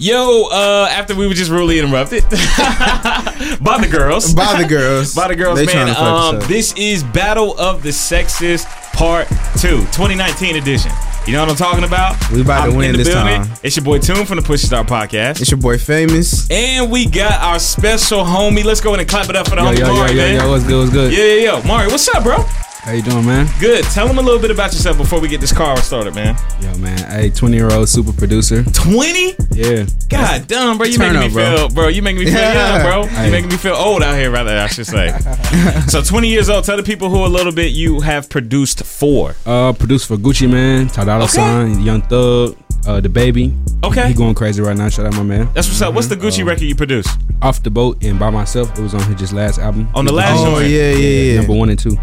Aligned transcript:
Yo, 0.00 0.44
uh, 0.52 0.86
after 0.92 1.12
we 1.12 1.26
were 1.26 1.34
just 1.34 1.50
rudely 1.50 1.80
interrupted 1.80 2.22
by 2.30 3.78
the 3.80 3.88
girls, 3.90 4.32
By 4.32 4.62
the 4.62 4.68
girls. 4.68 5.12
by 5.16 5.26
the 5.26 5.34
girls, 5.34 5.58
They 5.58 5.66
man. 5.66 5.88
Um, 5.96 6.38
this 6.46 6.72
is 6.76 7.02
Battle 7.02 7.58
of 7.58 7.82
the 7.82 7.90
Sexes 7.92 8.64
Part 8.92 9.26
Two, 9.56 9.78
2019 9.90 10.54
edition. 10.54 10.92
You 11.26 11.32
know 11.32 11.40
what 11.40 11.50
I'm 11.50 11.56
talking 11.56 11.82
about? 11.82 12.16
We 12.30 12.42
about 12.42 12.66
to 12.66 12.70
I'm 12.70 12.76
win 12.76 12.96
this 12.96 13.08
building. 13.08 13.42
time. 13.42 13.50
It's 13.64 13.74
your 13.76 13.84
boy 13.84 13.98
Toon 13.98 14.24
from 14.24 14.36
the 14.36 14.42
Push 14.42 14.62
Star 14.62 14.84
Podcast. 14.84 15.40
It's 15.40 15.50
your 15.50 15.58
boy 15.58 15.78
Famous. 15.78 16.48
And 16.48 16.92
we 16.92 17.04
got 17.06 17.32
our 17.42 17.58
special 17.58 18.20
homie. 18.20 18.62
Let's 18.64 18.80
go 18.80 18.90
ahead 18.90 19.00
and 19.00 19.08
clap 19.08 19.28
it 19.28 19.34
up 19.36 19.48
for 19.48 19.56
the 19.56 19.62
Yo, 19.62 19.66
homie 19.72 19.78
yo, 19.80 19.86
yo, 19.88 19.94
Mari, 19.94 20.10
yo, 20.12 20.16
man. 20.16 20.34
yo, 20.40 20.50
what's 20.50 20.64
good, 20.64 20.78
what's 20.78 20.92
good? 20.92 21.12
Yeah, 21.12 21.24
yeah, 21.24 21.58
yo. 21.58 21.62
Mario, 21.66 21.90
what's 21.90 22.08
up, 22.08 22.22
bro? 22.22 22.44
How 22.88 22.94
you 22.94 23.02
doing, 23.02 23.26
man? 23.26 23.46
Good. 23.60 23.84
Tell 23.84 24.08
them 24.08 24.16
a 24.16 24.22
little 24.22 24.40
bit 24.40 24.50
about 24.50 24.72
yourself 24.72 24.96
before 24.96 25.20
we 25.20 25.28
get 25.28 25.42
this 25.42 25.52
car 25.52 25.76
started, 25.76 26.14
man. 26.14 26.34
Yo, 26.62 26.74
man, 26.78 26.96
hey, 27.10 27.28
20 27.28 27.54
year 27.54 27.70
old 27.70 27.86
super 27.86 28.14
producer. 28.14 28.64
20? 28.64 29.34
Yeah. 29.52 29.84
God 30.08 30.46
damn, 30.48 30.78
bro. 30.78 30.86
You 30.86 30.96
Turn 30.96 31.12
making 31.12 31.28
me 31.28 31.34
bro. 31.34 31.56
feel, 31.56 31.68
bro. 31.68 31.88
You 31.88 32.00
making 32.00 32.20
me 32.20 32.30
feel 32.30 32.40
Yeah. 32.40 32.76
young, 32.78 32.86
bro. 32.86 33.02
You 33.02 33.08
Hey. 33.10 33.30
making 33.30 33.50
me 33.50 33.56
feel 33.58 33.74
old 33.74 34.02
out 34.02 34.16
here, 34.16 34.30
rather, 34.30 34.56
I 34.58 34.68
should 34.68 34.86
say. 34.86 35.14
so, 35.88 36.00
20 36.00 36.28
years 36.28 36.48
old. 36.48 36.64
Tell 36.64 36.78
the 36.78 36.82
people 36.82 37.10
who 37.10 37.26
a 37.26 37.28
little 37.28 37.52
bit 37.52 37.72
you 37.72 38.00
have 38.00 38.30
produced 38.30 38.82
for. 38.84 39.34
Uh, 39.44 39.74
produced 39.74 40.06
for 40.06 40.16
Gucci 40.16 40.50
Mane, 40.50 40.86
Tadala 40.88 41.24
Okay. 41.24 41.32
Sign, 41.34 41.82
Young 41.82 42.00
Thug, 42.00 42.56
uh, 42.86 43.00
DaBaby. 43.02 43.84
Okay. 43.84 44.08
He 44.08 44.14
going 44.14 44.34
crazy 44.34 44.62
right 44.62 44.76
now. 44.78 44.88
Shout 44.88 45.04
out 45.04 45.12
my 45.14 45.22
man. 45.22 45.50
That's 45.52 45.68
what's 45.68 45.82
up. 45.82 45.92
What's 45.92 46.06
the 46.06 46.16
Gucci 46.16 46.42
record 46.42 46.62
you 46.62 46.74
produced? 46.74 47.10
Off 47.42 47.62
the 47.62 47.70
boat 47.70 48.02
and 48.02 48.18
by 48.18 48.30
myself. 48.30 48.76
It 48.78 48.82
was 48.82 48.94
on 48.94 49.02
his 49.02 49.16
just 49.20 49.34
last 49.34 49.58
album. 49.58 49.90
On 49.94 50.06
the 50.06 50.12
last 50.12 50.38
Oh, 50.40 50.58
joint? 50.58 50.70
yeah, 50.70 50.92
yeah, 50.92 51.32
yeah. 51.32 51.36
Number 51.40 51.52
one 51.52 51.68
and 51.68 51.78
two. 51.78 51.98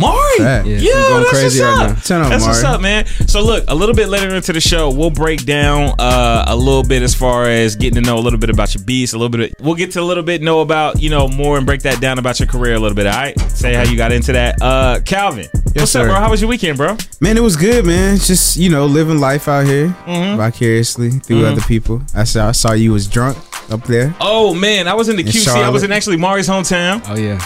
Mari. 0.00 0.38
Fact. 0.38 0.66
Yeah, 0.66 0.76
Yeah, 0.78 0.92
that's 1.18 1.30
crazy 1.30 1.60
what's 1.60 1.78
right 1.78 1.90
up. 1.90 1.96
now. 1.96 2.02
Turn 2.02 2.22
up, 2.22 2.28
That's 2.30 2.44
what's 2.46 2.64
up, 2.64 2.80
man. 2.80 3.06
So 3.26 3.42
look, 3.44 3.64
a 3.68 3.74
little 3.74 3.94
bit 3.94 4.08
later 4.08 4.34
into 4.34 4.52
the 4.52 4.60
show, 4.60 4.90
we'll 4.90 5.10
break 5.10 5.44
down 5.44 5.94
uh, 5.98 6.44
a 6.48 6.56
little 6.56 6.82
bit 6.82 7.02
as 7.02 7.14
far 7.14 7.44
as 7.46 7.76
getting 7.76 8.02
to 8.02 8.08
know 8.08 8.18
a 8.18 8.20
little 8.20 8.38
bit 8.38 8.50
about 8.50 8.74
your 8.74 8.84
beats, 8.84 9.12
a 9.12 9.18
little 9.18 9.30
bit. 9.36 9.54
We'll 9.60 9.74
get 9.74 9.92
to 9.92 10.00
a 10.00 10.02
little 10.04 10.22
bit 10.22 10.42
know 10.42 10.60
about 10.60 11.00
you 11.02 11.10
know 11.10 11.28
more 11.28 11.56
and 11.56 11.66
break 11.66 11.82
that 11.82 12.00
down 12.00 12.18
about 12.18 12.40
your 12.40 12.46
career 12.48 12.74
a 12.74 12.78
little 12.78 12.96
bit. 12.96 13.06
All 13.06 13.12
right, 13.12 13.38
say 13.50 13.74
how 13.74 13.82
you 13.82 13.96
got 13.96 14.12
into 14.12 14.32
that. 14.32 14.60
Uh, 14.60 15.00
Calvin, 15.04 15.46
what's 15.74 15.94
up, 15.94 16.06
bro? 16.06 16.14
How 16.14 16.30
was 16.30 16.40
your 16.40 16.48
weekend, 16.50 16.78
bro? 16.78 16.96
Man, 17.20 17.36
it 17.36 17.42
was 17.42 17.56
good, 17.56 17.84
man. 17.86 18.16
Just, 18.18 18.56
you 18.56 18.70
know, 18.70 18.86
living 18.86 19.18
life 19.20 19.48
out 19.48 19.66
here 19.66 19.88
Mm-hmm. 20.06 20.36
vicariously 20.36 21.10
through 21.10 21.46
other 21.46 21.60
people. 21.62 22.02
I 22.14 22.24
saw, 22.24 22.48
I 22.48 22.52
saw 22.52 22.72
you 22.72 22.92
was 22.92 23.06
drunk 23.06 23.38
up 23.70 23.84
there. 23.84 24.14
Oh 24.20 24.52
man, 24.54 24.88
I 24.88 24.94
was 24.94 25.08
in 25.08 25.16
the 25.16 25.24
QC. 25.24 25.48
I 25.48 25.68
was 25.70 25.82
in 25.82 25.92
actually 25.92 26.16
Mari's 26.16 26.48
hometown. 26.48 27.02
Oh, 27.08 27.16
yeah. 27.16 27.38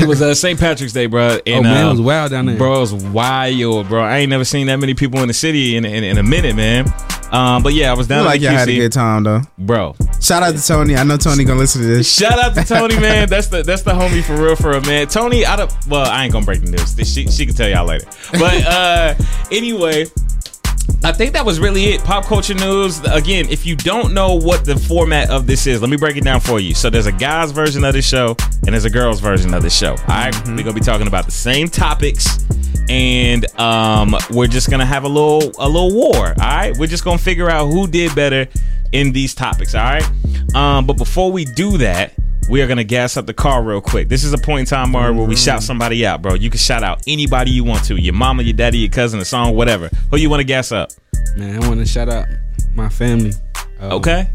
It 0.00 0.06
was 0.08 0.22
uh, 0.22 0.34
St. 0.34 0.58
Patrick's 0.58 0.92
Day, 0.92 1.06
bro. 1.06 1.38
And, 1.46 1.66
oh, 1.66 1.70
man, 1.78 1.86
it 1.86 1.90
was 1.90 2.00
wild 2.00 2.30
down 2.30 2.46
there. 2.46 2.56
Bro, 2.56 2.76
it 2.76 2.80
was 2.80 2.94
wild, 2.94 3.88
bro. 3.88 4.02
I 4.02 4.18
ain't 4.18 4.30
never 4.30 4.44
seen 4.44 4.66
that 4.68 4.76
many 4.76 4.94
people 4.94 5.20
in 5.20 5.28
the 5.28 5.34
city 5.34 5.76
in, 5.76 5.84
in, 5.84 6.04
in 6.04 6.18
a 6.18 6.22
minute, 6.22 6.56
man. 6.56 6.86
Um, 7.30 7.62
but 7.62 7.74
yeah, 7.74 7.90
I 7.90 7.94
was 7.94 8.06
down 8.06 8.20
feel 8.20 8.24
like 8.24 8.40
the 8.40 8.46
y'all 8.46 8.54
had 8.54 8.68
a 8.68 8.76
good 8.76 8.92
time, 8.92 9.22
though. 9.22 9.42
bro. 9.58 9.94
Shout 10.20 10.42
out 10.42 10.54
to 10.54 10.66
Tony. 10.66 10.96
I 10.96 11.04
know 11.04 11.16
Tony 11.16 11.44
gonna 11.44 11.58
listen 11.58 11.82
to 11.82 11.86
this. 11.86 12.12
Shout 12.12 12.38
out 12.38 12.54
to 12.54 12.64
Tony, 12.64 12.96
man. 13.00 13.28
That's 13.28 13.48
the 13.48 13.62
that's 13.62 13.82
the 13.82 13.92
homie 13.92 14.22
for 14.22 14.42
real, 14.42 14.56
for 14.56 14.72
a 14.72 14.80
man. 14.86 15.08
Tony, 15.08 15.44
I 15.44 15.56
don't. 15.56 15.72
well, 15.86 16.10
I 16.10 16.24
ain't 16.24 16.32
gonna 16.32 16.46
break 16.46 16.62
the 16.62 16.70
news. 16.70 16.96
She 16.96 17.26
she 17.26 17.46
can 17.46 17.54
tell 17.54 17.68
y'all 17.68 17.86
later. 17.86 18.06
But 18.32 18.64
uh, 18.66 19.14
anyway. 19.50 20.06
I 21.04 21.12
think 21.12 21.32
that 21.34 21.46
was 21.46 21.60
really 21.60 21.86
it. 21.86 22.02
Pop 22.02 22.24
culture 22.24 22.54
news. 22.54 23.00
Again, 23.04 23.46
if 23.48 23.64
you 23.64 23.76
don't 23.76 24.12
know 24.12 24.34
what 24.34 24.64
the 24.64 24.76
format 24.76 25.30
of 25.30 25.46
this 25.46 25.66
is, 25.66 25.80
let 25.80 25.90
me 25.90 25.96
break 25.96 26.16
it 26.16 26.24
down 26.24 26.40
for 26.40 26.58
you. 26.58 26.74
So 26.74 26.90
there's 26.90 27.06
a 27.06 27.12
guy's 27.12 27.52
version 27.52 27.84
of 27.84 27.94
this 27.94 28.06
show 28.06 28.36
and 28.66 28.74
there's 28.74 28.84
a 28.84 28.90
girl's 28.90 29.20
version 29.20 29.54
of 29.54 29.62
this 29.62 29.76
show. 29.76 29.92
All 29.92 29.96
right? 30.08 30.34
Mm-hmm. 30.34 30.56
we're 30.56 30.62
gonna 30.62 30.74
be 30.74 30.80
talking 30.80 31.06
about 31.06 31.24
the 31.24 31.32
same 31.32 31.68
topics, 31.68 32.44
and 32.88 33.46
um, 33.58 34.14
we're 34.30 34.48
just 34.48 34.70
gonna 34.70 34.84
have 34.84 35.04
a 35.04 35.08
little 35.08 35.52
a 35.58 35.68
little 35.68 35.94
war. 35.94 36.28
All 36.28 36.34
right, 36.34 36.76
we're 36.76 36.86
just 36.86 37.04
gonna 37.04 37.18
figure 37.18 37.48
out 37.48 37.68
who 37.68 37.86
did 37.86 38.14
better 38.14 38.46
in 38.92 39.12
these 39.12 39.34
topics. 39.34 39.74
All 39.74 39.84
right, 39.84 40.04
um, 40.54 40.86
but 40.86 40.94
before 40.98 41.30
we 41.32 41.44
do 41.44 41.78
that. 41.78 42.12
We 42.48 42.62
are 42.62 42.66
gonna 42.66 42.84
gas 42.84 43.16
up 43.16 43.26
the 43.26 43.34
car 43.34 43.62
real 43.62 43.80
quick. 43.80 44.08
This 44.08 44.24
is 44.24 44.32
a 44.32 44.38
point 44.38 44.60
in 44.60 44.66
time, 44.66 44.90
Mario, 44.90 45.12
where 45.14 45.26
we 45.26 45.34
Mm-hmm. 45.34 45.44
shout 45.44 45.62
somebody 45.62 46.06
out, 46.06 46.22
bro. 46.22 46.34
You 46.34 46.48
can 46.50 46.58
shout 46.58 46.82
out 46.82 47.02
anybody 47.06 47.50
you 47.50 47.62
want 47.64 47.84
to, 47.84 48.00
your 48.00 48.14
mama, 48.14 48.42
your 48.42 48.54
daddy, 48.54 48.78
your 48.78 48.90
cousin, 48.90 49.20
a 49.20 49.24
song, 49.24 49.54
whatever. 49.54 49.90
Who 50.10 50.16
you 50.16 50.30
want 50.30 50.40
to 50.40 50.44
gas 50.44 50.72
up? 50.72 50.90
Man, 51.36 51.62
I 51.62 51.68
want 51.68 51.80
to 51.80 51.86
shout 51.86 52.08
out 52.08 52.26
my 52.74 52.88
family. 52.88 53.32
Uh, 53.80 53.96
Okay. 53.96 54.30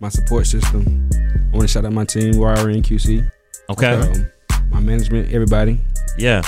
My 0.00 0.08
support 0.08 0.46
system. 0.48 1.08
I 1.14 1.56
want 1.56 1.62
to 1.62 1.68
shout 1.68 1.84
out 1.84 1.92
my 1.92 2.04
team, 2.04 2.34
YRN 2.34 2.82
QC. 2.82 3.30
Okay. 3.70 3.94
Um, 3.94 4.26
my 4.70 4.80
management, 4.80 5.32
everybody. 5.32 5.78
Yeah. 6.18 6.42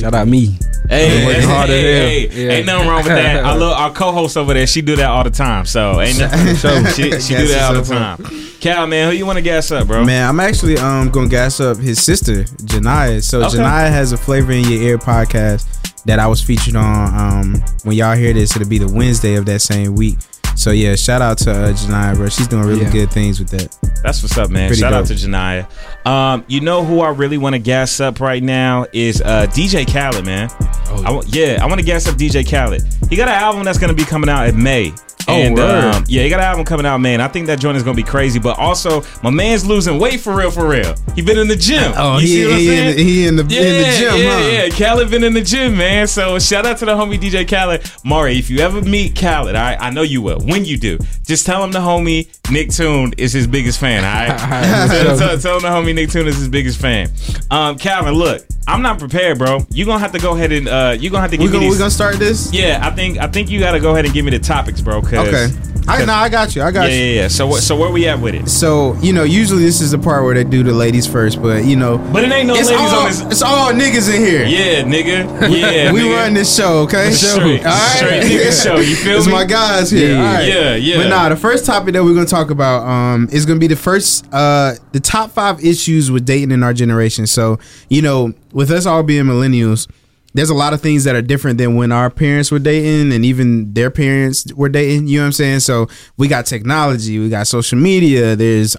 Shout 0.00 0.14
out 0.14 0.28
me. 0.28 0.58
Hey, 0.88 1.20
I'm 1.20 1.26
working 1.26 1.40
hey, 1.40 1.46
hard 1.46 1.70
as 1.70 1.80
hey, 1.82 2.28
hey, 2.28 2.46
Yeah. 2.46 2.52
ain't 2.52 2.66
nothing 2.66 2.88
wrong 2.88 2.96
with 2.98 3.06
that. 3.06 3.44
I 3.44 3.54
love 3.56 3.72
our 3.78 3.90
co-host 3.92 4.36
over 4.36 4.52
there. 4.52 4.66
She 4.66 4.82
do 4.82 4.96
that 4.96 5.08
all 5.08 5.24
the 5.24 5.30
time. 5.30 5.64
So 5.64 6.00
ain't 6.00 6.18
nothing. 6.18 6.54
she 6.94 7.20
she 7.20 7.34
do 7.36 7.46
that 7.48 7.74
all 7.74 7.82
the 7.82 7.88
time. 7.88 8.18
Cal, 8.60 8.86
man, 8.86 9.10
who 9.10 9.16
you 9.16 9.24
want 9.26 9.36
to 9.38 9.42
gas 9.42 9.70
up, 9.70 9.86
bro? 9.86 10.04
Man, 10.04 10.28
I'm 10.28 10.40
actually 10.40 10.76
um 10.78 11.10
gonna 11.10 11.28
gas 11.28 11.58
up 11.60 11.78
his 11.78 12.02
sister, 12.02 12.44
Janaya. 12.44 13.22
So 13.22 13.42
Okay. 13.44 13.56
Janaya 13.58 13.90
has 13.90 14.12
a 14.12 14.16
Flavor 14.18 14.52
in 14.52 14.64
Your 14.64 14.82
Ear 14.82 14.98
podcast 14.98 15.66
that 16.04 16.18
I 16.18 16.26
was 16.26 16.42
featured 16.42 16.76
on. 16.76 17.14
Um, 17.18 17.64
when 17.84 17.96
y'all 17.96 18.14
hear 18.16 18.34
this, 18.34 18.54
it'll 18.54 18.68
be 18.68 18.78
the 18.78 18.88
Wednesday 18.88 19.36
of 19.36 19.46
that 19.46 19.60
same 19.62 19.94
week. 19.94 20.18
So 20.56 20.70
yeah, 20.70 20.94
shout 20.94 21.20
out 21.22 21.38
to 21.38 21.50
uh, 21.50 21.72
Janaya, 21.72 22.14
bro. 22.16 22.28
She's 22.28 22.46
doing 22.48 22.64
really 22.64 22.84
Yeah. 22.84 22.90
good 22.92 23.10
things 23.10 23.38
with 23.38 23.48
that. 23.50 23.76
That's 24.02 24.22
what's 24.22 24.36
up, 24.38 24.50
man. 24.50 24.68
Pretty 24.68 24.80
Shout 24.80 24.92
out 24.92 25.06
to 25.06 25.14
Janaya. 25.14 25.66
Um, 26.06 26.44
you 26.46 26.60
know 26.60 26.84
who 26.84 27.00
I 27.00 27.10
really 27.10 27.38
want 27.38 27.54
to 27.54 27.58
gas 27.58 28.00
up 28.00 28.20
right 28.20 28.42
now 28.42 28.86
is 28.92 29.20
uh, 29.22 29.46
DJ 29.50 29.86
Khaled, 29.90 30.24
man. 30.26 30.48
Oh, 30.60 31.00
I 31.00 31.04
w- 31.06 31.22
yeah, 31.28 31.58
I 31.62 31.66
want 31.66 31.80
to 31.80 31.86
gas 31.86 32.06
up 32.06 32.16
DJ 32.16 32.48
Khaled. 32.48 32.82
He 33.10 33.16
got 33.16 33.28
an 33.28 33.34
album 33.34 33.64
that's 33.64 33.78
gonna 33.78 33.94
be 33.94 34.04
coming 34.04 34.28
out 34.28 34.46
in 34.48 34.62
May. 34.62 34.92
Oh, 35.26 35.32
And 35.32 35.54
word. 35.56 35.94
um, 35.94 36.04
yeah, 36.06 36.22
he 36.22 36.28
got 36.28 36.40
an 36.40 36.46
album 36.46 36.64
coming 36.64 36.84
out, 36.86 36.98
man. 36.98 37.20
I 37.20 37.28
think 37.28 37.46
that 37.46 37.58
joint 37.60 37.76
is 37.76 37.82
gonna 37.82 37.96
be 37.96 38.02
crazy. 38.02 38.38
But 38.38 38.58
also, 38.58 39.02
my 39.22 39.30
man's 39.30 39.64
losing 39.66 39.98
weight 39.98 40.20
for 40.20 40.36
real, 40.36 40.50
for 40.50 40.68
real. 40.68 40.94
He 41.14 41.22
been 41.22 41.38
in 41.38 41.48
the 41.48 41.56
gym. 41.56 41.92
Oh, 41.96 42.18
you 42.18 42.26
he, 42.26 42.26
see 42.26 42.44
what 42.44 42.52
I'm 42.52 42.58
he, 42.58 42.66
saying? 42.66 42.88
in 42.88 42.96
the, 42.96 43.02
he 43.02 43.26
in 43.26 43.36
the 43.36 43.44
Yeah, 43.44 43.60
in 43.60 43.78
the 43.78 43.98
gym, 43.98 44.22
yeah, 44.22 44.32
huh? 44.38 44.48
yeah. 44.48 44.68
Khaled 44.70 45.10
been 45.10 45.24
in 45.24 45.32
the 45.34 45.40
gym, 45.42 45.76
man. 45.76 46.06
So 46.06 46.38
shout 46.38 46.66
out 46.66 46.78
to 46.78 46.84
the 46.84 46.92
homie 46.94 47.18
DJ 47.18 47.48
Khaled. 47.48 47.90
Mari, 48.04 48.38
if 48.38 48.50
you 48.50 48.58
ever 48.58 48.82
meet 48.82 49.14
Khaled, 49.18 49.54
all 49.56 49.62
right, 49.62 49.78
I 49.80 49.90
know 49.90 50.02
you 50.02 50.20
will. 50.20 50.40
When 50.40 50.64
you 50.64 50.76
do, 50.76 50.98
just 51.26 51.46
tell 51.46 51.62
him 51.64 51.72
the 51.72 51.78
homie 51.80 52.28
Nick 52.50 52.70
Toon 52.70 53.14
is 53.16 53.32
his 53.32 53.46
biggest 53.46 53.80
fan, 53.80 54.04
all 54.04 54.28
right? 54.36 54.88
tell, 54.90 55.18
tell- 55.18 55.38
tell 55.38 55.56
him 55.56 55.62
the 55.62 55.68
homie 55.68 55.94
Nick 55.94 56.10
Toon 56.10 56.26
is 56.28 56.36
his 56.36 56.48
biggest 56.48 56.78
fan. 56.80 57.10
Um, 57.50 57.78
Calvin, 57.78 58.14
look, 58.14 58.44
I'm 58.66 58.82
not 58.82 58.98
prepared, 58.98 59.38
bro. 59.38 59.64
You 59.70 59.84
gonna 59.84 59.98
have 60.00 60.12
to 60.12 60.18
go 60.18 60.34
ahead 60.34 60.50
and 60.52 60.68
uh, 60.68 60.96
you 60.98 61.10
gonna 61.10 61.22
have 61.22 61.30
to 61.32 61.36
We 61.38 61.44
give 61.44 61.52
me 61.52 61.58
gonna 61.58 61.66
we 61.66 61.70
these. 61.72 61.78
gonna 61.78 61.90
start 61.90 62.16
this? 62.16 62.52
yeah, 62.52 62.80
I 62.82 62.90
think 62.90 63.18
I 63.18 63.26
think 63.26 63.50
you 63.50 63.58
gotta 63.60 63.78
go 63.80 63.92
ahead 63.92 64.04
and 64.06 64.14
give 64.14 64.24
me 64.24 64.30
the 64.30 64.38
topics, 64.38 64.80
bro. 64.80 65.00
'Cause- 65.14 65.28
Okay. 65.28 65.52
I 65.86 66.02
no, 66.06 66.14
I 66.14 66.30
got 66.30 66.56
you. 66.56 66.62
I 66.62 66.70
got 66.70 66.88
Yeah, 66.88 66.96
you. 66.96 67.04
yeah, 67.04 67.20
yeah. 67.22 67.28
So 67.28 67.46
what? 67.46 67.62
So 67.62 67.76
where 67.76 67.90
we 67.90 68.08
at 68.08 68.18
with 68.18 68.34
it? 68.34 68.48
So 68.48 68.96
you 69.02 69.12
know, 69.12 69.22
usually 69.22 69.64
this 69.64 69.82
is 69.82 69.90
the 69.90 69.98
part 69.98 70.24
where 70.24 70.32
they 70.34 70.42
do 70.42 70.62
the 70.62 70.72
ladies 70.72 71.06
first, 71.06 71.42
but 71.42 71.66
you 71.66 71.76
know, 71.76 71.98
But 71.98 72.24
it 72.24 72.32
ain't 72.32 72.46
no 72.48 72.54
it's 72.54 72.70
ladies 72.70 72.90
all 72.90 73.00
on 73.00 73.06
this. 73.08 73.20
it's 73.20 73.42
all 73.42 73.70
niggas 73.70 74.08
in 74.14 74.22
here. 74.24 74.46
Yeah, 74.46 74.82
nigga. 74.84 75.50
Yeah, 75.50 75.92
we 75.92 76.00
nigga. 76.00 76.16
run 76.16 76.32
this 76.32 76.56
show, 76.56 76.78
okay? 76.84 77.10
Straight- 77.10 77.66
all 77.66 77.70
right? 77.72 77.96
straight 77.96 78.22
nigga 78.22 78.62
show, 78.64 78.76
you 78.76 78.96
feel 78.96 79.18
it's 79.18 79.26
me? 79.26 79.32
my 79.34 79.44
guys 79.44 79.90
here. 79.90 80.12
Yeah. 80.14 80.18
all 80.26 80.34
right. 80.34 80.48
Yeah, 80.48 80.74
yeah. 80.76 80.96
But 81.02 81.08
nah, 81.10 81.28
the 81.28 81.36
first 81.36 81.66
topic 81.66 81.92
that 81.92 82.02
we're 82.02 82.14
gonna 82.14 82.24
talk 82.24 82.48
about 82.48 82.88
um 82.88 83.28
is 83.30 83.44
gonna 83.44 83.60
be 83.60 83.66
the 83.68 83.76
first 83.76 84.24
uh 84.32 84.72
the 84.92 85.00
top 85.00 85.32
five 85.32 85.62
issues 85.62 86.10
with 86.10 86.24
dating 86.24 86.50
in 86.50 86.62
our 86.62 86.72
generation. 86.72 87.26
So 87.26 87.58
you 87.90 88.00
know, 88.00 88.32
with 88.54 88.70
us 88.70 88.86
all 88.86 89.02
being 89.02 89.24
millennials. 89.24 89.86
There's 90.34 90.50
a 90.50 90.54
lot 90.54 90.72
of 90.74 90.80
things 90.80 91.04
that 91.04 91.14
are 91.14 91.22
different 91.22 91.58
than 91.58 91.76
when 91.76 91.92
our 91.92 92.10
parents 92.10 92.50
were 92.50 92.58
dating 92.58 93.12
and 93.12 93.24
even 93.24 93.72
their 93.72 93.90
parents 93.90 94.52
were 94.54 94.68
dating. 94.68 95.06
You 95.06 95.18
know 95.18 95.22
what 95.22 95.26
I'm 95.28 95.32
saying? 95.32 95.60
So 95.60 95.88
we 96.16 96.26
got 96.28 96.44
technology, 96.46 97.18
we 97.20 97.28
got 97.28 97.46
social 97.46 97.78
media. 97.78 98.34
There's 98.34 98.76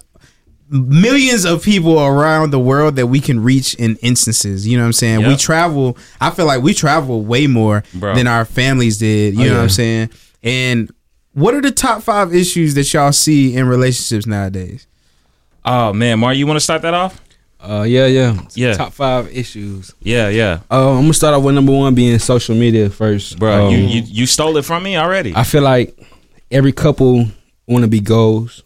millions 0.68 1.44
of 1.44 1.62
people 1.62 1.98
around 2.00 2.50
the 2.50 2.58
world 2.58 2.96
that 2.96 3.06
we 3.06 3.20
can 3.20 3.40
reach 3.42 3.74
in 3.74 3.96
instances. 4.02 4.66
You 4.66 4.76
know 4.76 4.82
what 4.82 4.88
I'm 4.88 4.92
saying? 4.94 5.26
We 5.26 5.36
travel. 5.36 5.96
I 6.20 6.30
feel 6.30 6.46
like 6.46 6.62
we 6.62 6.74
travel 6.74 7.22
way 7.24 7.46
more 7.46 7.84
Bro. 7.94 8.16
than 8.16 8.26
our 8.26 8.44
families 8.44 8.98
did. 8.98 9.34
You 9.34 9.46
Oh, 9.46 9.48
know 9.48 9.54
what. 9.56 9.62
I'm 9.62 9.68
saying? 9.70 10.10
And 10.42 10.90
what 11.32 11.54
are 11.54 11.60
the 11.60 11.70
top 11.70 12.02
five 12.02 12.34
issues 12.34 12.74
that 12.74 12.92
y'all 12.92 13.12
see 13.12 13.54
in 13.54 13.66
relationships 13.68 14.26
nowadays? 14.26 14.86
Oh 15.64 15.92
man, 15.92 16.18
Mar, 16.18 16.32
you 16.34 16.46
want 16.46 16.56
to 16.56 16.60
start 16.64 16.82
that 16.82 16.94
off? 16.94 17.20
Uh, 17.60 17.82
yeah, 17.88 18.06
yeah. 18.06 18.38
Yeah. 18.54 18.74
Top 18.74 18.92
five 18.92 19.28
issues. 19.34 19.92
Yeah, 20.00 20.28
yeah, 20.28 20.60
Uh, 20.70 20.90
I'm 20.92 21.02
gonna 21.02 21.14
start 21.14 21.34
off 21.34 21.42
with 21.42 21.54
number 21.54 21.72
one 21.72 21.94
being 21.94 22.18
social 22.18 22.54
media 22.54 22.90
first, 22.90 23.38
bro. 23.38 23.66
Um, 23.66 23.72
you, 23.72 23.78
you 23.78 24.02
you 24.06 24.26
stole 24.26 24.56
it 24.56 24.64
from 24.64 24.82
me 24.82 24.96
already. 24.96 25.32
I 25.34 25.42
feel 25.42 25.62
like 25.62 25.98
every 26.50 26.72
couple 26.72 27.26
want 27.66 27.82
to 27.82 27.88
be 27.88 28.00
goals. 28.00 28.62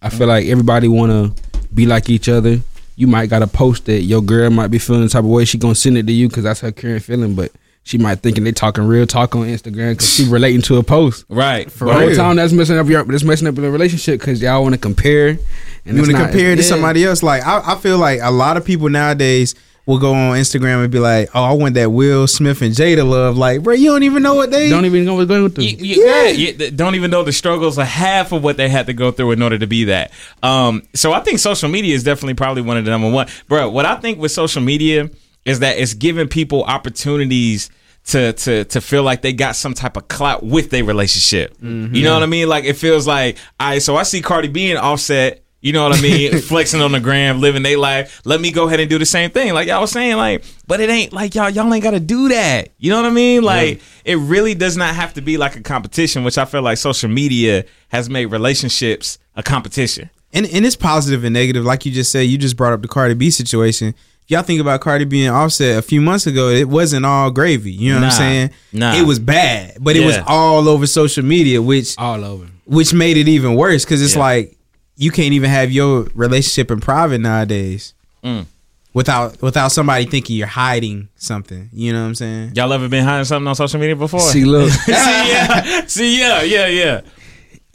I 0.00 0.10
feel 0.10 0.26
like 0.28 0.46
everybody 0.46 0.86
want 0.86 1.10
to 1.10 1.42
be 1.74 1.86
like 1.86 2.10
each 2.10 2.28
other. 2.28 2.60
You 2.96 3.06
might 3.08 3.28
got 3.30 3.40
to 3.40 3.46
post 3.48 3.86
that 3.86 4.02
your 4.02 4.20
girl 4.22 4.50
might 4.50 4.68
be 4.68 4.78
feeling 4.78 5.02
the 5.02 5.08
type 5.08 5.24
of 5.24 5.30
way. 5.30 5.44
She 5.46 5.58
gonna 5.58 5.74
send 5.74 5.98
it 5.98 6.06
to 6.06 6.12
you 6.12 6.28
because 6.28 6.44
that's 6.44 6.60
her 6.60 6.70
current 6.70 7.02
feeling, 7.02 7.34
but 7.34 7.50
she 7.84 7.98
might 7.98 8.20
thinking 8.20 8.44
they 8.44 8.52
talking 8.52 8.84
real 8.84 9.06
talk 9.06 9.36
on 9.36 9.42
Instagram 9.46 9.92
because 9.92 10.12
she 10.12 10.28
relating 10.28 10.62
to 10.62 10.78
a 10.78 10.82
post. 10.82 11.24
right. 11.28 11.70
For 11.70 11.84
The 11.86 11.92
whole 11.92 12.06
real. 12.08 12.16
time 12.16 12.36
that's 12.36 12.52
messing 12.52 12.78
up 12.78 12.88
your 12.88 13.04
that's 13.04 13.22
messing 13.24 13.46
up 13.46 13.54
the 13.54 13.70
relationship 13.70 14.18
because 14.20 14.42
y'all 14.42 14.62
want 14.62 14.74
to 14.74 14.80
compare. 14.80 15.28
And 15.28 15.38
You 15.84 15.94
want 15.96 16.06
to 16.06 16.12
not- 16.14 16.30
compare 16.30 16.56
to 16.56 16.62
somebody 16.62 17.04
else? 17.04 17.22
Like 17.22 17.44
I, 17.46 17.62
I 17.72 17.76
feel 17.76 17.98
like 17.98 18.20
a 18.22 18.30
lot 18.30 18.56
of 18.56 18.64
people 18.64 18.88
nowadays 18.88 19.54
will 19.86 19.98
go 19.98 20.14
on 20.14 20.34
Instagram 20.38 20.82
and 20.82 20.90
be 20.90 20.98
like, 20.98 21.28
"Oh, 21.34 21.42
I 21.44 21.52
want 21.52 21.74
that 21.74 21.90
Will 21.92 22.26
Smith 22.26 22.62
and 22.62 22.74
Jada 22.74 23.06
love." 23.06 23.36
Like, 23.36 23.62
bro, 23.62 23.74
you 23.74 23.90
don't 23.90 24.02
even 24.02 24.22
know 24.22 24.34
what 24.34 24.50
they. 24.50 24.70
Don't 24.70 24.86
even 24.86 25.04
know 25.04 25.16
what's 25.16 25.28
going 25.28 25.50
through. 25.50 25.64
Y- 25.64 25.76
y- 25.78 25.94
yeah, 25.98 26.24
yeah, 26.28 26.52
th- 26.52 26.74
don't 26.74 26.94
even 26.94 27.10
know 27.10 27.22
the 27.22 27.32
struggles 27.32 27.76
of 27.76 27.86
half 27.86 28.32
of 28.32 28.42
what 28.42 28.56
they 28.56 28.70
had 28.70 28.86
to 28.86 28.94
go 28.94 29.10
through 29.10 29.32
in 29.32 29.42
order 29.42 29.58
to 29.58 29.66
be 29.66 29.84
that. 29.84 30.10
Um, 30.42 30.84
so 30.94 31.12
I 31.12 31.20
think 31.20 31.38
social 31.38 31.68
media 31.68 31.94
is 31.94 32.02
definitely 32.02 32.32
probably 32.32 32.62
one 32.62 32.78
of 32.78 32.86
the 32.86 32.90
number 32.92 33.10
one. 33.10 33.26
Bro, 33.46 33.68
what 33.72 33.84
I 33.84 33.96
think 33.96 34.18
with 34.18 34.32
social 34.32 34.62
media 34.62 35.10
is 35.44 35.60
that 35.60 35.78
it's 35.78 35.94
giving 35.94 36.28
people 36.28 36.64
opportunities 36.64 37.70
to 38.06 38.32
to 38.34 38.64
to 38.64 38.80
feel 38.80 39.02
like 39.02 39.22
they 39.22 39.32
got 39.32 39.56
some 39.56 39.74
type 39.74 39.96
of 39.96 40.08
clout 40.08 40.44
with 40.44 40.70
their 40.70 40.84
relationship. 40.84 41.56
You 41.60 41.68
know 41.68 41.88
mm-hmm. 41.88 42.14
what 42.14 42.22
I 42.22 42.26
mean? 42.26 42.48
Like 42.48 42.64
it 42.64 42.74
feels 42.74 43.06
like 43.06 43.38
I 43.58 43.78
so 43.78 43.96
I 43.96 44.02
see 44.02 44.20
Cardi 44.20 44.48
B 44.48 44.70
and 44.70 44.78
Offset. 44.78 45.40
You 45.60 45.72
know 45.72 45.88
what 45.88 45.98
I 45.98 46.02
mean? 46.02 46.38
Flexing 46.42 46.82
on 46.82 46.92
the 46.92 47.00
gram, 47.00 47.40
living 47.40 47.62
their 47.62 47.78
life. 47.78 48.20
Let 48.26 48.38
me 48.38 48.52
go 48.52 48.66
ahead 48.66 48.80
and 48.80 48.90
do 48.90 48.98
the 48.98 49.06
same 49.06 49.30
thing. 49.30 49.54
Like 49.54 49.66
y'all 49.66 49.80
was 49.80 49.92
saying, 49.92 50.18
like, 50.18 50.44
but 50.66 50.78
it 50.80 50.90
ain't 50.90 51.14
like 51.14 51.34
y'all, 51.34 51.48
y'all 51.48 51.72
ain't 51.72 51.82
gotta 51.82 52.00
do 52.00 52.28
that. 52.28 52.68
You 52.76 52.90
know 52.90 52.96
what 52.96 53.06
I 53.06 53.10
mean? 53.10 53.42
Like, 53.42 53.80
it 54.04 54.16
really 54.16 54.54
does 54.54 54.76
not 54.76 54.94
have 54.94 55.14
to 55.14 55.22
be 55.22 55.38
like 55.38 55.56
a 55.56 55.62
competition, 55.62 56.22
which 56.22 56.36
I 56.36 56.44
feel 56.44 56.60
like 56.60 56.76
social 56.76 57.08
media 57.08 57.64
has 57.88 58.10
made 58.10 58.26
relationships 58.26 59.18
a 59.36 59.42
competition. 59.42 60.10
and 60.34 60.44
and 60.44 60.66
it's 60.66 60.76
positive 60.76 61.24
and 61.24 61.32
negative. 61.32 61.64
Like 61.64 61.86
you 61.86 61.92
just 61.92 62.12
said, 62.12 62.26
you 62.26 62.36
just 62.36 62.58
brought 62.58 62.74
up 62.74 62.82
the 62.82 62.88
Cardi 62.88 63.14
B 63.14 63.30
situation. 63.30 63.94
If 64.24 64.30
y'all 64.30 64.42
think 64.42 64.60
about 64.60 64.80
Cardi 64.80 65.04
being 65.04 65.28
Offset 65.28 65.76
a 65.78 65.82
few 65.82 66.00
months 66.00 66.26
ago, 66.26 66.48
it 66.48 66.66
wasn't 66.68 67.04
all 67.04 67.30
gravy. 67.30 67.72
You 67.72 67.90
know 67.94 68.00
what 68.00 68.06
I'm 68.06 68.10
saying? 68.12 68.50
Nah. 68.72 68.94
It 68.94 69.06
was 69.06 69.18
bad, 69.18 69.76
but 69.80 69.96
it 69.96 70.04
was 70.06 70.16
all 70.26 70.66
over 70.68 70.86
social 70.86 71.22
media, 71.24 71.60
which 71.60 71.94
all 71.98 72.24
over. 72.24 72.46
which 72.64 72.94
made 72.94 73.16
it 73.18 73.28
even 73.28 73.54
worse 73.54 73.84
because 73.84 74.00
it's 74.02 74.14
Yeah. 74.14 74.20
like 74.20 74.56
you 74.96 75.10
can't 75.10 75.34
even 75.34 75.50
have 75.50 75.70
your 75.72 76.08
relationship 76.14 76.70
in 76.70 76.80
private 76.80 77.18
nowadays 77.20 77.92
Mm. 78.24 78.46
without 78.94 79.42
without 79.42 79.68
somebody 79.72 80.06
thinking 80.06 80.36
you're 80.36 80.46
hiding 80.46 81.08
something. 81.16 81.68
You 81.74 81.92
know 81.92 82.00
what 82.00 82.06
I'm 82.08 82.14
saying? 82.14 82.52
Y'all 82.54 82.72
ever 82.72 82.88
been 82.88 83.04
hiding 83.04 83.26
something 83.26 83.46
on 83.48 83.54
social 83.54 83.78
media 83.78 83.96
before? 83.96 84.20
See, 84.20 84.46
look. 84.46 84.70
See, 84.86 84.92
yeah, 84.92 85.82
see, 85.86 86.18
yeah, 86.18 86.42
yeah, 86.42 86.66
yeah. 86.68 87.00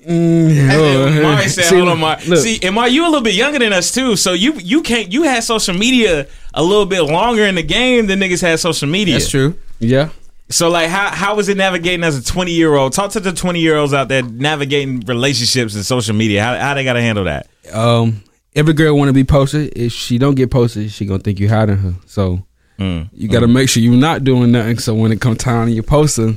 Mm, 0.08 0.50
And 0.70 1.22
Mari 1.24 1.48
said, 1.50 1.66
see, 1.66 1.76
"Hold 1.76 1.90
on, 1.90 2.00
Mari. 2.00 2.26
look. 2.26 2.40
See, 2.40 2.60
and 2.64 2.76
Mari, 2.76 2.92
you 2.92 3.04
a 3.04 3.10
little 3.10 3.22
bit 3.22 3.34
younger 3.36 3.60
than 3.60 3.74
us 3.74 3.92
too, 3.92 4.16
so 4.16 4.34
you 4.34 4.54
you 4.54 4.82
can't 4.82 5.12
you 5.12 5.24
had 5.24 5.44
social 5.44 5.74
media 5.76 6.28
a 6.54 6.64
little 6.64 6.86
bit 6.86 7.02
longer 7.02 7.46
in 7.46 7.56
the 7.56 7.64
game 7.64 8.08
than 8.08 8.20
niggas 8.20 8.42
had 8.42 8.60
social 8.60 8.88
media. 8.88 9.16
That's 9.16 9.30
true. 9.30 9.56
yeah. 9.80 10.10
So 10.52 10.70
like, 10.70 10.90
how 10.90 11.10
how 11.10 11.36
was 11.36 11.48
it 11.50 11.58
navigating 11.58 12.04
as 12.04 12.18
a 12.18 12.24
twenty 12.24 12.54
year 12.54 12.74
old? 12.76 12.94
Talk 12.94 13.12
to 13.12 13.20
the 13.20 13.32
twenty 13.34 13.60
year 13.60 13.78
olds 13.78 13.94
out 13.94 14.08
there 14.08 14.24
navigating 14.24 15.02
relationships 15.02 15.76
and 15.76 15.86
social 15.86 16.16
media. 16.16 16.44
How 16.44 16.58
how 16.58 16.74
they 16.74 16.84
got 16.84 16.94
to 16.94 17.02
handle 17.02 17.26
that? 17.26 17.48
Um, 17.72 18.24
every 18.56 18.74
girl 18.74 18.98
want 18.98 19.10
to 19.10 19.14
be 19.14 19.24
posted. 19.24 19.74
If 19.78 19.92
she 19.92 20.18
don't 20.18 20.34
get 20.36 20.50
posted, 20.50 20.92
she 20.92 21.06
gonna 21.06 21.20
think 21.20 21.40
you 21.40 21.50
hiding 21.50 21.78
her. 21.78 21.94
So 22.08 22.44
Mm. 22.80 23.10
you 23.14 23.28
got 23.28 23.42
to 23.42 23.48
make 23.48 23.68
sure 23.68 23.84
you're 23.84 23.94
not 23.94 24.24
doing 24.24 24.54
nothing. 24.54 24.78
So 24.80 24.96
when 24.96 25.12
it 25.12 25.20
comes 25.20 25.38
time 25.40 25.68
and 25.68 25.76
you 25.76 25.84
post 25.84 26.16
her, 26.16 26.34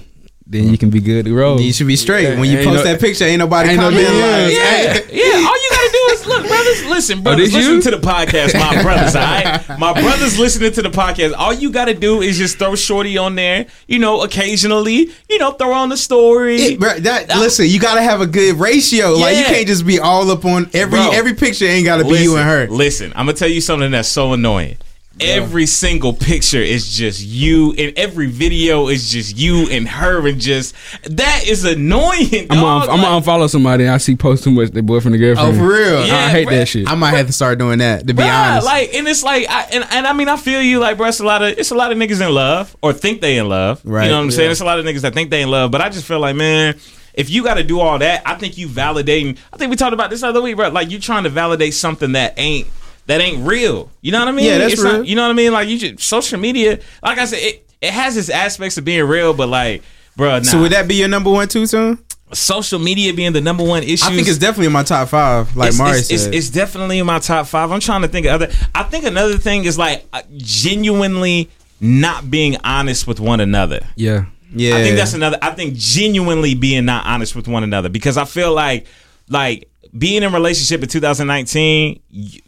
then 0.53 0.69
you 0.69 0.77
can 0.79 0.91
be 0.91 1.01
good 1.01 1.25
to 1.25 1.35
roll. 1.35 1.61
You 1.61 1.73
should 1.73 1.87
be 1.87 1.97
straight 1.97 2.39
when 2.39 2.49
you 2.51 2.59
Ain't 2.59 2.69
post 2.69 2.85
no- 2.85 2.93
that 2.93 3.01
picture. 3.01 3.25
Ain't 3.25 3.39
nobody 3.39 3.71
ain't 3.71 3.79
no 3.81 3.89
commenting 3.91 4.13
difference. 4.13 4.55
like, 4.55 5.13
Yeah, 5.13 5.25
yeah. 5.25 5.47
All 5.49 5.63
you 5.63 5.71
gotta 5.71 5.91
do 5.93 6.13
is 6.13 6.27
look, 6.27 6.47
brothers. 6.47 6.85
Listen, 6.87 7.19
oh, 7.19 7.23
brothers. 7.23 7.47
this 7.47 7.55
listen 7.55 7.75
you? 7.77 7.81
to 7.83 7.91
the 7.93 7.97
podcast, 8.07 8.55
my 8.55 8.83
brothers. 8.87 9.17
All 9.17 9.23
right, 9.23 9.79
my 9.79 9.93
brothers 10.01 10.39
listening 10.39 10.73
to 10.73 10.83
the 10.83 10.91
podcast. 10.91 11.33
All 11.37 11.53
you 11.55 11.71
gotta 11.73 11.95
do 11.95 12.21
is 12.21 12.37
just 12.39 12.59
throw 12.59 12.75
Shorty 12.77 13.17
on 13.19 13.35
there. 13.35 13.67
You 13.89 13.99
know, 13.99 14.23
occasionally. 14.23 15.11
You 15.29 15.39
know, 15.39 15.53
throw 15.53 15.73
on 15.73 15.89
the 15.89 15.97
story. 15.97 16.57
It- 16.57 16.81
bro, 16.81 16.99
that, 17.01 17.35
uh, 17.35 17.39
listen, 17.41 17.67
you 17.67 17.81
gotta 17.81 18.03
have 18.03 18.21
a 18.21 18.27
good 18.27 18.57
ratio. 18.57 19.13
Like 19.15 19.37
you 19.39 19.45
can't 19.45 19.67
just 19.67 19.87
be 19.87 19.99
all 19.99 20.31
up 20.31 20.45
on 20.45 20.69
every 20.75 20.99
Bro. 20.99 21.11
every 21.13 21.35
picture. 21.35 21.65
Ain't 21.65 21.87
gotta 21.87 22.05
be 22.05 22.19
you 22.23 22.37
and 22.37 22.47
her. 22.49 22.67
Listen, 22.69 23.13
I'm 23.17 23.25
gonna 23.27 23.33
tell 23.39 23.49
you 23.49 23.61
something 23.63 23.91
that's 23.91 24.09
so 24.09 24.33
annoying. 24.35 24.77
Every 25.25 25.67
single 25.67 26.13
picture 26.13 26.59
is 26.61 26.89
just 26.97 27.25
you, 27.25 27.73
and 27.79 27.97
every 27.99 28.27
video 28.27 28.89
is 28.89 29.11
just 29.11 29.37
you 29.37 29.69
and 29.71 29.89
her, 29.89 30.27
and 30.27 30.41
just 30.41 30.75
that 31.05 31.45
is 31.47 31.65
annoying. 31.65 32.47
I'm 32.51 32.59
dog. 32.59 32.87
gonna, 32.89 32.93
I'm 32.93 33.01
gonna 33.01 33.21
unfollow 33.25 33.49
somebody. 33.51 33.89
I 33.89 33.99
see 33.99 34.17
post 34.17 34.45
too 34.45 34.51
much 34.51 34.71
their 34.71 34.83
boyfriend 34.83 35.15
or 35.15 35.19
Oh, 35.19 35.35
girlfriend. 35.35 35.57
for 35.59 35.67
real? 35.69 36.07
Yeah, 36.07 36.17
I 36.17 36.29
hate 36.31 36.47
bruh. 36.49 36.51
that 36.51 36.69
shit. 36.69 36.89
I 36.89 36.95
might 36.95 37.11
have 37.15 37.27
to 37.27 37.33
start 37.33 37.59
doing 37.59 37.79
that. 37.79 38.07
To 38.07 38.15
be 38.15 38.23
Bruh, 38.23 38.51
honest, 38.53 38.67
like, 38.67 38.95
and 38.95 39.07
it's 39.09 39.23
like, 39.23 39.47
I, 39.49 39.63
and 39.73 39.85
and 39.91 40.07
I 40.07 40.13
mean, 40.13 40.29
I 40.29 40.37
feel 40.37 40.61
you, 40.63 40.79
like, 40.79 40.97
bro. 40.97 41.09
It's 41.09 41.21
a 41.21 41.25
lot 41.25 41.43
of, 41.43 41.59
it's 41.59 41.71
a 41.71 41.75
lot 41.75 41.93
of 41.93 41.99
niggas 41.99 42.27
in 42.27 42.33
love 42.35 42.77
or 42.83 42.93
think 42.93 43.21
they 43.21 43.39
in 43.39 43.49
love. 43.49 43.81
Right. 43.85 44.05
You 44.05 44.11
know 44.11 44.19
what 44.19 44.25
I'm 44.25 44.31
saying? 44.31 44.51
It's 44.51 44.61
a 44.61 44.65
lot 44.65 44.79
of 44.79 44.85
niggas 44.85 45.03
that 45.03 45.15
think 45.15 45.31
they 45.31 45.43
in 45.43 45.51
love, 45.51 45.71
but 45.71 45.81
I 45.81 45.89
just 45.89 46.07
feel 46.07 46.21
like, 46.21 46.37
man, 46.37 46.77
if 47.15 47.29
you 47.29 47.45
got 47.45 47.55
to 47.55 47.63
do 47.65 47.79
all 47.81 47.99
that, 47.99 48.23
I 48.25 48.35
think 48.37 48.57
you 48.57 48.69
validating. 48.69 49.37
I 49.53 49.57
think 49.59 49.71
we 49.71 49.77
talked 49.77 49.93
about 49.93 50.09
this 50.11 50.23
other 50.23 50.41
week, 50.41 50.57
bro. 50.57 50.69
Like, 50.71 50.91
you 50.91 50.99
trying 50.99 51.25
to 51.25 51.29
validate 51.31 51.75
something 51.75 52.13
that 52.13 52.35
ain't. 52.39 52.67
That 53.07 53.21
ain't 53.21 53.47
real. 53.47 53.91
You 54.01 54.13
know 54.13 54.21
what 54.21 54.29
I 54.29 54.33
mean? 54.33 54.47
Yeah, 54.47 54.59
that's 54.59 54.75
it's 54.75 54.83
real. 54.83 54.99
Not, 54.99 55.07
you 55.07 55.17
know 55.17 55.23
what 55.23 55.31
I 55.31 55.35
mean? 55.35 55.53
Like 55.53 55.69
you 55.69 55.79
just 55.79 56.01
social 56.01 56.39
media. 56.39 56.79
Like 57.03 57.19
I 57.19 57.25
said, 57.25 57.39
it, 57.41 57.69
it 57.81 57.93
has 57.93 58.17
its 58.17 58.31
aspects 58.31 58.79
of 58.79 58.85
being 58.85 59.05
real, 59.05 59.35
but 59.35 59.49
like, 59.49 59.83
bro, 60.17 60.39
nah. 60.39 60.43
so 60.43 60.61
would 60.61 60.73
that 60.73 60.87
be 60.87 60.95
your 60.95 61.09
number 61.09 61.31
one 61.31 61.49
too, 61.49 61.67
son? 61.67 61.99
social 62.35 62.79
media 62.79 63.13
being 63.13 63.33
the 63.33 63.41
number 63.41 63.65
one 63.65 63.83
issue? 63.83 64.07
I 64.07 64.15
think 64.15 64.29
it's 64.29 64.39
definitely 64.39 64.67
in 64.67 64.73
my 64.73 64.83
top 64.83 65.09
five. 65.09 65.55
Like 65.57 65.69
it's, 65.69 65.79
Mari 65.79 65.99
it's, 65.99 66.11
it's, 66.11 66.23
said. 66.25 66.35
it's 66.35 66.51
definitely 66.51 66.99
in 66.99 67.07
my 67.07 67.19
top 67.19 67.47
five. 67.47 67.71
I'm 67.71 67.81
trying 67.81 68.03
to 68.03 68.09
think 68.09 68.27
of 68.27 68.33
other. 68.33 68.53
I 68.75 68.83
think 68.85 69.05
another 69.05 69.39
thing 69.39 69.65
is 69.65 69.79
like 69.79 70.07
uh, 70.13 70.23
genuinely 70.37 71.51
not 71.81 72.31
being 72.31 72.57
honest 72.65 73.07
with 73.07 73.21
one 73.21 73.41
another. 73.41 73.81
yeah. 73.97 74.27
yeah, 74.55 74.77
I 74.77 74.83
think 74.83 74.97
that's 74.97 75.15
another. 75.15 75.39
I 75.43 75.51
think 75.51 75.75
genuinely 75.75 76.55
being 76.55 76.85
not 76.85 77.07
honest 77.07 77.35
with 77.35 77.49
one 77.49 77.65
another 77.65 77.89
because 77.89 78.17
I 78.17 78.25
feel 78.25 78.55
like 78.55 78.87
like 79.29 79.69
being 79.97 80.23
in 80.23 80.25
a 80.25 80.31
relationship 80.31 80.83
in 80.83 80.89
2019, 80.89 82.01
you, 82.11 82.41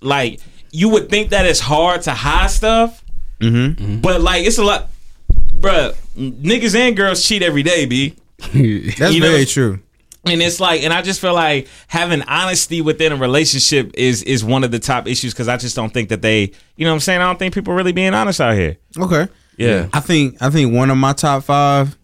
like 0.00 0.40
you 0.72 0.88
would 0.90 1.08
think 1.08 1.30
that 1.30 1.46
it's 1.46 1.60
hard 1.60 2.02
to 2.02 2.12
hide 2.12 2.50
stuff, 2.50 3.02
Mhm. 3.40 4.02
but 4.02 4.20
like 4.20 4.44
it's 4.46 4.58
a 4.58 4.64
lot, 4.64 4.88
bruh. 5.60 5.94
Niggas 6.16 6.74
and 6.74 6.96
girls 6.96 7.26
cheat 7.26 7.42
every 7.42 7.62
day, 7.62 7.86
b. 7.86 8.14
that's 8.38 8.54
you 9.14 9.20
know- 9.20 9.30
very 9.30 9.44
true. 9.46 9.80
And 10.24 10.42
it's 10.42 10.60
like, 10.60 10.82
and 10.82 10.92
I 10.92 11.00
just 11.00 11.20
feel 11.20 11.32
like 11.32 11.68
having 11.86 12.20
honesty 12.22 12.82
within 12.82 13.12
a 13.12 13.16
relationship 13.16 13.92
is 13.94 14.22
is 14.24 14.44
one 14.44 14.62
of 14.64 14.70
the 14.70 14.78
top 14.78 15.06
issues 15.08 15.32
because 15.32 15.48
I 15.48 15.56
just 15.56 15.74
don't 15.74 15.94
think 15.94 16.10
that 16.10 16.20
they, 16.22 16.52
you 16.76 16.84
know, 16.84 16.90
what 16.90 16.94
I'm 16.94 17.00
saying, 17.00 17.20
I 17.20 17.24
don't 17.26 17.38
think 17.38 17.54
people 17.54 17.72
are 17.72 17.76
really 17.76 17.92
being 17.92 18.12
honest 18.12 18.40
out 18.40 18.54
here. 18.54 18.76
Okay. 18.98 19.28
Yeah, 19.56 19.88
I 19.92 20.00
think 20.00 20.36
I 20.42 20.50
think 20.50 20.72
one 20.74 20.90
of 20.90 20.98
my 20.98 21.12
top 21.14 21.44
five 21.44 21.96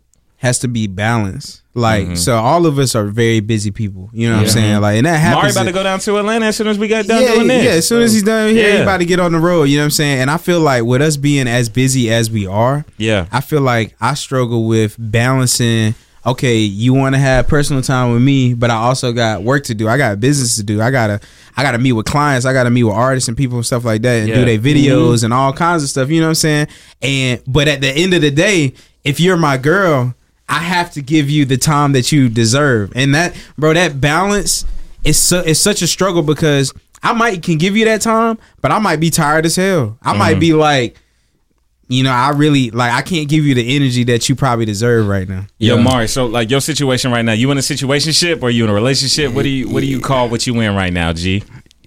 has 0.44 0.61
to 0.61 0.69
be 0.69 0.87
balanced. 0.87 1.62
Like 1.76 2.05
Mm-hmm. 2.05 2.14
so, 2.14 2.37
all 2.37 2.67
of 2.67 2.79
us 2.79 2.94
are 2.94 3.06
very 3.06 3.41
busy 3.41 3.73
people. 3.73 4.08
You 4.12 4.29
know 4.29 4.37
what 4.37 4.43
I'm 4.43 4.49
saying? 4.49 4.81
Like, 4.81 4.96
and 4.99 5.06
that 5.06 5.17
happens. 5.19 5.35
Mari 5.35 5.41
happens. 5.49 5.56
about 5.56 5.64
to 5.64 5.73
go 5.73 5.82
down 5.82 5.99
to 5.99 6.19
Atlanta 6.19 6.46
as 6.46 6.56
soon 6.56 6.69
as 6.69 6.79
we 6.79 6.87
got 6.87 7.06
done 7.06 7.20
yeah, 7.23 7.35
doing 7.35 7.49
this. 7.49 7.64
yeah. 7.64 7.70
As 7.73 7.88
soon 7.88 8.02
as 8.02 8.12
he's 8.12 8.23
done 8.23 8.55
here, 8.55 8.69
Yeah. 8.69 8.76
he 8.76 8.82
about 8.82 8.99
to 8.99 9.05
get 9.05 9.19
on 9.19 9.32
the 9.32 9.41
road. 9.41 9.64
You 9.64 9.79
know 9.79 9.82
what 9.82 9.87
I'm 9.87 9.91
saying? 9.91 10.20
And 10.20 10.31
I 10.31 10.37
feel 10.37 10.61
like 10.61 10.85
with 10.85 11.02
us 11.02 11.17
being 11.17 11.49
as 11.49 11.69
busy 11.69 12.12
as 12.12 12.31
we 12.31 12.46
are, 12.46 12.85
yeah, 12.96 13.26
I 13.32 13.41
feel 13.41 13.61
like 13.61 13.96
I 14.00 14.14
struggle 14.14 14.67
with 14.69 14.94
balancing. 14.99 15.96
Okay, 16.27 16.58
you 16.58 16.94
want 16.94 17.15
to 17.15 17.19
have 17.19 17.48
personal 17.48 17.82
time 17.82 18.13
with 18.13 18.22
me, 18.22 18.55
but 18.55 18.70
I 18.70 18.77
also 18.77 19.13
got 19.13 19.43
work 19.43 19.65
to 19.65 19.74
do. 19.74 19.89
I 19.89 19.98
got 19.98 20.20
business 20.20 20.56
to 20.56 20.63
do. 20.63 20.81
I 20.81 20.91
gotta, 20.91 21.20
I 21.56 21.63
gotta 21.63 21.77
meet 21.79 21.93
with 21.93 22.06
clients. 22.06 22.46
I 22.46 22.53
gotta 22.55 22.70
meet 22.70 22.84
with 22.84 22.94
artists 22.94 23.29
and 23.29 23.36
people 23.36 23.56
and 23.58 23.67
stuff 23.67 23.84
like 23.84 24.01
that, 24.03 24.20
and 24.20 24.29
Yeah. 24.29 24.36
do 24.36 24.44
their 24.46 24.58
videos 24.58 25.22
and 25.24 25.34
all 25.34 25.53
kinds 25.53 25.82
of 25.82 25.91
stuff. 25.91 26.08
You 26.08 26.20
know 26.20 26.27
what 26.29 26.31
I'm 26.31 26.34
saying? 26.36 26.69
And 27.03 27.43
but 27.46 27.69
at 27.69 27.81
the 27.82 27.89
end 27.91 28.15
of 28.15 28.22
the 28.22 28.31
day, 28.31 28.72
if 29.03 29.20
you're 29.20 29.36
my 29.36 29.58
girl, 29.58 30.15
I 30.48 30.60
have 30.60 30.93
to 30.93 31.03
give 31.03 31.31
you 31.31 31.44
the 31.44 31.56
time 31.56 31.93
that 31.93 32.13
you 32.13 32.29
deserve. 32.29 32.93
And 32.94 33.15
that, 33.15 33.34
bro, 33.56 33.72
that 33.74 34.01
balance 34.01 34.65
is 35.03 35.19
su- 35.19 35.43
it's 35.44 35.60
such 35.60 35.82
a 35.82 35.86
struggle 35.86 36.22
because 36.22 36.72
I 37.03 37.13
might 37.13 37.43
can 37.43 37.58
give 37.58 37.77
you 37.77 37.84
that 37.86 38.01
time, 38.01 38.39
but 38.60 38.70
I 38.70 38.79
might 38.79 39.01
be 39.01 39.10
tired 39.10 39.46
as 39.46 39.56
hell. 39.56 39.98
I 40.03 40.17
might 40.17 40.32
mm-hmm. 40.32 40.41
be 40.41 40.53
like 40.55 40.96
you 41.89 42.03
know, 42.03 42.13
I 42.13 42.31
really 42.31 42.70
like 42.70 42.93
I 42.93 43.03
can't 43.03 43.29
give 43.29 43.44
you 43.44 43.55
the 43.55 43.77
energy 43.77 44.05
that 44.05 44.29
you 44.29 44.34
probably 44.34 44.65
deserve 44.65 45.06
right 45.06 45.29
now. 45.29 45.46
Yo, 45.58 45.77
Yeah. 45.77 45.82
Mari. 45.82 46.08
So, 46.08 46.27
like, 46.27 46.51
your 46.51 46.60
situation 46.60 47.10
right 47.13 47.24
now, 47.24 47.32
you 47.32 47.51
in 47.51 47.58
a 47.58 47.60
situationship 47.60 48.43
or 48.43 48.51
you 48.51 48.65
in 48.65 48.70
a 48.70 48.74
relationship? 48.74 49.32
What 49.32 49.43
do 49.43 49.48
you 49.48 49.69
What 49.69 49.81
do 49.81 49.86
you 49.86 50.01
call 50.01 50.29
what 50.29 50.46
you 50.46 50.58
in 50.60 50.74
right 50.74 50.93
now, 50.93 51.13
G? 51.13 51.43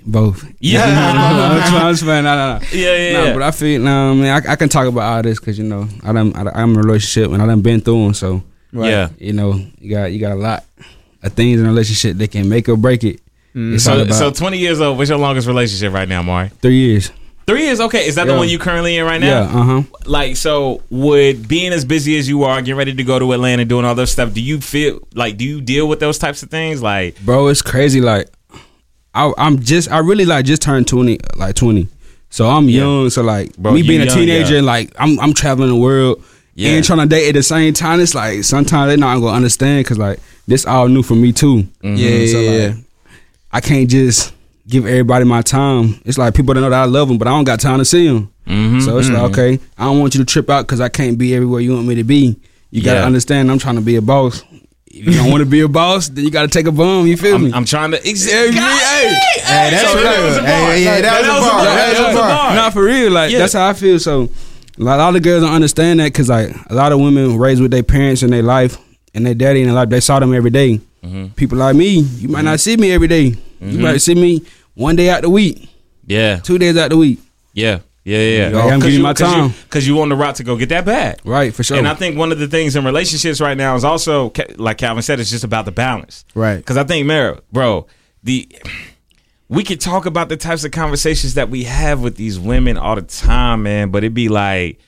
Both. 0.09 0.45
Yeah, 0.59 0.83
I'm 1.83 1.91
just 1.93 2.03
playing. 2.03 2.23
No, 2.23 2.35
no, 2.35 2.59
no. 2.59 2.65
yeah, 2.71 2.95
yeah. 2.95 3.13
No, 3.25 3.33
but 3.33 3.43
I 3.43 3.51
feel, 3.51 3.81
no, 3.81 4.11
I 4.11 4.13
mean, 4.13 4.25
I, 4.27 4.37
I 4.53 4.55
can 4.55 4.69
talk 4.69 4.87
about 4.87 5.01
all 5.17 5.21
this 5.21 5.37
because 5.39 5.57
you 5.59 5.65
know, 5.65 5.87
I 6.01 6.13
done, 6.13 6.33
I, 6.33 6.49
I'm 6.61 6.71
in 6.71 6.77
a 6.77 6.81
relationship 6.81 7.29
and 7.31 7.41
I 7.41 7.45
done 7.45 7.61
been 7.61 7.81
through 7.81 8.05
them. 8.05 8.13
So, 8.13 8.41
Yeah. 8.71 9.09
you 9.19 9.33
know, 9.33 9.59
you 9.79 9.89
got, 9.93 10.05
you 10.05 10.19
got 10.19 10.31
a 10.31 10.35
lot 10.35 10.63
of 11.23 11.33
things 11.33 11.59
in 11.59 11.65
a 11.65 11.69
relationship 11.69 12.15
that 12.17 12.31
can 12.31 12.47
make 12.47 12.69
or 12.69 12.77
break 12.77 13.03
it. 13.03 13.19
All 13.55 13.77
So, 13.79 14.01
about 14.01 14.13
so 14.15 14.31
20 14.31 14.57
years 14.57 14.79
old. 14.79 14.97
What's 14.97 15.09
your 15.09 15.19
longest 15.19 15.45
relationship 15.47 15.91
right 15.93 16.07
now, 16.07 16.21
Mari? 16.21 16.49
three 16.61 16.75
years. 16.77 17.11
Three 17.45 17.63
years. 17.63 17.79
Okay, 17.79 18.05
is 18.07 18.15
that 18.15 18.27
the 18.27 18.35
one 18.35 18.47
you 18.49 18.59
currently 18.59 18.97
in 18.97 19.05
right 19.05 19.19
now? 19.21 19.27
Yeah, 19.43 19.59
uh 19.59 19.63
huh. 19.63 19.81
like 20.05 20.35
so 20.35 20.83
would 20.89 21.47
being 21.47 21.71
as 21.73 21.85
busy 21.85 22.17
as 22.17 22.27
you 22.29 22.43
are 22.43 22.61
getting 22.61 22.75
ready 22.75 22.93
to 22.93 23.03
go 23.03 23.17
to 23.19 23.31
atlanta 23.31 23.63
doing 23.63 23.85
all 23.85 23.95
those 23.95 24.11
stuff 24.11 24.33
do 24.33 24.41
you 24.41 24.59
feel 24.59 24.99
like 25.15 25.37
do 25.37 25.45
you 25.45 25.61
deal 25.61 25.87
with 25.87 26.01
those 26.01 26.17
types 26.17 26.43
of 26.43 26.49
things 26.49 26.81
like 26.81 27.17
Bro, 27.23 27.47
it's 27.47 27.61
crazy. 27.61 28.01
Like, 28.01 28.27
I, 29.17 29.33
I'm 29.37 29.59
just, 29.59 29.91
I 29.91 29.99
really 29.99 30.25
like 30.25 30.45
just 30.45 30.61
turned 30.61 30.87
twenty, 30.87 31.19
like 31.35 31.55
twenty. 31.55 31.87
So 32.29 32.47
I'm 32.47 32.67
Yeah. 32.69 32.81
young. 32.83 33.09
So 33.09 33.21
like, 33.23 33.55
Bro, 33.57 33.73
me 33.73 33.81
being 33.83 34.01
a 34.01 34.05
young, 34.05 34.15
teenager, 34.15 34.51
yeah. 34.53 34.57
and 34.59 34.65
like 34.65 34.93
I'm, 34.99 35.19
I'm 35.19 35.33
traveling 35.33 35.69
the 35.69 35.75
world 35.75 36.23
Yeah. 36.55 36.71
and 36.71 36.83
trying 36.85 36.99
to 36.99 37.05
date 37.07 37.29
at 37.29 37.33
the 37.35 37.43
same 37.43 37.73
time. 37.73 37.99
It's 37.99 38.13
like 38.15 38.43
sometimes 38.43 38.89
they're 38.89 38.97
not 38.97 39.19
gonna 39.19 39.35
understand 39.35 39.85
because 39.85 39.97
like 39.97 40.19
this 40.47 40.65
all 40.65 40.87
new 40.87 41.03
for 41.03 41.15
me 41.15 41.31
too. 41.33 41.67
Yeah, 41.81 42.25
So 42.27 42.39
yeah, 42.39 42.67
like, 42.67 42.75
I 43.53 43.61
can't 43.61 43.89
just 43.89 44.33
give 44.67 44.85
everybody 44.85 45.23
my 45.25 45.41
time. 45.41 46.01
It's 46.05 46.17
like 46.17 46.33
people 46.35 46.53
that 46.53 46.59
know 46.61 46.69
that 46.69 46.81
I 46.81 46.85
love 46.85 47.07
them, 47.07 47.17
but 47.17 47.27
I 47.27 47.31
don't 47.31 47.45
got 47.45 47.59
time 47.61 47.79
to 47.79 47.85
see 47.85 48.07
them. 48.07 48.29
Mhm, 48.47 48.81
So 48.83 48.97
it's 48.97 49.07
mhm. 49.09 49.13
like, 49.13 49.23
okay, 49.31 49.59
I 49.77 49.85
don't 49.85 49.99
want 49.99 50.13
you 50.15 50.19
to 50.19 50.25
trip 50.25 50.49
out 50.49 50.67
because 50.67 50.79
I 50.81 50.89
can't 50.89 51.17
be 51.17 51.33
everywhere 51.33 51.61
you 51.61 51.73
want 51.73 51.87
me 51.87 51.95
to 51.95 52.03
be. 52.03 52.35
You 52.71 52.81
gotta 52.83 53.03
understand, 53.05 53.49
I'm 53.49 53.59
trying 53.59 53.75
to 53.75 53.81
be 53.81 53.95
a 53.95 54.01
boss. 54.01 54.43
If 54.99 55.05
you 55.05 55.13
don't 55.13 55.29
want 55.31 55.41
to 55.41 55.45
be 55.49 55.61
a 55.61 55.67
boss, 55.67 56.09
then 56.09 56.23
you 56.25 56.31
gotta 56.31 56.47
take 56.47 56.65
a 56.67 56.71
bum. 56.71 57.05
You 57.07 57.17
feel 57.17 57.37
me? 57.37 57.47
I'm, 57.47 57.53
I'm 57.55 57.65
trying 57.65 57.91
to. 57.91 57.97
Ex- 58.07 58.25
Yeah, 58.29 58.45
God, 58.45 58.53
hey, 58.53 59.07
Hey, 59.43 59.69
that's 59.71 59.81
so 59.83 59.93
real. 59.95 60.03
that 60.03 60.25
was 60.25 60.37
a 60.37 60.39
bar. 60.41 60.47
Hey, 60.47 60.83
yeah, 60.83 61.01
that 61.01 61.21
was 61.21 61.27
a 61.27 61.49
bar. 61.49 61.65
That 61.65 61.89
was 62.07 62.15
a 62.15 62.17
bar. 62.19 62.55
Not 62.55 62.73
for 62.73 62.83
real. 62.83 63.11
Like 63.11 63.31
Yeah. 63.31 63.39
that's 63.39 63.53
how 63.53 63.67
I 63.69 63.73
feel. 63.73 63.99
So 63.99 64.29
a 64.79 64.83
lot 64.83 64.99
of 64.99 65.13
the 65.13 65.19
girls 65.19 65.43
don't 65.43 65.53
understand 65.53 65.99
that 65.99 66.05
because 66.05 66.29
like 66.29 66.49
a 66.69 66.73
lot 66.75 66.91
of 66.91 66.99
women 66.99 67.37
raised 67.37 67.61
with 67.61 67.71
their 67.71 67.83
parents 67.83 68.23
in 68.23 68.31
their 68.31 68.43
life 68.43 68.77
and 69.13 69.25
their 69.25 69.35
daddy 69.35 69.61
in 69.61 69.67
their 69.67 69.75
life. 69.75 69.89
They 69.89 69.99
saw 69.99 70.19
them 70.19 70.33
every 70.33 70.51
day. 70.51 70.79
Mhm. 71.05 71.35
People 71.35 71.57
like 71.59 71.75
me, 71.75 71.99
you 71.99 72.27
might 72.29 72.43
not 72.45 72.59
see 72.59 72.75
me 72.77 72.91
every 72.91 73.07
day. 73.07 73.23
You 73.61 73.77
Mhm. 73.77 73.79
might 73.79 74.01
see 74.01 74.15
me 74.15 74.41
one 74.73 74.95
day 74.95 75.09
out 75.09 75.21
the 75.21 75.29
week, 75.29 75.67
Yeah, 76.07 76.37
two 76.37 76.57
days 76.57 76.75
out 76.77 76.89
the 76.89 76.97
week. 76.97 77.19
yeah, 77.53 77.79
yeah, 78.07 78.47
yeah. 78.49 78.55
Like, 78.55 78.71
I'm 78.71 78.77
oh, 78.77 78.81
giving 78.81 78.93
you 78.95 79.03
my 79.03 79.13
time. 79.13 79.53
because 79.63 79.85
you 79.85 79.99
on 79.99 80.07
the 80.07 80.15
route 80.15 80.35
to 80.35 80.43
go 80.43 80.55
get 80.55 80.69
that 80.69 80.85
bag. 80.85 81.19
Right, 81.25 81.53
for 81.53 81.63
sure. 81.63 81.77
And 81.77 81.87
I 81.87 81.93
think 81.93 82.17
one 82.17 82.31
of 82.31 82.39
the 82.39 82.47
things 82.47 82.75
in 82.77 82.85
relationships 82.85 83.41
right 83.41 83.57
now 83.57 83.75
is 83.75 83.83
also, 83.83 84.31
like 84.55 84.77
Calvin 84.77 85.03
said, 85.03 85.19
it's 85.19 85.29
just 85.29 85.43
about 85.43 85.65
the 85.65 85.73
balance. 85.73 86.23
Right. 86.33 86.55
Because 86.55 86.77
I 86.77 86.85
think, 86.85 87.05
Mara, 87.05 87.41
bro, 87.51 87.85
the 88.23 88.49
we 89.49 89.63
could 89.63 89.81
talk 89.81 90.05
about 90.05 90.29
the 90.29 90.37
types 90.37 90.63
of 90.63 90.71
conversations 90.71 91.33
that 91.33 91.49
we 91.49 91.65
have 91.65 92.01
with 92.01 92.15
these 92.15 92.39
women 92.39 92.77
all 92.77 92.95
the 92.95 93.01
time, 93.01 93.63
man. 93.63 93.91
But 93.91 94.05
it'd 94.05 94.13
be 94.13 94.29
like 94.29 94.79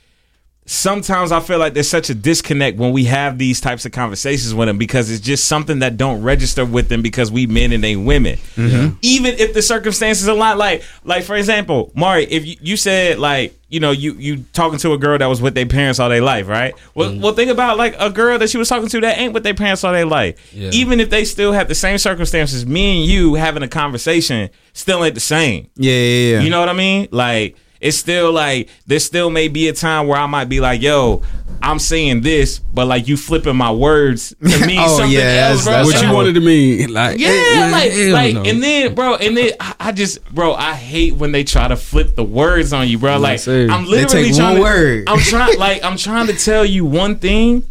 sometimes 0.70 1.32
I 1.32 1.40
feel 1.40 1.58
like 1.58 1.74
there's 1.74 1.90
such 1.90 2.12
a 2.12 2.16
disconnect 2.16 2.78
when 2.78 2.92
we 2.92 3.06
have 3.06 3.40
these 3.40 3.60
types 3.60 3.86
of 3.88 3.92
conversations 3.92 4.54
with 4.54 4.68
them 4.68 4.78
because 4.78 5.10
it's 5.10 5.20
just 5.20 5.46
something 5.46 5.80
that 5.80 5.98
don't 5.98 6.22
register 6.22 6.64
with 6.64 6.90
them 6.90 7.02
because 7.02 7.32
we 7.32 7.48
men 7.48 7.72
and 7.72 7.84
they 7.84 7.96
women. 7.96 8.38
Mm-hmm. 8.56 8.96
Even 9.02 9.34
if 9.40 9.56
the 9.56 9.64
circumstances 9.64 10.28
align, 10.28 10.60
like 10.60 10.84
like 11.04 11.24
for 11.24 11.36
example, 11.36 11.92
Mari, 11.96 12.26
if 12.26 12.46
you, 12.46 12.56
you 12.62 12.78
said 12.78 13.18
like 13.18 13.56
you 13.70 13.80
know 13.80 13.90
you 13.90 14.14
you 14.14 14.46
talking 14.54 14.78
to 14.80 14.94
a 14.94 14.98
girl 15.00 15.18
that 15.18 15.26
was 15.26 15.42
with 15.42 15.56
their 15.56 15.66
parents 15.66 16.00
all 16.00 16.08
their 16.08 16.22
life, 16.22 16.48
right? 16.48 16.76
Well, 16.94 17.10
mm-hmm. 17.10 17.22
well, 17.22 17.34
think 17.34 17.50
about 17.50 17.78
like 17.78 17.96
a 18.00 18.12
girl 18.12 18.38
that 18.38 18.52
she 18.52 18.60
was 18.60 18.70
talking 18.70 18.90
to 18.90 19.02
that 19.02 19.18
ain't 19.18 19.34
with 19.34 19.44
their 19.44 19.56
parents 19.56 19.84
all 19.84 19.92
their 19.92 20.06
life. 20.06 20.54
Yeah. 20.54 20.70
Even 20.72 21.00
if 21.00 21.10
they 21.10 21.26
still 21.26 21.52
have 21.52 21.68
the 21.68 21.76
same 21.76 21.98
circumstances, 21.98 22.68
me 22.68 23.02
and 23.02 23.10
you 23.10 23.34
having 23.34 23.64
a 23.64 23.68
conversation 23.68 24.52
still 24.74 25.04
ain't 25.04 25.16
the 25.16 25.20
same. 25.20 25.68
Yeah, 25.76 25.94
yeah, 25.94 26.34
yeah. 26.34 26.42
You 26.42 26.52
know 26.52 26.60
what 26.60 26.70
I 26.70 26.74
mean? 26.74 27.08
Like 27.12 27.58
it's 27.82 27.98
still 27.98 28.32
like 28.32 28.70
there 28.88 29.00
still 29.00 29.30
may 29.30 29.48
be 29.48 29.68
a 29.70 29.74
time 29.74 30.08
where 30.08 30.18
I 30.20 30.26
might 30.26 30.46
be 30.50 30.60
like, 30.60 30.82
"Yo, 30.82 31.22
I'm 31.62 31.80
saying 31.80 32.22
this," 32.22 32.60
but 32.60 32.88
like 32.88 33.08
you 33.08 33.16
flipping 33.18 33.56
my 33.56 33.72
words 33.72 34.30
to 34.42 34.66
mean 34.68 34.80
Oh, 34.80 34.98
something 34.98 35.12
yeah, 35.12 35.50
else, 35.52 35.64
that's- 35.64 35.66
bro. 35.66 35.72
that's 35.74 35.86
what 35.88 35.96
So- 35.98 36.08
you 36.08 36.14
wanted 36.14 36.34
to 36.36 36.42
mean, 36.42 36.94
like 36.94 37.20
yeah, 37.20 37.30
eh, 37.30 37.70
like, 37.72 37.92
hell 37.92 38.12
like, 38.12 38.34
no. 38.36 38.44
and 38.44 38.62
then, 38.64 38.96
bro, 38.96 39.16
and 39.16 39.38
then 39.38 39.52
I, 39.60 39.76
I 39.80 39.92
just, 39.92 40.24
bro, 40.34 40.54
I 40.54 40.74
hate 40.74 41.14
when 41.16 41.32
they 41.32 41.44
try 41.44 41.68
to 41.68 41.76
flip 41.76 42.16
the 42.16 42.24
words 42.24 42.74
on 42.74 42.88
you, 42.88 42.98
bro. 42.98 43.18
Like, 43.18 43.40
sir. 43.40 43.68
I'm 43.70 43.86
They 43.86 43.92
literally 43.92 44.28
take 44.30 44.36
trying 44.36 44.48
one 44.48 44.56
to, 44.58 44.62
word. 44.62 45.04
I'm 45.10 45.20
trying, 45.20 45.58
like, 45.60 45.84
I'm 45.84 45.98
trying 45.98 46.28
to 46.28 46.34
tell 46.34 46.66
you 46.66 46.86
one 46.86 47.18
thing, 47.18 47.64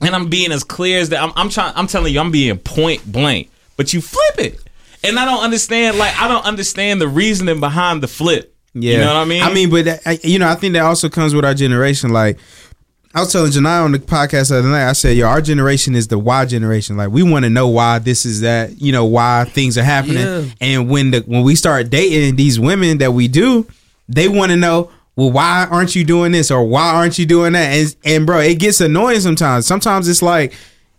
and 0.00 0.14
I'm 0.14 0.28
being 0.30 0.52
as 0.52 0.64
clear 0.64 1.00
as 1.00 1.10
that. 1.10 1.22
I'm, 1.22 1.32
I'm 1.36 1.48
trying, 1.50 1.72
I'm 1.76 1.86
telling 1.86 2.12
you, 2.14 2.20
I'm 2.20 2.30
being 2.30 2.56
point 2.58 3.04
blank, 3.10 3.50
but 3.76 3.92
you 3.92 4.00
flip 4.00 4.38
it, 4.38 4.58
and 5.02 5.18
I 5.18 5.24
don't 5.26 5.42
understand. 5.44 5.98
Like, 5.98 6.18
I 6.18 6.28
don't 6.28 6.44
understand 6.46 7.00
the 7.00 7.08
reasoning 7.08 7.60
behind 7.60 8.02
the 8.02 8.08
flip. 8.08 8.53
Yeah, 8.74 8.92
you 8.92 8.98
know 8.98 9.06
what 9.14 9.16
I 9.16 9.24
mean? 9.24 9.42
I 9.42 9.52
mean, 9.54 9.70
but 9.70 9.84
that, 9.84 10.24
you 10.24 10.38
know, 10.38 10.48
I 10.48 10.54
think 10.56 10.74
that 10.74 10.80
also 10.82 11.08
comes 11.08 11.34
with 11.34 11.44
our 11.44 11.54
generation. 11.54 12.10
Like, 12.10 12.38
I 13.14 13.20
was 13.20 13.32
telling 13.32 13.52
Janai 13.52 13.84
on 13.84 13.92
the 13.92 14.00
podcast 14.00 14.48
the 14.48 14.58
other 14.58 14.68
night. 14.68 14.88
I 14.88 14.92
said, 14.92 15.16
"Yo, 15.16 15.26
our 15.26 15.40
generation 15.40 15.94
is 15.94 16.08
the 16.08 16.18
why 16.18 16.44
generation. 16.44 16.96
Like, 16.96 17.10
we 17.10 17.22
want 17.22 17.44
to 17.44 17.50
know 17.50 17.68
why 17.68 18.00
this 18.00 18.26
is 18.26 18.40
that. 18.40 18.80
You 18.80 18.90
know, 18.90 19.04
why 19.04 19.44
things 19.44 19.78
are 19.78 19.84
happening. 19.84 20.26
Yeah. 20.26 20.44
And 20.60 20.90
when 20.90 21.12
the 21.12 21.20
when 21.20 21.44
we 21.44 21.54
start 21.54 21.90
dating 21.90 22.36
these 22.36 22.58
women 22.58 22.98
that 22.98 23.12
we 23.12 23.28
do, 23.28 23.66
they 24.08 24.28
want 24.28 24.50
to 24.50 24.56
know." 24.56 24.90
Well, 25.16 25.30
why 25.30 25.68
aren't 25.70 25.94
you 25.94 26.02
doing 26.02 26.32
this 26.32 26.50
or 26.50 26.64
why 26.64 26.92
aren't 26.92 27.20
you 27.20 27.24
doing 27.26 27.52
that? 27.52 27.72
And, 27.72 27.96
and 28.04 28.26
bro, 28.26 28.40
it 28.40 28.58
gets 28.58 28.80
annoying 28.80 29.20
sometimes. 29.20 29.64
Sometimes 29.64 30.08
it's 30.08 30.22
like, 30.22 30.52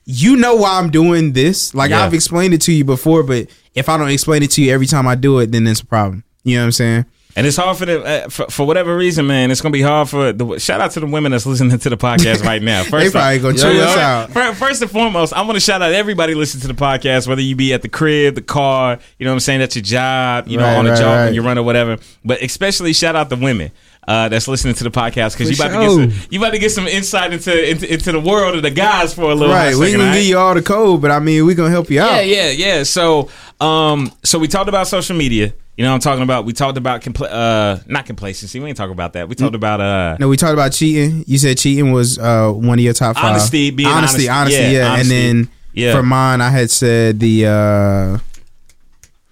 you 0.05 0.37
know 0.37 0.55
why 0.55 0.79
I'm 0.79 0.89
doing 0.89 1.33
this. 1.33 1.75
Like 1.75 1.89
Yeah. 1.89 2.01
I've 2.01 2.13
explained 2.13 2.53
it 2.53 2.61
to 2.61 2.71
you 2.71 2.85
before, 2.85 3.23
but 3.23 3.47
if 3.73 3.89
I 3.89 3.97
don't 3.97 4.07
explain 4.09 4.41
it 4.41 4.51
to 4.51 4.63
you 4.63 4.71
every 4.71 4.87
time 4.87 5.05
I 5.05 5.15
do 5.15 5.39
it, 5.39 5.51
then 5.51 5.67
it's 5.67 5.81
a 5.81 5.85
problem. 5.85 6.23
You 6.45 6.55
know 6.55 6.61
what 6.61 6.67
I'm 6.67 6.71
saying? 6.71 7.05
And 7.37 7.45
it's 7.45 7.57
hard 7.57 7.75
for 7.77 7.85
the 7.85 8.01
uh, 8.01 8.29
for, 8.29 8.45
for 8.45 8.65
whatever 8.65 8.95
reason, 8.95 9.27
man. 9.27 9.51
It's 9.51 9.59
gonna 9.59 9.73
be 9.73 9.81
hard 9.81 10.09
for 10.09 10.31
the. 10.31 10.57
Shout 10.57 10.79
out 10.79 10.91
to 10.91 11.01
the 11.01 11.05
women 11.05 11.33
that's 11.33 11.45
listening 11.45 11.77
to 11.77 11.89
the 11.89 11.97
podcast 11.97 12.43
right 12.45 12.61
now. 12.61 12.83
First, 12.89 13.13
They 13.13 13.19
probably 13.19 13.39
gonna 13.39 13.57
chew 13.57 13.81
us 13.81 13.97
out. 13.97 14.31
Fir- 14.31 14.53
First 14.53 14.81
and 14.81 14.89
foremost, 14.89 15.33
I 15.33 15.41
want 15.41 15.55
to 15.55 15.59
shout 15.59 15.81
out 15.81 15.91
everybody 15.91 16.33
listening 16.33 16.61
to 16.61 16.67
the 16.69 16.73
podcast, 16.73 17.27
whether 17.27 17.41
you 17.41 17.57
be 17.57 17.73
at 17.73 17.81
the 17.81 17.89
crib, 17.89 18.35
the 18.35 18.41
car, 18.41 18.99
you 19.19 19.25
know 19.25 19.31
what 19.31 19.35
I'm 19.35 19.39
saying, 19.41 19.61
at 19.61 19.75
your 19.75 19.83
job, 19.83 20.47
you 20.47 20.57
know, 20.57 20.63
Right, 20.63 20.77
on 20.77 20.87
a 20.87 20.91
right, 20.91 20.97
job 20.97 21.07
when 21.09 21.25
right. 21.25 21.33
you 21.33 21.41
run 21.41 21.57
or 21.57 21.63
whatever. 21.63 21.97
But 22.23 22.41
especially 22.41 22.93
shout 22.93 23.17
out 23.17 23.29
the 23.29 23.35
women. 23.35 23.71
Uh, 24.07 24.29
that's 24.29 24.47
listening 24.47 24.75
to 24.75 24.83
the 24.83 24.91
podcast 24.91 25.35
because 25.35 25.49
you 25.49 25.55
about 25.55 25.75
to 25.75 25.83
get 25.83 25.89
some, 26.13 26.27
you 26.29 26.39
about 26.39 26.51
to 26.51 26.59
get 26.59 26.69
some 26.71 26.87
insight 26.87 27.33
into, 27.33 27.69
into 27.71 27.91
into 27.91 28.11
the 28.11 28.19
world 28.19 28.55
of 28.55 28.61
the 28.61 28.69
guys 28.69 29.15
for 29.15 29.31
a 29.31 29.33
little 29.33 29.51
Right, 29.51 29.75
we 29.75 29.87
second, 29.87 29.99
gonna 30.01 30.13
give 30.13 30.25
you 30.25 30.37
all 30.37 30.53
the 30.53 30.61
code, 30.61 31.01
but 31.01 31.09
I 31.09 31.17
mean, 31.17 31.43
we 31.47 31.55
gonna 31.55 31.71
help 31.71 31.89
you 31.89 32.01
out. 32.01 32.23
Yeah, 32.23 32.49
yeah, 32.49 32.49
yeah. 32.51 32.83
So, 32.83 33.29
um, 33.59 34.11
so 34.23 34.37
we 34.37 34.47
talked 34.47 34.69
about 34.69 34.85
social 34.87 35.17
media. 35.17 35.55
You 35.77 35.83
know, 35.83 35.89
what 35.91 35.95
I'm 35.95 35.99
talking 35.99 36.23
about. 36.23 36.45
We 36.45 36.53
talked 36.53 36.77
about 36.77 37.01
compl- 37.01 37.27
uh, 37.29 37.79
not 37.85 38.05
complacency. 38.05 38.59
We 38.61 38.67
ain't 38.69 38.77
talking 38.77 38.93
about 38.93 39.11
that. 39.13 39.27
We 39.27 39.35
talked 39.35 39.55
about 39.55 39.81
uh, 39.81 40.15
No, 40.21 40.29
we 40.29 40.37
talked 40.37 40.53
about 40.53 40.71
cheating. 40.71 41.25
You 41.27 41.37
said 41.37 41.57
cheating 41.57 41.91
was 41.91 42.17
uh, 42.17 42.49
one 42.51 42.79
of 42.79 42.83
your 42.85 42.93
top 42.93 43.15
five. 43.17 43.25
Honesty, 43.25 43.71
being 43.71 43.89
honesty, 43.89 44.29
honest. 44.29 44.55
honesty, 44.57 44.61
Yeah, 44.63 44.69
yeah. 44.83 44.91
honesty. 44.93 45.15
And 45.15 45.45
then 45.45 45.51
Yeah. 45.73 45.95
for 45.95 46.01
mine, 46.03 46.39
I 46.41 46.49
had 46.49 46.71
said 46.71 47.19
the. 47.19 47.45
uh 47.47 48.17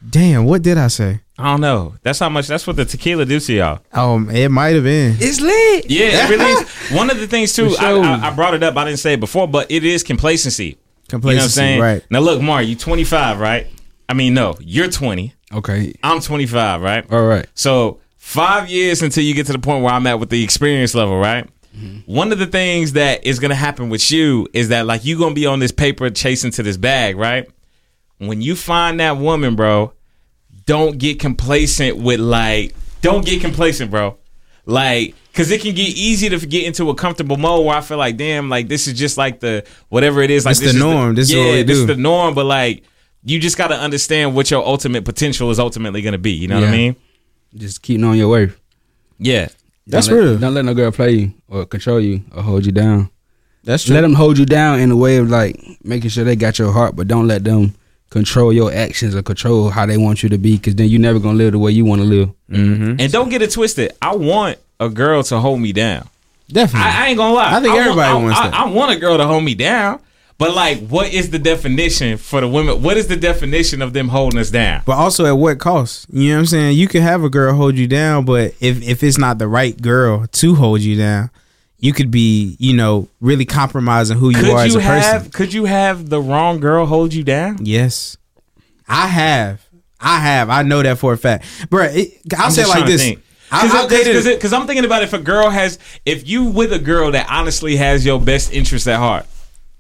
Damn, 0.10 0.44
what 0.46 0.62
did 0.62 0.78
I 0.78 0.90
say? 0.90 1.22
I 1.40 1.46
don't 1.46 1.62
know. 1.62 1.96
That's 2.04 2.20
how 2.20 2.28
much. 2.30 2.48
That's 2.48 2.68
what 2.68 2.76
the 2.76 2.84
tequila 2.84 3.26
do 3.26 3.40
to 3.40 3.54
y'all. 3.54 3.80
Um, 3.94 4.30
it 4.30 4.50
might 4.52 4.76
have 4.76 4.84
been. 4.84 5.16
it's 5.20 5.40
lit. 5.40 5.90
Yeah, 5.90 6.26
it 6.28 6.30
really 6.38 6.52
is. 6.52 6.70
One 6.92 7.10
of 7.10 7.20
the 7.20 7.26
things 7.28 7.54
too. 7.54 7.70
For 7.70 7.82
I. 7.82 7.92
I, 7.94 8.28
I 8.28 8.36
brought 8.36 8.54
it 8.54 8.64
up. 8.64 8.76
I 8.76 8.84
didn't 8.84 9.00
say 9.00 9.14
it 9.14 9.20
before, 9.22 9.48
but 9.48 9.72
it 9.72 9.86
is 9.86 10.04
complacency. 10.04 10.78
Complacency. 11.08 11.32
You 11.32 11.36
know 11.36 11.40
what 11.40 11.44
I'm 11.44 11.50
saying? 11.50 11.82
right? 12.02 12.12
Now 12.12 12.20
look, 12.20 12.42
Mar, 12.42 12.62
you 12.62 12.76
25, 12.76 13.40
right? 13.40 13.68
I 14.10 14.14
mean, 14.14 14.34
no, 14.34 14.56
you're 14.60 14.90
20. 14.90 15.34
Okay, 15.54 15.94
I'm 16.04 16.20
25, 16.20 16.82
right? 16.82 17.06
all 17.12 17.26
right. 17.26 17.46
So 17.54 18.00
five 18.18 18.70
years 18.70 19.02
until 19.02 19.24
you 19.24 19.34
get 19.34 19.46
to 19.48 19.52
the 19.54 19.60
point 19.60 19.84
where 19.84 19.94
I'm 19.94 20.08
at 20.08 20.20
with 20.20 20.30
the 20.30 20.44
experience 20.44 20.96
level, 20.96 21.20
right? 21.20 21.48
Mm-hmm. 21.78 22.12
One 22.12 22.32
of 22.32 22.40
the 22.40 22.46
things 22.48 22.94
that 22.94 23.26
is 23.26 23.40
gonna 23.40 23.56
happen 23.56 23.90
with 23.90 24.12
you 24.12 24.48
is 24.54 24.70
that 24.70 24.86
like 24.86 25.06
you 25.06 25.18
gonna 25.18 25.36
be 25.36 25.46
on 25.46 25.60
this 25.60 25.72
paper 25.72 26.10
chasing 26.10 26.52
to 26.52 26.64
this 26.64 26.78
bag, 26.78 27.18
right? 27.18 27.50
When 28.20 28.42
you 28.42 28.56
find 28.56 29.00
that 29.00 29.18
woman, 29.18 29.56
bro, 29.56 29.94
don't 30.66 30.98
get 30.98 31.20
complacent 31.20 31.98
with 31.98 32.20
like, 32.20 32.74
don't 33.02 33.26
get 33.26 33.42
complacent, 33.42 33.92
bro. 33.92 34.18
Like, 34.66 35.14
cause 35.34 35.52
it 35.52 35.62
can 35.62 35.76
get 35.76 35.90
easy 35.90 36.30
to 36.30 36.38
get 36.46 36.66
into 36.66 36.90
a 36.90 36.96
comfortable 36.96 37.38
mode 37.38 37.66
where 37.66 37.76
I 37.76 37.82
feel 37.82 37.98
like, 37.98 38.16
damn, 38.18 38.50
like 38.50 38.68
this 38.70 38.88
is 38.88 38.94
just 38.94 39.18
like 39.18 39.40
the 39.42 39.66
whatever 39.90 40.22
it 40.22 40.32
is. 40.32 40.46
Like 40.46 40.52
It's 40.54 40.62
this 40.62 40.72
the 40.74 40.78
is 40.78 40.84
norm. 40.84 41.16
This 41.16 41.30
is 41.32 41.36
what 41.36 41.52
we 41.52 41.64
this 41.64 41.78
is 41.80 41.86
do. 41.86 41.96
the 41.96 42.02
norm. 42.02 42.34
But 42.34 42.46
like, 42.46 42.84
you 43.26 43.40
just 43.40 43.58
gotta 43.58 43.76
understand 43.76 44.36
what 44.36 44.52
your 44.52 44.66
ultimate 44.66 45.06
potential 45.06 45.50
is 45.52 45.60
ultimately 45.60 46.02
gonna 46.02 46.18
be. 46.18 46.32
You 46.32 46.48
know 46.48 46.60
what 46.60 46.70
I 46.70 46.72
mean? 46.72 46.96
Just 47.56 47.82
keep 47.82 48.00
knowing 48.00 48.18
your 48.18 48.30
worth. 48.30 48.60
Yeah. 49.20 49.48
That's 49.86 50.08
don't 50.08 50.18
let, 50.18 50.24
real. 50.24 50.38
Don't 50.40 50.54
let 50.54 50.66
no 50.66 50.74
girl 50.74 50.92
play 50.92 51.12
you 51.12 51.34
or 51.48 51.66
control 51.66 52.00
you 52.00 52.24
or 52.34 52.42
hold 52.42 52.66
you 52.66 52.72
down. 52.72 53.10
That's 53.64 53.88
Let 53.88 54.02
them 54.02 54.14
hold 54.14 54.38
you 54.38 54.46
down 54.46 54.80
in 54.80 54.92
a 54.92 54.96
way 54.96 55.18
of 55.18 55.30
like 55.30 55.58
making 55.84 56.10
sure 56.10 56.26
they 56.26 56.36
got 56.36 56.60
your 56.60 56.72
heart, 56.72 56.96
but 56.96 57.08
don't 57.08 57.28
let 57.28 57.46
them 57.46 57.76
control 58.10 58.52
your 58.52 58.74
actions 58.74 59.16
or 59.16 59.22
control 59.22 59.70
how 59.70 59.86
they 59.86 59.98
want 59.98 60.22
you 60.22 60.30
to 60.30 60.38
be. 60.38 60.58
Because 60.58 60.76
then 60.76 60.90
you're 60.90 61.00
never 61.00 61.20
gonna 61.20 61.38
live 61.38 61.54
the 61.54 61.60
way 61.60 61.72
you 61.72 61.86
want 61.86 62.02
to 62.02 62.08
live. 62.08 62.30
Mm-hmm. 62.50 63.00
And 63.00 63.12
don't 63.12 63.30
get 63.30 63.42
it 63.42 63.52
twisted. 63.52 63.94
I 64.02 64.16
want 64.16 64.58
a 64.80 64.90
girl 64.90 65.24
to 65.24 65.40
hold 65.40 65.62
me 65.62 65.72
down. 65.72 66.10
Definitely. 66.50 66.90
I, 66.90 67.06
I 67.06 67.08
ain't 67.08 67.18
gonna 67.18 67.34
lie. 67.34 67.56
I 67.56 67.62
think 67.62 67.74
want- 67.74 67.80
everybody 67.88 68.12
I, 68.12 68.14
wants 68.16 68.40
I, 68.40 68.50
that. 68.50 68.60
I 68.60 68.70
want 68.70 68.92
a 68.92 69.00
girl 69.00 69.18
to 69.18 69.26
hold 69.26 69.44
me 69.44 69.56
down. 69.56 70.02
But 70.44 70.56
like, 70.56 70.86
what 70.90 71.14
is 71.14 71.30
the 71.30 71.40
definition 71.40 72.18
for 72.18 72.42
the 72.42 72.50
women? 72.50 72.84
What 72.84 72.98
is 72.98 73.08
the 73.08 73.16
definition 73.16 73.82
of 73.82 73.94
them 73.94 74.10
holding 74.10 74.38
us 74.38 74.50
down? 74.50 74.82
But 74.86 74.98
also 74.98 75.26
at 75.26 75.38
what 75.38 75.58
cost? 75.58 76.06
You 76.12 76.32
know 76.32 76.36
what 76.36 76.40
I'm 76.40 76.46
saying? 76.48 76.78
You 76.78 76.90
can 76.90 77.02
have 77.02 77.24
a 77.24 77.30
girl 77.30 77.56
hold 77.56 77.78
you 77.78 77.88
down, 77.88 78.26
but 78.26 78.54
if 78.60 78.84
if 78.84 79.04
it's 79.04 79.18
not 79.18 79.38
the 79.38 79.48
right 79.48 79.82
girl 79.82 80.28
to 80.28 80.56
hold 80.56 80.82
you 80.82 80.98
down, 80.98 81.30
you 81.78 81.94
could 81.94 82.12
be, 82.12 82.58
you 82.60 82.74
know, 82.76 83.08
really 83.22 83.46
compromising 83.46 84.18
who 84.18 84.32
you 84.32 84.40
are 84.40 84.42
Could 84.42 84.58
as 84.58 84.74
you 84.74 84.82
a 84.82 84.84
person. 84.84 85.32
Could 85.32 85.54
you 85.54 85.64
have 85.64 86.10
the 86.10 86.20
wrong 86.20 86.60
girl 86.60 86.88
hold 86.88 87.14
you 87.14 87.24
down? 87.24 87.60
Yes. 87.62 88.18
I 88.86 89.08
have. 89.08 89.66
I 89.98 90.20
have. 90.20 90.50
I 90.50 90.64
know 90.64 90.84
that 90.84 90.98
for 90.98 91.14
a 91.14 91.18
fact. 91.18 91.46
Bro, 91.70 91.84
it, 91.86 92.20
I'll 92.38 92.48
I'm 92.48 92.52
say 92.52 92.64
it 92.64 92.68
like 92.68 92.86
this. 92.86 93.02
think. 93.02 93.24
I, 93.50 93.62
I'll 93.62 93.88
Because. 93.88 94.52
I'm 94.52 94.68
thinking 94.68 94.84
about 94.84 95.04
if 95.04 95.14
a 95.14 95.20
girl 95.20 95.50
has, 95.50 95.80
if 96.06 96.28
you 96.28 96.44
with 96.44 96.74
a 96.74 96.80
girl 96.80 97.12
that 97.12 97.28
honestly 97.30 97.78
has 97.78 98.06
your 98.06 98.20
best 98.20 98.52
interest 98.52 98.90
at 98.90 98.98
heart, 98.98 99.26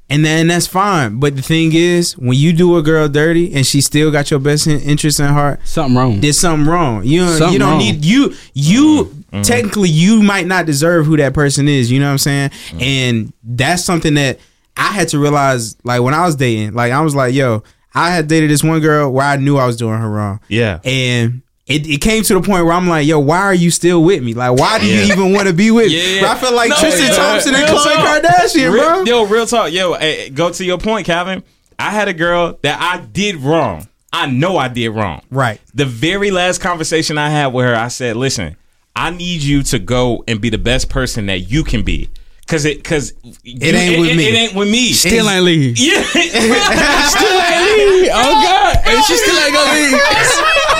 And 0.09 0.23
then 0.23 0.47
that's 0.47 0.67
fine. 0.67 1.19
But 1.19 1.35
the 1.35 1.41
thing 1.41 1.71
is, 1.73 2.15
when 2.17 2.37
you 2.37 2.53
do 2.53 2.77
a 2.77 2.83
girl 2.83 3.07
dirty 3.07 3.53
and 3.53 3.65
she 3.65 3.81
still 3.81 4.11
got 4.11 4.29
your 4.29 4.39
best 4.39 4.67
in- 4.67 4.79
interest 4.81 5.19
in 5.19 5.27
heart, 5.27 5.59
Something 5.65 5.95
wrong. 5.97 6.19
there's 6.21 6.37
something 6.39 6.67
wrong. 6.71 7.03
You 7.05 7.21
don't, 7.21 7.37
Something 7.37 7.53
you 7.53 7.59
don't 7.59 7.69
wrong. 7.69 7.77
need 7.79 8.05
you 8.05 8.33
you 8.53 9.11
Mm-hmm. 9.33 9.41
technically 9.41 9.89
you 9.89 10.21
might 10.21 10.45
not 10.45 10.67
deserve 10.67 11.07
who 11.07 11.17
that 11.17 11.33
person 11.33 11.67
is. 11.67 11.89
You 11.91 11.99
know 11.99 12.05
what 12.05 12.11
I'm 12.11 12.17
saying? 12.19 12.49
Mm-hmm. 12.51 12.81
And 12.81 13.33
that's 13.43 13.83
something 13.83 14.13
that 14.13 14.37
I 14.77 14.91
had 14.91 15.07
to 15.07 15.17
realize. 15.17 15.75
Like 15.83 16.03
when 16.03 16.13
I 16.13 16.23
was 16.27 16.35
dating, 16.35 16.73
like 16.75 16.91
I 16.91 17.01
was 17.01 17.15
like, 17.15 17.33
yo, 17.33 17.63
I 17.95 18.11
had 18.11 18.27
dated 18.27 18.51
this 18.51 18.63
one 18.63 18.79
girl 18.79 19.11
where 19.11 19.25
I 19.25 19.37
knew 19.37 19.57
I 19.57 19.65
was 19.65 19.75
doing 19.77 19.97
her 19.97 20.07
wrong. 20.07 20.39
Yeah. 20.49 20.79
And 20.83 21.41
it, 21.67 21.87
it 21.87 22.01
came 22.01 22.23
to 22.23 22.33
the 22.33 22.41
point 22.41 22.65
where 22.65 22.73
I'm 22.73 22.87
like, 22.89 23.07
yo, 23.07 23.19
why 23.19 23.39
are 23.39 23.53
you 23.53 23.71
still 23.71 24.03
with 24.03 24.21
me? 24.21 24.33
Like, 24.33 24.57
why 24.59 24.79
do 24.79 24.85
Yeah. 24.85 25.03
you 25.05 25.13
even 25.13 25.31
want 25.33 25.47
to 25.47 25.53
be 25.53 25.71
with 25.71 25.87
me? 25.87 26.15
Yeah. 26.15 26.21
Bro, 26.21 26.29
I 26.31 26.35
feel 26.35 26.53
like 26.53 26.69
No, 26.71 26.75
Tristan 26.77 27.07
yeah. 27.07 27.15
Thompson 27.15 27.55
and 27.55 27.63
Khloe 27.65 27.93
talk. 27.95 28.23
Kardashian, 28.23 28.71
Real- 28.73 28.83
bro. 28.83 29.03
Yo, 29.03 29.25
real 29.25 29.45
talk. 29.45 29.71
Yo, 29.71 29.93
eh, 29.93 30.29
go 30.29 30.51
to 30.51 30.63
your 30.65 30.77
point, 30.77 31.05
Calvin. 31.05 31.41
I 31.79 31.91
had 31.91 32.07
a 32.07 32.13
girl 32.13 32.59
that 32.63 32.79
I 32.81 32.99
did 33.05 33.37
wrong. 33.37 33.87
I 34.11 34.27
know 34.27 34.57
I 34.57 34.67
did 34.67 34.89
wrong. 34.89 35.21
Right. 35.31 35.59
The 35.73 35.85
very 35.85 36.31
last 36.31 36.59
conversation 36.61 37.17
I 37.17 37.29
had 37.29 37.47
with 37.47 37.65
her, 37.65 37.75
I 37.75 37.87
said, 37.87 38.15
"Listen, 38.15 38.55
I 38.95 39.09
need 39.09 39.41
you 39.41 39.63
to 39.63 39.79
go 39.79 40.23
and 40.27 40.39
be 40.39 40.49
the 40.49 40.59
best 40.59 40.87
person 40.89 41.25
that 41.27 41.49
you 41.49 41.63
can 41.63 41.81
be." 41.83 42.09
Cause 42.45 42.65
it, 42.65 42.83
cause 42.83 43.13
it 43.23 43.73
ain't 43.73 44.01
with 44.01 44.09
it, 44.11 44.17
me. 44.17 44.27
It 44.27 44.35
ain't 44.35 44.53
with 44.53 44.69
me. 44.69 44.91
Still 44.91 45.29
ain't 45.29 45.45
leave. 45.45 45.79
Yeah. 45.79 46.01
Still 46.03 47.39
ain't 47.41 47.89
leave. 47.89 48.09
Oh 48.13 48.33
God, 48.43 48.77
and 48.85 49.03
she 49.05 49.15
still 49.15 49.39
ain't 49.39 49.53
gonna 49.53 49.73
leave. 49.73 49.93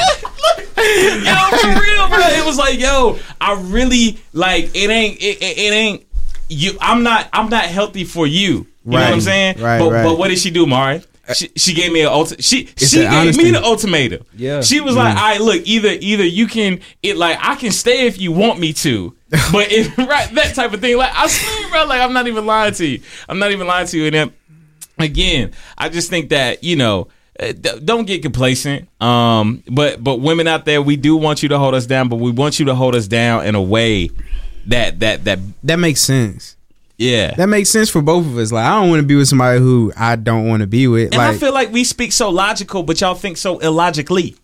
yo, 1.25 1.57
for 1.57 1.67
real, 1.81 2.07
bro. 2.09 2.19
It 2.19 2.45
was 2.45 2.57
like, 2.57 2.79
yo, 2.79 3.19
I 3.39 3.59
really 3.61 4.19
like 4.33 4.71
it. 4.75 4.89
Ain't 4.89 5.17
it? 5.21 5.23
It, 5.41 5.57
it 5.57 5.73
ain't 5.73 6.05
you. 6.49 6.77
I'm 6.81 7.03
not. 7.03 7.29
I'm 7.33 7.49
not 7.49 7.65
healthy 7.65 8.03
for 8.03 8.27
you. 8.27 8.67
You 8.85 8.91
know 8.91 8.99
what 8.99 9.13
I'm 9.13 9.21
saying? 9.21 9.61
Right, 9.61 9.79
But 9.79 9.91
right. 9.91 10.03
but 10.03 10.17
what 10.17 10.27
did 10.27 10.39
she 10.39 10.51
do, 10.51 10.65
Mari? 10.65 11.01
She, 11.33 11.49
she 11.55 11.73
gave 11.73 11.93
me 11.93 12.01
an 12.01 12.09
ulti- 12.09 12.43
She 12.43 12.65
she 12.75 12.97
gave 12.97 13.09
honesty. 13.09 13.43
me 13.45 13.51
the 13.51 13.63
ultimatum. 13.63 14.25
Yeah. 14.35 14.59
She 14.61 14.81
was 14.81 14.93
like, 14.97 15.15
"All 15.15 15.23
right, 15.23 15.39
look, 15.39 15.61
either 15.65 15.95
either 16.01 16.25
you 16.25 16.47
can 16.47 16.81
it 17.01 17.15
like 17.15 17.37
I 17.41 17.55
can 17.55 17.71
stay 17.71 18.07
if 18.07 18.19
you 18.19 18.33
want 18.33 18.59
me 18.59 18.73
to, 18.73 19.15
but 19.53 19.71
if 19.71 19.97
right 19.97 20.29
that 20.35 20.53
type 20.53 20.73
of 20.73 20.81
thing. 20.81 20.97
Like 20.97 21.13
I 21.15 21.27
swear, 21.27 21.69
bro, 21.69 21.85
like 21.85 22.01
I'm 22.01 22.11
not 22.11 22.27
even 22.27 22.45
lying 22.45 22.73
to 22.73 22.85
you. 22.85 22.99
I'm 23.29 23.39
not 23.39 23.51
even 23.53 23.67
lying 23.67 23.87
to 23.87 23.97
you. 23.97 24.07
And 24.07 24.13
then 24.15 24.33
again, 24.99 25.53
I 25.77 25.87
just 25.87 26.09
think 26.09 26.27
that 26.29 26.61
you 26.61 26.75
know, 26.75 27.03
uh, 27.03 27.07
d- 27.07 27.07
don't 27.83 28.05
get 28.05 28.21
complacent. 28.21 28.87
Um, 29.01 29.63
but 29.69 30.03
but 30.03 30.19
women 30.19 30.47
out 30.47 30.65
there, 30.65 30.81
we 30.81 30.95
do 30.95 31.15
want 31.15 31.43
you 31.43 31.49
to 31.49 31.59
hold 31.59 31.73
us 31.73 31.85
down, 31.85 32.09
but 32.09 32.17
we 32.17 32.31
want 32.31 32.59
you 32.59 32.65
to 32.65 32.75
hold 32.75 32.95
us 32.95 33.07
down 33.07 33.45
in 33.45 33.55
a 33.55 33.61
way 33.61 34.09
that 34.67 34.99
that 34.99 35.23
that 35.25 35.39
That 35.63 35.77
makes 35.79 36.01
sense. 36.01 36.55
yeah. 36.97 37.33
That 37.35 37.47
makes 37.47 37.69
sense 37.69 37.89
for 37.89 38.01
both 38.01 38.25
of 38.25 38.37
us. 38.37 38.51
Like, 38.51 38.65
I 38.65 38.79
don't 38.79 38.89
want 38.89 39.01
to 39.01 39.05
be 39.07 39.15
with 39.15 39.27
somebody 39.27 39.59
who 39.59 39.91
I 39.97 40.15
don't 40.15 40.47
want 40.47 40.61
to 40.61 40.67
be 40.67 40.87
with. 40.87 41.07
and 41.13 41.17
like, 41.17 41.35
I 41.35 41.37
feel 41.37 41.53
like 41.53 41.71
we 41.71 41.83
speak 41.83 42.11
so 42.13 42.29
logical, 42.29 42.83
but 42.83 43.01
y'all 43.01 43.15
think 43.15 43.37
so 43.37 43.57
illogically. 43.59 44.35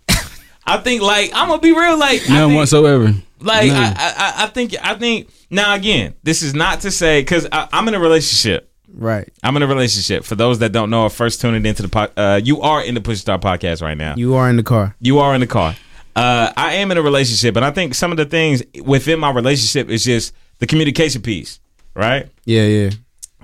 I 0.66 0.78
think 0.78 1.02
like 1.02 1.32
I'm 1.34 1.48
gonna 1.48 1.62
be 1.62 1.72
real, 1.72 1.98
like 1.98 2.30
I 2.30 2.34
None 2.34 2.50
think- 2.50 2.58
whatsoever. 2.60 3.14
Like 3.42 3.68
None. 3.72 3.94
I, 3.98 4.14
I, 4.18 4.44
I 4.44 4.48
think 4.48 4.76
I 4.84 4.96
think 4.96 5.30
now 5.50 5.74
again, 5.74 6.14
this 6.24 6.42
is 6.44 6.54
not 6.54 6.82
to 6.82 6.92
say 6.92 7.22
because 7.22 7.48
I'm 7.52 7.88
in 7.88 7.94
a 7.96 8.00
relationship. 8.00 8.69
Right. 8.94 9.32
I'm 9.44 9.56
in 9.56 9.64
a 9.64 9.68
relationship. 9.68 10.24
For 10.24 10.36
those 10.36 10.60
that 10.60 10.72
don't 10.72 10.90
know, 10.90 11.04
or 11.04 11.10
first 11.10 11.42
tuning 11.42 11.66
into 11.66 11.82
the 11.82 11.90
pod, 11.90 12.12
uh, 12.18 12.40
you 12.44 12.62
are 12.62 12.84
in 12.84 12.96
the 12.96 13.02
Push 13.02 13.20
Star 13.20 13.40
podcast 13.40 13.82
right 13.82 13.98
now. 13.98 14.16
You 14.16 14.36
are 14.36 14.50
in 14.50 14.56
the 14.56 14.64
car. 14.64 14.96
You 15.00 15.20
are 15.20 15.34
in 15.34 15.42
the 15.42 15.48
car. 15.48 15.76
Uh, 16.16 16.52
I 16.58 16.76
am 16.76 16.92
in 16.92 16.98
a 16.98 17.02
relationship, 17.02 17.56
and 17.56 17.64
I 17.64 17.72
think 17.72 17.96
some 17.96 18.12
of 18.12 18.18
the 18.18 18.26
things 18.26 18.62
within 18.84 19.20
my 19.20 19.32
relationship 19.32 19.90
is 19.90 20.04
just 20.04 20.34
the 20.58 20.68
communication 20.68 21.22
piece, 21.22 21.60
right? 21.94 22.30
Yeah, 22.46 22.64
yeah. 22.64 22.90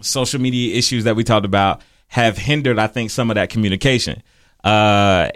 Social 0.01 0.41
media 0.41 0.75
issues 0.75 1.05
that 1.05 1.15
we 1.15 1.23
talked 1.23 1.45
about 1.45 1.81
have 2.07 2.37
hindered, 2.37 2.79
I 2.79 2.87
think, 2.87 3.11
some 3.11 3.31
of 3.31 3.35
that 3.35 3.49
communication. 3.49 4.21
Uh, 4.63 5.29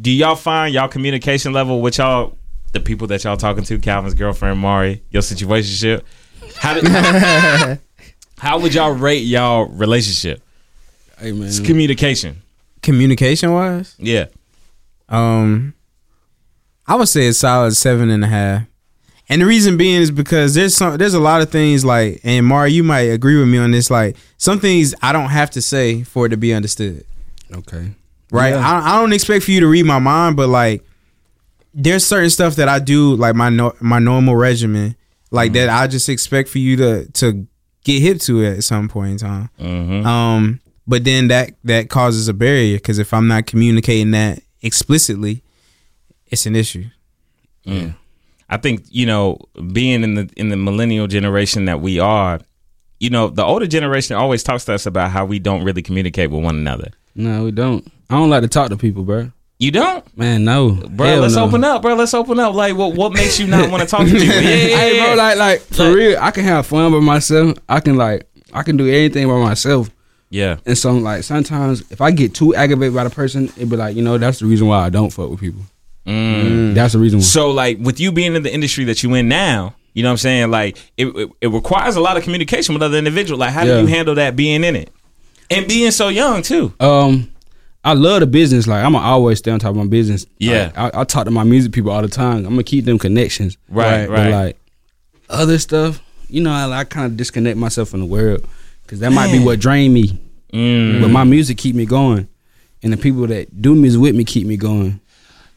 do 0.00 0.10
y'all 0.10 0.36
find 0.36 0.72
y'all 0.72 0.88
communication 0.88 1.52
level 1.52 1.82
with 1.82 1.98
y'all, 1.98 2.38
the 2.72 2.80
people 2.80 3.06
that 3.08 3.24
y'all 3.24 3.36
talking 3.36 3.64
to, 3.64 3.78
Calvin's 3.78 4.14
girlfriend, 4.14 4.58
Mari, 4.58 5.02
your 5.10 5.22
situationship? 5.22 6.02
How 6.56 6.74
did 6.74 7.80
how 8.38 8.58
would 8.58 8.74
y'all 8.74 8.92
rate 8.92 9.24
y'all 9.24 9.64
relationship? 9.66 10.42
Hey 11.18 11.32
man, 11.32 11.48
It's 11.48 11.60
communication. 11.60 12.42
Communication 12.82 13.52
wise, 13.52 13.94
Yeah. 13.98 14.26
um, 15.08 15.74
I 16.86 16.94
would 16.94 17.08
say 17.08 17.26
it's 17.26 17.38
solid 17.38 17.72
seven 17.74 18.10
and 18.10 18.22
a 18.22 18.28
half. 18.28 18.62
And 19.28 19.42
the 19.42 19.46
reason 19.46 19.76
being 19.76 20.02
is 20.02 20.12
because 20.12 20.54
there's 20.54 20.76
some 20.76 20.96
there's 20.98 21.14
a 21.14 21.18
lot 21.20 21.42
of 21.42 21.50
things 21.50 21.84
like 21.84 22.20
and 22.22 22.46
Mari, 22.46 22.72
you 22.72 22.84
might 22.84 23.08
agree 23.10 23.36
with 23.38 23.48
me 23.48 23.58
on 23.58 23.72
this. 23.72 23.90
Like 23.90 24.16
some 24.36 24.60
things 24.60 24.94
I 25.02 25.12
don't 25.12 25.30
have 25.30 25.50
to 25.52 25.62
say 25.62 26.04
for 26.04 26.26
it 26.26 26.28
to 26.28 26.36
be 26.36 26.54
understood. 26.54 27.04
okay. 27.52 27.90
right? 28.30 28.50
Yeah. 28.54 28.58
I, 28.82 28.92
I 28.96 29.00
don't 29.00 29.12
expect 29.12 29.44
for 29.44 29.50
you 29.50 29.60
to 29.60 29.66
read 29.66 29.84
my 29.84 29.98
mind, 29.98 30.36
but 30.36 30.48
like, 30.48 30.84
there's 31.74 32.06
certain 32.06 32.30
stuff 32.30 32.54
that 32.56 32.68
I 32.68 32.78
do, 32.78 33.16
like 33.16 33.34
my 33.34 33.48
no, 33.50 33.74
my 33.80 33.98
normal 33.98 34.36
regimen, 34.36 34.94
like 35.32 35.52
that. 35.54 35.68
I 35.70 35.88
just 35.88 36.08
expect 36.08 36.48
for 36.48 36.58
you 36.58 36.76
to 36.76 37.06
to 37.14 37.46
get 37.86 38.02
hip 38.02 38.18
to 38.18 38.42
it 38.42 38.58
at 38.58 38.64
some 38.64 38.88
point 38.88 39.12
in 39.12 39.18
time. 39.18 39.50
Mm-hmm. 39.60 40.06
Um, 40.06 40.60
but 40.86 41.04
then 41.04 41.28
that 41.28 41.52
that 41.64 41.88
causes 41.88 42.28
a 42.28 42.34
barrier 42.34 42.76
because 42.76 42.98
if 42.98 43.14
I'm 43.14 43.28
not 43.28 43.46
communicating 43.46 44.10
that 44.10 44.40
explicitly, 44.60 45.42
it's 46.26 46.46
an 46.46 46.56
issue. 46.56 46.84
Yeah, 47.62 47.92
I 48.50 48.56
think 48.58 48.84
you 48.90 49.06
know, 49.06 49.38
being 49.72 50.02
in 50.02 50.14
the 50.14 50.30
in 50.36 50.48
the 50.50 50.56
millennial 50.56 51.06
generation 51.06 51.64
that 51.66 51.80
we 51.80 51.98
are, 51.98 52.40
you 52.98 53.10
know, 53.10 53.28
the 53.28 53.44
older 53.44 53.66
generation 53.66 54.16
always 54.16 54.42
talks 54.42 54.64
to 54.66 54.74
us 54.74 54.86
about 54.86 55.12
how 55.12 55.24
we 55.24 55.38
don't 55.38 55.64
really 55.64 55.82
communicate 55.82 56.30
with 56.30 56.42
one 56.42 56.56
another. 56.56 56.90
No, 57.14 57.44
we 57.44 57.52
don't. 57.52 57.90
I 58.10 58.16
don't 58.16 58.30
like 58.30 58.42
to 58.42 58.48
talk 58.48 58.68
to 58.68 58.76
people, 58.76 59.04
bro. 59.04 59.32
You 59.58 59.70
don't, 59.70 60.04
Man, 60.18 60.44
no, 60.44 60.72
bro. 60.72 61.06
Hell 61.06 61.20
let's 61.20 61.34
no. 61.36 61.44
open 61.44 61.64
up, 61.64 61.80
bro. 61.80 61.94
Let's 61.94 62.12
open 62.12 62.38
up. 62.38 62.54
Like, 62.54 62.76
what 62.76 62.94
what 62.94 63.12
makes 63.14 63.40
you 63.40 63.46
not 63.46 63.70
want 63.72 63.82
to 63.82 63.88
talk 63.88 64.06
to 64.06 64.12
people? 64.12 64.26
Yeah, 64.26 64.40
yeah, 64.40 64.76
Hey, 64.76 64.98
bro, 64.98 65.14
like, 65.14 65.38
like 65.38 65.60
for 65.60 65.84
Like- 65.84 65.96
real, 65.96 66.18
I 66.20 66.30
can 66.30 66.44
have 66.44 66.66
fun 66.66 66.92
by 66.92 67.00
myself. 67.00 67.56
I 67.68 67.80
can 67.80 67.96
like, 67.96 68.28
I 68.52 68.62
can 68.62 68.76
do 68.76 68.86
anything 68.86 69.26
by 69.28 69.38
myself. 69.38 69.88
yeah. 70.28 70.58
And 70.66 70.76
so, 70.76 70.92
like, 70.92 71.22
sometimes 71.24 71.90
if 71.90 72.02
I 72.02 72.10
get 72.10 72.34
too 72.34 72.54
aggravated 72.54 72.94
by 72.94 73.04
the 73.04 73.10
person, 73.10 73.44
it'd 73.56 73.70
be 73.70 73.76
like, 73.76 73.96
you 73.96 74.02
know, 74.02 74.18
that's 74.18 74.40
the 74.40 74.46
reason 74.46 74.66
why 74.66 74.84
I 74.84 74.90
don't 74.90 75.10
fuck 75.10 75.30
with 75.30 75.40
people. 75.40 75.62
Mm. 76.06 76.74
That's 76.74 76.92
the 76.92 76.98
reason 76.98 77.20
why. 77.20 77.24
So, 77.24 77.50
like, 77.50 77.78
with 77.80 77.98
you 77.98 78.12
being 78.12 78.34
in 78.34 78.42
the 78.42 78.52
industry 78.52 78.84
that 78.84 79.02
you 79.02 79.14
in 79.14 79.26
now, 79.28 79.74
you 79.94 80.02
know 80.02 80.10
what 80.10 80.12
I'm 80.12 80.18
saying? 80.18 80.50
Like, 80.50 80.76
it 80.98 81.06
it, 81.16 81.30
it 81.40 81.48
requires 81.48 81.96
a 81.96 82.00
lot 82.00 82.18
of 82.18 82.22
communication 82.24 82.74
with 82.74 82.82
other 82.82 82.98
individuals. 82.98 83.40
Like, 83.40 83.52
how 83.52 83.64
Yeah. 83.64 83.76
do 83.76 83.80
you 83.80 83.86
handle 83.86 84.14
that 84.16 84.36
being 84.36 84.62
in 84.64 84.76
it 84.76 84.90
and 85.50 85.66
being 85.66 85.90
so 85.92 86.08
young 86.08 86.42
too? 86.42 86.74
Um, 86.78 87.30
I 87.86 87.92
love 87.92 88.18
the 88.20 88.26
business. 88.26 88.66
Like, 88.66 88.84
I'm 88.84 88.92
gonna 88.92 89.04
always 89.06 89.38
stay 89.38 89.52
on 89.52 89.60
top 89.60 89.70
of 89.70 89.76
my 89.76 89.86
business. 89.86 90.26
Yeah. 90.38 90.72
Like, 90.76 90.94
I, 90.94 91.00
I 91.00 91.04
talk 91.04 91.24
to 91.26 91.30
my 91.30 91.44
music 91.44 91.72
people 91.72 91.92
all 91.92 92.02
the 92.02 92.08
time. 92.08 92.38
I'm 92.38 92.44
gonna 92.50 92.64
keep 92.64 92.84
them 92.84 92.98
connections. 92.98 93.56
Right, 93.68 94.06
But, 94.06 94.12
right. 94.12 94.30
like 94.30 94.60
other 95.30 95.58
stuff, 95.58 96.02
you 96.28 96.42
know, 96.42 96.50
I, 96.50 96.80
I 96.80 96.84
kind 96.84 97.06
of 97.06 97.16
disconnect 97.16 97.56
myself 97.56 97.88
from 97.90 98.00
the 98.00 98.06
world 98.06 98.44
because 98.82 98.98
that 99.00 99.12
might 99.12 99.30
be 99.30 99.38
what 99.38 99.60
drain 99.60 99.92
me. 99.92 100.18
Mm. 100.52 101.00
But 101.00 101.08
my 101.08 101.24
music 101.24 101.58
keep 101.58 101.76
me 101.76 101.86
going, 101.86 102.28
and 102.82 102.92
the 102.92 102.96
people 102.96 103.26
that 103.28 103.62
do 103.62 103.74
music 103.74 104.00
with 104.00 104.14
me 104.16 104.24
keep 104.24 104.46
me 104.46 104.56
going. 104.56 105.00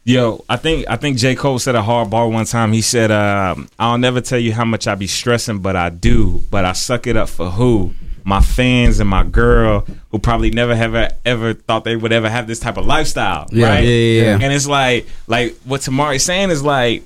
Yo, 0.04 0.44
I 0.48 0.56
think 0.56 0.86
I 0.88 0.96
think 0.96 1.18
J. 1.18 1.34
Cole 1.34 1.58
said 1.58 1.74
a 1.74 1.82
hard 1.82 2.10
bar 2.10 2.28
one 2.28 2.44
time. 2.44 2.72
He 2.72 2.80
said, 2.80 3.10
um, 3.10 3.68
"I'll 3.78 3.98
never 3.98 4.20
tell 4.20 4.38
you 4.38 4.52
how 4.52 4.64
much 4.64 4.86
I 4.86 4.94
be 4.94 5.06
stressing, 5.06 5.58
but 5.58 5.76
I 5.76 5.90
do. 5.90 6.42
But 6.50 6.64
I 6.64 6.72
suck 6.72 7.06
it 7.06 7.16
up 7.16 7.28
for 7.28 7.50
who? 7.50 7.92
My 8.24 8.40
fans 8.40 9.00
and 9.00 9.08
my 9.08 9.24
girl, 9.24 9.86
who 10.10 10.18
probably 10.18 10.50
never 10.50 10.72
ever 10.72 11.08
ever 11.24 11.54
thought 11.54 11.84
they 11.84 11.96
would 11.96 12.12
ever 12.12 12.28
have 12.28 12.46
this 12.46 12.58
type 12.58 12.76
of 12.76 12.86
lifestyle, 12.86 13.46
Yeah, 13.50 13.68
right? 13.68 13.84
yeah, 13.84 13.90
yeah, 13.90 14.22
yeah. 14.22 14.38
And 14.42 14.52
it's 14.52 14.66
like, 14.66 15.06
like 15.26 15.56
what 15.64 15.80
Tamari's 15.82 16.24
saying 16.24 16.50
is 16.50 16.62
like, 16.62 17.02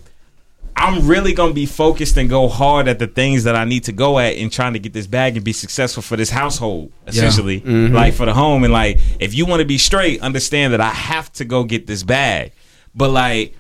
I'm 0.76 1.06
really 1.06 1.32
gonna 1.32 1.52
be 1.52 1.66
focused 1.66 2.16
and 2.16 2.28
go 2.28 2.48
hard 2.48 2.88
at 2.88 2.98
the 2.98 3.06
things 3.06 3.44
that 3.44 3.54
I 3.54 3.64
need 3.64 3.84
to 3.84 3.92
go 3.92 4.18
at 4.18 4.34
in 4.34 4.50
trying 4.50 4.72
to 4.72 4.78
get 4.78 4.92
this 4.92 5.06
bag 5.06 5.36
and 5.36 5.44
be 5.44 5.52
successful 5.52 6.02
for 6.02 6.16
this 6.16 6.30
household, 6.30 6.92
essentially, 7.06 7.60
mm-hmm. 7.60 7.94
like 7.94 8.14
for 8.14 8.26
the 8.26 8.34
home. 8.34 8.64
And 8.64 8.72
like, 8.72 8.98
if 9.20 9.34
you 9.34 9.46
want 9.46 9.60
to 9.60 9.66
be 9.66 9.78
straight, 9.78 10.20
understand 10.20 10.72
that 10.72 10.80
I 10.80 10.90
have 10.90 11.32
to 11.34 11.44
go 11.44 11.64
get 11.64 11.86
this 11.86 12.02
bag. 12.02 12.52
But 12.94 13.10
like, 13.10 13.56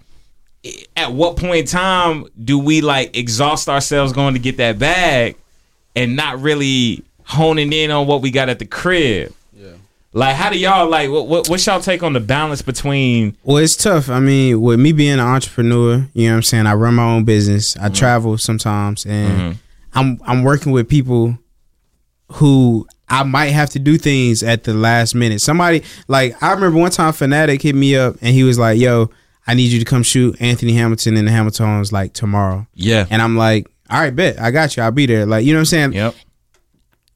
at 0.96 1.12
what 1.12 1.36
point 1.36 1.56
in 1.56 1.66
time 1.66 2.26
do 2.42 2.58
we 2.58 2.80
like 2.80 3.16
exhaust 3.16 3.68
ourselves 3.68 4.12
going 4.12 4.34
to 4.34 4.40
get 4.40 4.56
that 4.56 4.78
bag 4.78 5.36
and 5.94 6.16
not 6.16 6.40
really 6.40 7.04
honing 7.24 7.72
in 7.72 7.90
on 7.90 8.06
what 8.06 8.22
we 8.22 8.30
got 8.30 8.48
at 8.48 8.58
the 8.58 8.66
crib? 8.66 9.34
Yeah. 9.52 9.72
Like, 10.12 10.36
how 10.36 10.50
do 10.50 10.58
y'all 10.58 10.88
like? 10.88 11.10
What, 11.10 11.26
what 11.26 11.48
what's 11.48 11.66
y'all 11.66 11.80
take 11.80 12.02
on 12.02 12.12
the 12.12 12.20
balance 12.20 12.62
between? 12.62 13.36
Well, 13.42 13.58
it's 13.58 13.76
tough. 13.76 14.08
I 14.08 14.20
mean, 14.20 14.60
with 14.60 14.78
me 14.78 14.92
being 14.92 15.14
an 15.14 15.20
entrepreneur, 15.20 16.08
you 16.14 16.26
know 16.26 16.32
what 16.32 16.36
I'm 16.36 16.42
saying? 16.42 16.66
I 16.66 16.74
run 16.74 16.94
my 16.94 17.04
own 17.04 17.24
business. 17.24 17.76
I 17.76 17.86
mm-hmm. 17.86 17.94
travel 17.94 18.38
sometimes 18.38 19.04
and 19.06 19.38
mm-hmm. 19.38 19.52
I'm 19.94 20.20
I'm 20.24 20.42
working 20.42 20.72
with 20.72 20.88
people 20.88 21.38
who 22.32 22.86
I 23.08 23.22
might 23.22 23.50
have 23.50 23.70
to 23.70 23.78
do 23.78 23.98
things 23.98 24.42
at 24.42 24.64
the 24.64 24.74
last 24.74 25.14
minute. 25.14 25.40
Somebody 25.40 25.82
like 26.08 26.40
I 26.42 26.52
remember 26.52 26.78
one 26.78 26.90
time 26.90 27.12
Fanatic 27.12 27.62
hit 27.62 27.74
me 27.74 27.96
up 27.96 28.16
and 28.20 28.34
he 28.34 28.42
was 28.44 28.58
like, 28.58 28.78
"Yo, 28.78 29.10
I 29.46 29.54
need 29.54 29.70
you 29.70 29.78
to 29.78 29.84
come 29.84 30.02
shoot 30.02 30.40
Anthony 30.40 30.72
Hamilton 30.72 31.16
and 31.16 31.28
the 31.28 31.32
Hamiltons 31.32 31.92
like 31.92 32.12
tomorrow." 32.12 32.66
Yeah. 32.74 33.06
And 33.10 33.22
I'm 33.22 33.36
like, 33.36 33.68
"All 33.90 34.00
right, 34.00 34.14
bet. 34.14 34.40
I 34.40 34.50
got 34.50 34.76
you. 34.76 34.82
I'll 34.82 34.90
be 34.90 35.06
there." 35.06 35.26
Like, 35.26 35.44
you 35.44 35.52
know 35.52 35.58
what 35.58 35.72
I'm 35.72 35.92
saying? 35.92 35.92
Yep. 35.92 36.14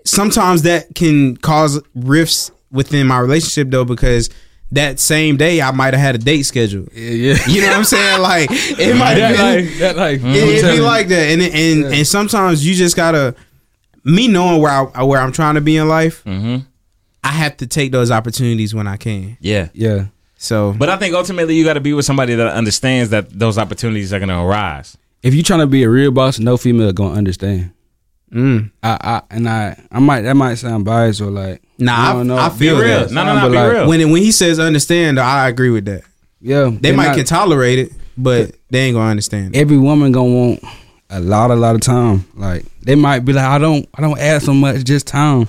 Sometimes 0.05 0.63
that 0.63 0.95
can 0.95 1.37
cause 1.37 1.81
rifts 1.95 2.51
within 2.71 3.07
my 3.07 3.19
relationship 3.19 3.71
though 3.71 3.85
because 3.85 4.31
that 4.73 5.01
same 5.01 5.37
day 5.37 5.63
I 5.63 5.71
might 5.71 5.95
have 5.95 6.03
had 6.03 6.15
a 6.15 6.19
date 6.19 6.43
scheduled. 6.43 6.91
Yeah, 6.93 7.11
yeah. 7.11 7.47
You 7.47 7.63
know 7.63 7.69
what 7.69 7.77
I'm 7.79 7.85
saying? 7.85 8.21
Like 8.23 8.49
it 8.51 8.97
might 8.97 9.15
that 9.15 9.37
have 9.37 9.39
like 9.39 9.79
that 9.79 9.97
like 9.97 10.21
it, 10.21 10.65
it'd 10.65 10.71
be 10.71 10.81
like 10.81 11.09
that, 11.09 11.31
and 11.31 11.43
and 11.43 11.95
and 11.95 12.07
sometimes 12.07 12.67
you 12.67 12.75
just 12.75 12.97
gotta 12.97 13.35
me 14.05 14.29
knowing 14.29 14.61
where 14.61 14.73
I 14.95 15.03
where 15.05 15.21
I'm 15.21 15.33
trying 15.33 15.55
to 15.55 15.61
be 15.61 15.77
in 15.77 15.89
life. 15.89 16.25
Mm-hmm. 16.25 16.67
I 17.25 17.29
have 17.29 17.57
to 17.59 17.67
take 17.67 17.93
those 17.93 18.11
opportunities 18.11 18.75
when 18.75 18.87
I 18.87 18.97
can. 18.97 19.37
Yeah. 19.41 19.69
Yeah. 19.73 20.07
So 20.37 20.75
But 20.79 20.89
I 20.89 20.97
think 20.97 21.15
ultimately 21.15 21.57
you 21.57 21.65
got 21.65 21.75
to 21.75 21.81
be 21.81 21.93
with 21.93 22.05
somebody 22.05 22.35
that 22.37 22.47
understands 22.55 23.11
that 23.11 23.29
those 23.31 23.59
opportunities 23.59 24.13
are 24.13 24.19
going 24.21 24.29
to 24.29 24.39
arise. 24.39 24.97
If 25.23 25.35
you're 25.35 25.43
trying 25.43 25.61
to 25.61 25.67
be 25.67 25.83
a 25.83 25.91
real 25.91 26.13
boss, 26.13 26.39
no 26.39 26.57
female 26.57 26.93
gonna 26.93 27.15
understand. 27.15 27.73
Mm. 28.33 28.71
I, 28.83 28.99
I 29.03 29.23
and 29.31 29.49
I 29.49 29.83
I 29.91 29.99
might 30.01 30.23
that 30.23 30.35
might 30.35 30.55
sound 30.57 30.85
biased 30.85 31.21
or 31.21 31.31
like 31.31 31.63
Nah, 31.79 32.11
I- 32.11 32.13
don't 32.13 32.27
know. 32.27 32.37
I 32.37 32.49
feel 32.51 32.77
Be 32.79 32.85
real. 32.87 33.01
that. 33.01 33.11
No, 33.13 33.25
no, 33.25 33.35
no, 33.41 33.49
be 33.51 33.57
like, 33.57 33.73
real. 33.73 33.89
when 33.89 34.11
when 34.11 34.23
he 34.23 34.33
says 34.33 34.59
understand, 34.59 35.19
I 35.21 35.49
agree 35.49 35.71
with 35.71 35.85
that. 35.87 36.03
Yeah, 36.41 36.71
They 36.73 36.93
might 36.95 37.15
can 37.17 37.25
tolerate 37.25 37.79
it, 37.81 37.93
but 38.17 38.53
they 38.71 38.81
ain't 38.81 38.95
gonna 38.95 39.11
understand. 39.11 39.55
It. 39.57 39.59
every 39.61 39.77
woman 39.79 40.13
gonna 40.13 40.33
want 40.33 40.63
a 41.11 41.21
lot, 41.21 41.51
a 41.51 41.55
lot 41.57 41.75
of 41.75 41.81
time. 41.81 42.25
Like 42.35 42.65
they 42.83 42.95
might 42.95 43.21
be 43.21 43.33
like, 43.33 43.45
I 43.45 43.59
don't, 43.59 43.89
I 43.95 44.01
don't 44.03 44.19
ask 44.19 44.45
so 44.47 44.55
much, 44.55 44.85
just 44.85 45.07
time. 45.07 45.49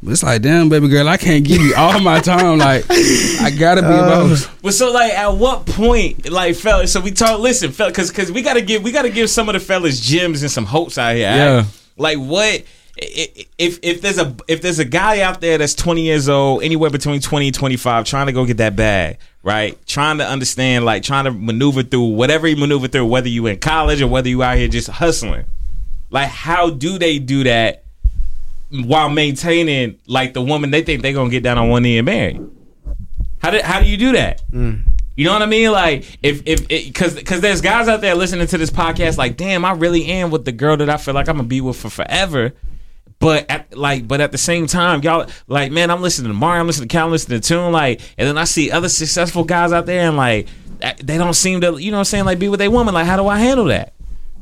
But 0.00 0.12
it's 0.12 0.22
like, 0.22 0.42
damn, 0.42 0.68
baby 0.68 0.86
girl, 0.86 1.08
I 1.08 1.16
can't 1.16 1.44
give 1.44 1.60
you 1.60 1.74
all 1.76 1.98
my 1.98 2.20
time. 2.20 2.58
Like 2.68 2.84
I 2.88 3.50
gotta 3.58 3.82
be 3.82 3.88
Uh, 3.88 4.04
about. 4.26 4.50
But 4.62 4.74
so 4.74 4.92
like 4.92 5.12
at 5.12 5.34
what 5.34 5.66
point 5.66 6.30
like 6.30 6.54
fellas 6.54 6.92
so 6.92 7.00
we 7.00 7.10
talk 7.10 7.40
listen 7.40 7.72
fellas 7.72 7.96
cuz 7.96 8.10
cuz 8.12 8.30
we 8.32 8.42
got 8.42 8.54
to 8.54 8.62
give 8.62 8.82
we 8.84 8.92
got 8.92 9.02
to 9.02 9.10
give 9.10 9.28
some 9.28 9.48
of 9.48 9.54
the 9.54 9.60
fellas 9.60 9.98
gems 10.00 10.42
and 10.42 10.50
some 10.52 10.66
hopes 10.66 10.98
out 10.98 11.14
here. 11.16 11.22
Yeah. 11.30 11.56
right? 11.56 11.66
Like 11.98 12.18
what 12.18 12.64
if 13.00 13.78
if 13.82 14.00
there's 14.00 14.18
a 14.18 14.34
if 14.48 14.60
there's 14.60 14.78
a 14.78 14.84
guy 14.84 15.20
out 15.20 15.40
there 15.40 15.58
that's 15.58 15.74
20 15.74 16.02
years 16.02 16.28
old 16.28 16.62
anywhere 16.62 16.90
between 16.90 17.20
20 17.20 17.46
and 17.48 17.54
25 17.54 18.04
trying 18.04 18.26
to 18.26 18.32
go 18.32 18.44
get 18.44 18.56
that 18.56 18.74
bag, 18.76 19.18
right? 19.42 19.78
Trying 19.86 20.18
to 20.18 20.26
understand 20.26 20.84
like 20.84 21.02
trying 21.02 21.24
to 21.24 21.30
maneuver 21.30 21.82
through 21.82 22.08
whatever 22.08 22.48
you 22.48 22.56
maneuver 22.56 22.88
through 22.88 23.06
whether 23.06 23.28
you 23.28 23.46
in 23.46 23.58
college 23.58 24.02
or 24.02 24.08
whether 24.08 24.28
you 24.28 24.42
out 24.42 24.56
here 24.56 24.68
just 24.68 24.88
hustling. 24.88 25.44
Like 26.10 26.28
how 26.28 26.70
do 26.70 26.98
they 26.98 27.18
do 27.18 27.44
that 27.44 27.84
while 28.70 29.10
maintaining 29.10 29.98
like 30.06 30.34
the 30.34 30.42
woman 30.42 30.70
they 30.70 30.82
think 30.82 31.02
they're 31.02 31.12
to 31.12 31.30
get 31.30 31.42
down 31.42 31.58
on 31.58 31.68
one 31.68 31.82
knee 31.82 31.98
and 31.98 32.06
marry? 32.06 32.40
How 33.38 33.50
do 33.50 33.60
how 33.62 33.80
do 33.80 33.86
you 33.86 33.96
do 33.96 34.12
that? 34.12 34.42
Mm. 34.50 34.90
You 35.18 35.24
know 35.24 35.32
what 35.32 35.42
I 35.42 35.46
mean? 35.46 35.72
Like 35.72 36.04
if 36.22 36.42
if 36.46 36.68
because 36.68 37.16
because 37.16 37.40
there's 37.40 37.60
guys 37.60 37.88
out 37.88 38.00
there 38.00 38.14
listening 38.14 38.46
to 38.46 38.56
this 38.56 38.70
podcast 38.70 39.18
like, 39.18 39.36
damn, 39.36 39.64
I 39.64 39.72
really 39.72 40.06
am 40.06 40.30
with 40.30 40.44
the 40.44 40.52
girl 40.52 40.76
that 40.76 40.88
I 40.88 40.96
feel 40.96 41.12
like 41.12 41.28
I'm 41.28 41.38
gonna 41.38 41.48
be 41.48 41.60
with 41.60 41.76
for 41.76 41.90
forever. 41.90 42.52
But 43.18 43.50
at 43.50 43.76
like, 43.76 44.06
but 44.06 44.20
at 44.20 44.30
the 44.30 44.38
same 44.38 44.68
time, 44.68 45.02
y'all 45.02 45.28
like, 45.48 45.72
man, 45.72 45.90
I'm 45.90 46.02
listening 46.02 46.30
to 46.30 46.34
Mario, 46.34 46.60
I'm 46.60 46.68
listening 46.68 46.88
to 46.88 46.92
Cal, 46.92 47.06
I'm 47.06 47.10
listening 47.10 47.40
to 47.40 47.48
Toon, 47.48 47.72
like, 47.72 48.00
and 48.16 48.28
then 48.28 48.38
I 48.38 48.44
see 48.44 48.70
other 48.70 48.88
successful 48.88 49.42
guys 49.42 49.72
out 49.72 49.86
there, 49.86 50.06
and 50.06 50.16
like, 50.16 50.46
they 51.02 51.18
don't 51.18 51.34
seem 51.34 51.62
to, 51.62 51.76
you 51.78 51.90
know, 51.90 51.96
what 51.96 52.02
I'm 52.02 52.04
saying, 52.04 52.24
like, 52.24 52.38
be 52.38 52.48
with 52.48 52.60
a 52.60 52.68
woman. 52.68 52.94
Like, 52.94 53.06
how 53.06 53.16
do 53.16 53.26
I 53.26 53.40
handle 53.40 53.64
that? 53.64 53.94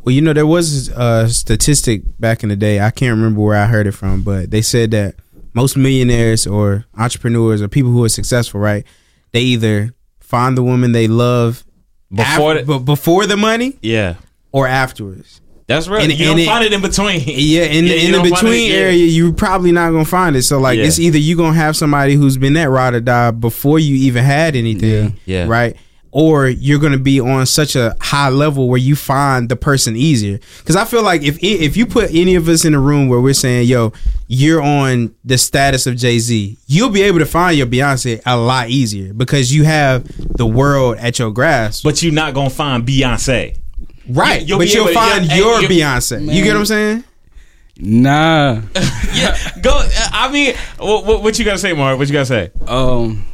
Well, 0.02 0.14
you 0.14 0.20
know, 0.20 0.34
there 0.34 0.46
was 0.46 0.88
a 0.88 1.26
statistic 1.30 2.02
back 2.20 2.42
in 2.42 2.50
the 2.50 2.56
day. 2.56 2.80
I 2.80 2.90
can't 2.90 3.16
remember 3.16 3.40
where 3.40 3.56
I 3.56 3.64
heard 3.64 3.86
it 3.86 3.92
from, 3.92 4.22
but 4.22 4.50
they 4.50 4.60
said 4.60 4.90
that 4.90 5.14
most 5.54 5.74
millionaires 5.78 6.46
or 6.46 6.84
entrepreneurs 6.98 7.62
or 7.62 7.68
people 7.68 7.92
who 7.92 8.04
are 8.04 8.10
successful, 8.10 8.60
right? 8.60 8.84
They 9.32 9.40
either 9.40 9.94
find 10.26 10.56
the 10.56 10.62
woman 10.62 10.92
they 10.92 11.08
love 11.08 11.64
Before 12.12 12.56
af- 12.56 12.66
the- 12.66 12.78
before 12.78 13.26
the 13.26 13.36
money 13.36 13.76
Yeah, 13.82 14.14
or 14.52 14.66
afterwards. 14.66 15.40
that's 15.66 15.88
right. 15.88 16.02
And- 16.04 16.12
you 16.12 16.26
and 16.26 16.36
don't 16.36 16.40
it- 16.40 16.46
find 16.46 16.64
it 16.64 16.72
in 16.72 16.80
between. 16.80 17.20
Yeah, 17.26 17.62
in 17.64 17.84
Yeah, 17.86 17.92
the, 17.92 18.04
in 18.06 18.12
the 18.12 18.22
between 18.22 18.52
it- 18.54 18.70
yeah. 18.70 18.76
area, 18.76 19.04
you're 19.06 19.32
probably 19.32 19.72
not 19.72 19.90
gonna 19.90 20.04
find 20.04 20.36
it. 20.36 20.42
So 20.42 20.58
like, 20.60 20.78
Yeah. 20.78 20.84
it's 20.84 20.98
either 20.98 21.18
you're 21.18 21.36
gonna 21.36 21.56
have 21.56 21.76
somebody 21.76 22.14
who's 22.14 22.36
been 22.36 22.52
that 22.54 22.70
ride 22.70 22.94
or 22.94 23.00
die 23.00 23.30
before 23.32 23.78
you 23.78 23.96
even 23.96 24.24
had 24.24 24.54
anything, 24.56 25.16
Yeah. 25.26 25.44
Yeah. 25.44 25.46
right? 25.48 25.76
Or 26.18 26.48
you're 26.48 26.78
gonna 26.78 26.96
be 26.96 27.20
on 27.20 27.44
such 27.44 27.76
a 27.76 27.94
high 28.00 28.30
level 28.30 28.68
where 28.70 28.78
you 28.78 28.96
find 28.96 29.50
the 29.50 29.56
person 29.56 29.96
easier. 29.96 30.38
Because 30.60 30.74
I 30.74 30.86
feel 30.86 31.02
like 31.02 31.22
if 31.22 31.36
if 31.42 31.76
you 31.76 31.84
put 31.84 32.08
any 32.14 32.36
of 32.36 32.48
us 32.48 32.64
in 32.64 32.72
a 32.72 32.80
room 32.80 33.08
where 33.10 33.20
we're 33.20 33.34
saying, 33.34 33.68
"Yo, 33.68 33.92
you're 34.26 34.62
on 34.62 35.14
the 35.26 35.36
status 35.36 35.86
of 35.86 35.96
Jay 35.96 36.18
Z," 36.18 36.56
you'll 36.68 36.88
be 36.88 37.02
able 37.02 37.18
to 37.18 37.26
find 37.26 37.58
your 37.58 37.66
Beyonce 37.66 38.22
a 38.24 38.34
lot 38.34 38.70
easier 38.70 39.12
because 39.12 39.52
you 39.52 39.64
have 39.64 40.04
the 40.38 40.46
world 40.46 40.96
at 40.96 41.18
your 41.18 41.30
grasp. 41.30 41.84
But 41.84 42.02
you're 42.02 42.14
not 42.14 42.32
gonna 42.32 42.48
find 42.48 42.86
Beyonce. 42.86 43.56
right, 44.08 44.40
you'll 44.46 44.58
but 44.58 44.68
be 44.68 44.70
you'll 44.72 44.88
able 44.88 44.94
to- 45.00 45.06
find 45.10 45.26
your 45.32 45.54
and 45.58 45.62
you- 45.64 45.68
Beyonce. 45.68 46.20
You 46.34 46.42
get 46.42 46.54
what 46.54 46.60
I'm 46.60 46.64
saying? 46.66 47.04
Nah. 47.78 48.62
Yeah, 49.14 49.36
go. 49.62 49.82
I 50.12 50.30
mean, 50.32 50.54
what, 50.78 51.22
what 51.22 51.38
you 51.38 51.44
gotta 51.44 51.58
say, 51.58 51.72
Mark? 51.74 51.98
What 51.98 52.06
you 52.08 52.12
gotta 52.14 52.26
say? 52.26 52.50
Um. 52.66 53.24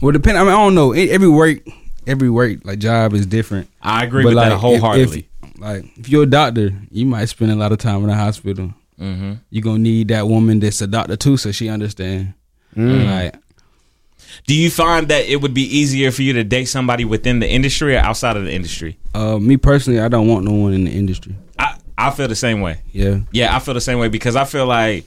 Well, 0.00 0.12
depend. 0.12 0.38
I 0.38 0.42
mean, 0.42 0.52
I 0.52 0.56
don't 0.56 0.74
know. 0.74 0.92
Every 0.92 1.28
work, 1.28 1.58
every 2.06 2.30
work 2.30 2.58
like 2.64 2.78
job 2.78 3.12
is 3.14 3.26
different. 3.26 3.68
I 3.82 4.04
agree 4.04 4.22
But 4.22 4.28
with 4.30 4.36
like, 4.36 4.50
that 4.50 4.56
wholeheartedly. 4.58 5.28
If, 5.42 5.58
like, 5.60 5.84
if 5.98 6.08
you're 6.08 6.24
a 6.24 6.26
doctor, 6.26 6.70
you 6.90 7.06
might 7.06 7.26
spend 7.26 7.50
a 7.50 7.56
lot 7.56 7.72
of 7.72 7.78
time 7.78 8.02
in 8.02 8.06
the 8.08 8.14
hospital. 8.14 8.74
mm-hmm. 9.00 9.34
You 9.50 9.62
gonna 9.62 9.78
need 9.78 10.08
that 10.08 10.26
woman 10.28 10.60
that's 10.60 10.80
a 10.80 10.86
doctor 10.86 11.16
too, 11.16 11.36
so 11.36 11.52
she 11.52 11.68
understand. 11.68 12.34
Like, 12.74 13.34
Do 14.46 14.54
you 14.54 14.70
find 14.70 15.08
that 15.08 15.24
it 15.26 15.40
would 15.40 15.54
be 15.54 15.62
easier 15.62 16.10
for 16.10 16.20
you 16.22 16.34
to 16.34 16.44
date 16.44 16.66
somebody 16.66 17.04
within 17.06 17.38
the 17.38 17.48
industry 17.50 17.96
or 17.96 18.00
outside 18.00 18.36
of 18.36 18.44
the 18.44 18.52
industry? 18.52 18.98
uh, 19.14 19.38
me 19.38 19.56
personally, 19.56 19.98
I 20.00 20.08
don't 20.08 20.28
want 20.28 20.44
no 20.44 20.52
one 20.52 20.74
in 20.74 20.84
the 20.84 20.90
industry. 20.92 21.34
I, 21.58 21.76
I 21.96 22.10
feel 22.10 22.28
the 22.28 22.34
same 22.36 22.60
way. 22.60 22.80
Yeah. 22.92 23.20
Yeah, 23.32 23.56
I 23.56 23.60
feel 23.60 23.72
the 23.74 23.80
same 23.80 23.98
way 23.98 24.08
because 24.08 24.36
I 24.36 24.44
feel 24.44 24.66
like, 24.66 25.06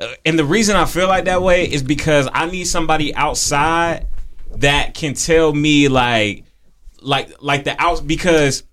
uh, 0.00 0.08
and 0.24 0.38
the 0.38 0.44
reason 0.46 0.76
I 0.76 0.86
feel 0.86 1.06
like 1.08 1.26
that 1.26 1.42
way 1.42 1.66
is 1.70 1.82
because 1.82 2.26
I 2.32 2.46
need 2.46 2.64
somebody 2.64 3.14
outside 3.14 4.06
that 4.60 4.94
can 4.94 5.14
tell 5.14 5.52
me 5.52 5.88
like, 5.88 6.44
like, 7.00 7.42
like 7.42 7.64
the 7.64 7.80
out 7.80 8.06
because 8.06 8.64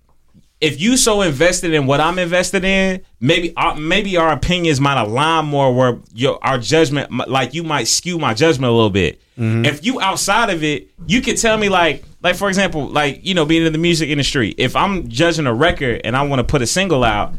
if 0.62 0.80
you 0.80 0.96
so 0.96 1.22
invested 1.22 1.74
in 1.74 1.86
what 1.86 2.00
I'm 2.00 2.20
invested 2.20 2.64
in, 2.64 3.02
maybe 3.20 3.52
uh, 3.56 3.74
maybe 3.74 4.16
our 4.16 4.32
opinions 4.32 4.80
might 4.80 4.98
align 4.98 5.46
more 5.46 5.74
where 5.74 5.98
your 6.14 6.38
our 6.40 6.56
judgment 6.56 7.10
like 7.28 7.52
you 7.52 7.64
might 7.64 7.88
skew 7.88 8.16
my 8.16 8.32
judgment 8.32 8.70
a 8.70 8.72
little 8.72 8.88
bit. 8.88 9.20
If 9.66 9.84
you 9.84 10.00
outside 10.00 10.50
of 10.50 10.62
it, 10.62 10.88
you 11.06 11.20
could 11.20 11.36
tell 11.36 11.58
me 11.58 11.68
like 11.68 12.04
like 12.22 12.36
for 12.36 12.48
example, 12.48 12.86
like 12.86 13.26
you 13.26 13.34
know 13.34 13.44
being 13.44 13.66
in 13.66 13.72
the 13.72 13.78
music 13.78 14.08
industry, 14.08 14.54
if 14.56 14.76
I'm 14.76 15.08
judging 15.08 15.46
a 15.46 15.54
record 15.54 16.00
and 16.04 16.16
I 16.16 16.22
want 16.22 16.38
to 16.38 16.44
put 16.44 16.62
a 16.62 16.66
single 16.66 17.02
out, 17.02 17.34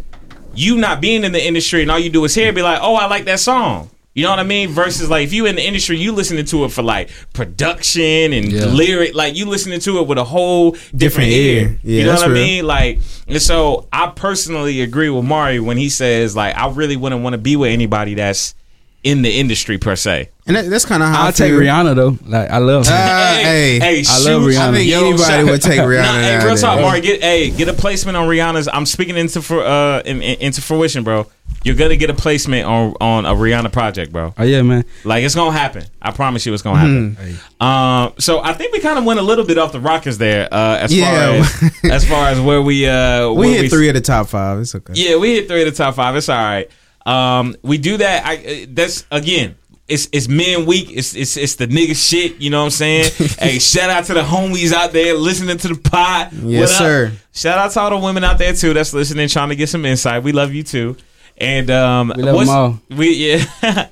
you 0.54 0.76
not 0.76 1.00
being 1.00 1.24
in 1.24 1.32
the 1.32 1.44
industry 1.44 1.82
and 1.82 1.90
all 1.90 2.00
you 2.00 2.10
do 2.10 2.26
is 2.26 2.36
hear 2.36 2.50
it, 2.50 2.56
be 2.56 2.62
like, 2.62 2.80
"Oh, 2.82 2.96
I 2.96 3.08
like 3.08 3.24
that 3.26 3.40
song." 3.40 3.90
You 4.16 4.24
know 4.24 4.30
what 4.30 4.40
I 4.40 4.44
mean? 4.44 4.70
Versus 4.70 5.10
like 5.10 5.24
if 5.24 5.34
you 5.34 5.48
in 5.48 5.56
the 5.56 5.66
industry, 5.66 5.98
you 5.98 6.12
listening 6.12 6.46
to 6.46 6.66
it 6.66 6.72
for 6.72 6.84
like 6.84 7.10
production 7.34 8.32
and 8.34 8.52
Yeah. 8.52 8.66
lyric, 8.66 9.16
like 9.16 9.36
you 9.36 9.46
listening 9.48 9.80
to 9.82 10.00
it 10.00 10.08
with 10.08 10.18
a 10.20 10.24
whole 10.24 10.72
different, 10.72 11.00
Different 11.00 11.30
ear. 11.32 11.80
Yeah, 11.84 12.00
you 12.02 12.06
know 12.06 12.14
what 12.14 12.24
I 12.24 12.28
mean? 12.28 12.66
Like, 12.68 13.00
and 13.28 13.42
so 13.42 13.88
I 13.92 14.08
personally 14.16 14.82
agree 14.82 15.10
with 15.10 15.26
Mari 15.26 15.60
when 15.60 15.78
he 15.78 15.90
says 15.90 16.36
like 16.36 16.56
I 16.56 16.70
really 16.70 16.96
wouldn't 16.96 17.24
want 17.24 17.34
to 17.34 17.38
be 17.40 17.56
with 17.56 17.72
anybody 17.72 18.14
that's 18.14 18.54
in 19.04 19.22
the 19.22 19.40
industry 19.40 19.78
per 19.78 19.96
se. 19.96 20.30
And 20.48 20.56
that, 20.58 20.70
that's 20.70 20.86
kind 20.86 21.02
of 21.04 21.10
how 21.10 21.24
I 21.24 21.26
I'll 21.28 21.32
take 21.34 21.52
feel. 21.52 21.60
Rihanna 21.62 21.96
though. 21.96 22.18
Like, 22.26 22.50
I 22.50 22.58
love 22.58 22.86
her. 22.88 22.94
Uh, 22.94 23.34
hey, 23.36 23.80
I 24.00 24.02
shoot, 24.02 24.26
love 24.30 24.42
Rihanna. 24.44 24.70
I 24.70 24.72
think 24.74 24.90
yo, 24.90 25.00
anybody 25.02 25.24
shout- 25.24 25.46
would 25.46 25.62
take 25.62 25.80
Rihanna. 25.82 26.04
Nah, 26.04 26.22
hey, 26.22 26.46
real 26.46 26.56
talk, 26.58 26.80
Mari. 26.82 27.02
Get 27.02 27.22
hey, 27.22 27.50
get 27.50 27.68
a 27.70 27.74
placement 27.74 28.18
on 28.18 28.28
Rihanna's. 28.28 28.68
I'm 28.72 28.86
speaking 28.86 29.16
into 29.18 29.42
for 29.42 29.62
uh 29.64 30.00
in, 30.02 30.22
in- 30.22 30.40
into 30.42 30.62
fruition, 30.62 31.04
bro. 31.04 31.28
You're 31.64 31.76
gonna 31.76 31.96
get 31.96 32.10
a 32.10 32.14
placement 32.14 32.66
on 32.68 32.94
on 33.00 33.26
a 33.26 33.34
Rihanna 33.34 33.72
project, 33.72 34.12
bro. 34.12 34.34
oh 34.38 34.44
yeah, 34.44 34.62
man. 34.64 34.84
Like 35.06 35.24
it's 35.24 35.36
gonna 35.36 35.58
happen. 35.58 35.84
I 36.02 36.12
promise 36.12 36.46
you, 36.46 36.54
it's 36.54 36.62
gonna 36.64 36.80
happen. 36.80 37.16
Hey. 37.16 37.36
Um, 37.62 38.14
so 38.20 38.42
I 38.44 38.52
think 38.54 38.74
we 38.74 38.80
kind 38.82 39.00
of 39.00 39.06
went 39.06 39.20
a 39.20 39.24
little 39.24 39.46
bit 39.46 39.58
off 39.58 39.72
the 39.72 39.80
rockers 39.80 40.18
there. 40.18 40.50
Uh, 40.54 40.78
as 40.80 40.94
Yeah. 40.94 41.42
far 41.42 41.62
as 41.64 41.74
as 42.04 42.10
far 42.10 42.28
as 42.30 42.40
where 42.42 42.62
we 42.62 42.86
uh 42.86 43.30
we 43.30 43.48
where 43.48 43.62
hit 43.62 43.70
three 43.72 43.88
of 43.88 43.94
the 43.96 44.02
top 44.02 44.28
five. 44.28 44.60
It's 44.60 44.76
okay. 44.76 44.92
Yeah, 44.96 45.16
we 45.16 45.36
hit 45.36 45.48
three 45.48 45.62
of 45.64 45.72
the 45.72 45.78
top 45.78 45.96
five. 45.96 46.18
It's 46.18 46.28
all 46.28 46.36
right. 46.38 46.70
Um, 47.06 47.56
we 47.64 47.78
do 47.78 47.98
that. 47.98 48.26
I 48.26 48.36
uh, 48.64 48.66
that's 48.70 49.06
again. 49.12 49.56
It's 49.88 50.08
it's 50.14 50.30
men 50.30 50.66
week. 50.66 50.90
It's 50.92 51.14
it's 51.16 51.36
it's 51.36 51.56
the 51.56 51.68
nigga 51.68 51.96
shit. 51.96 52.40
You 52.40 52.50
know 52.50 52.60
what 52.60 52.66
I'm 52.66 52.70
saying? 52.72 53.12
hey, 53.40 53.60
shout 53.60 53.90
out 53.90 54.06
to 54.06 54.14
the 54.14 54.22
homies 54.22 54.72
out 54.72 54.94
there 54.94 55.14
listening 55.14 55.58
to 55.58 55.68
the 55.68 55.76
pod. 55.76 56.32
Yes, 56.32 56.62
What 56.62 56.72
up? 56.72 56.78
sir. 56.78 57.12
Shout 57.34 57.58
out 57.58 57.72
to 57.72 57.80
all 57.82 57.90
the 57.90 57.98
women 57.98 58.24
out 58.24 58.38
there 58.38 58.54
too 58.54 58.74
that's 58.74 58.94
listening, 58.94 59.28
trying 59.28 59.50
to 59.50 59.56
get 59.58 59.68
some 59.68 59.86
insight. 59.86 60.24
We 60.24 60.32
love 60.32 60.54
you 60.54 60.64
too. 60.64 60.96
And 61.38 61.70
um, 61.70 62.14
We 62.16 62.24
love 62.24 62.80
what's. 62.88 62.98
We 62.98 63.14
yeah. 63.14 63.46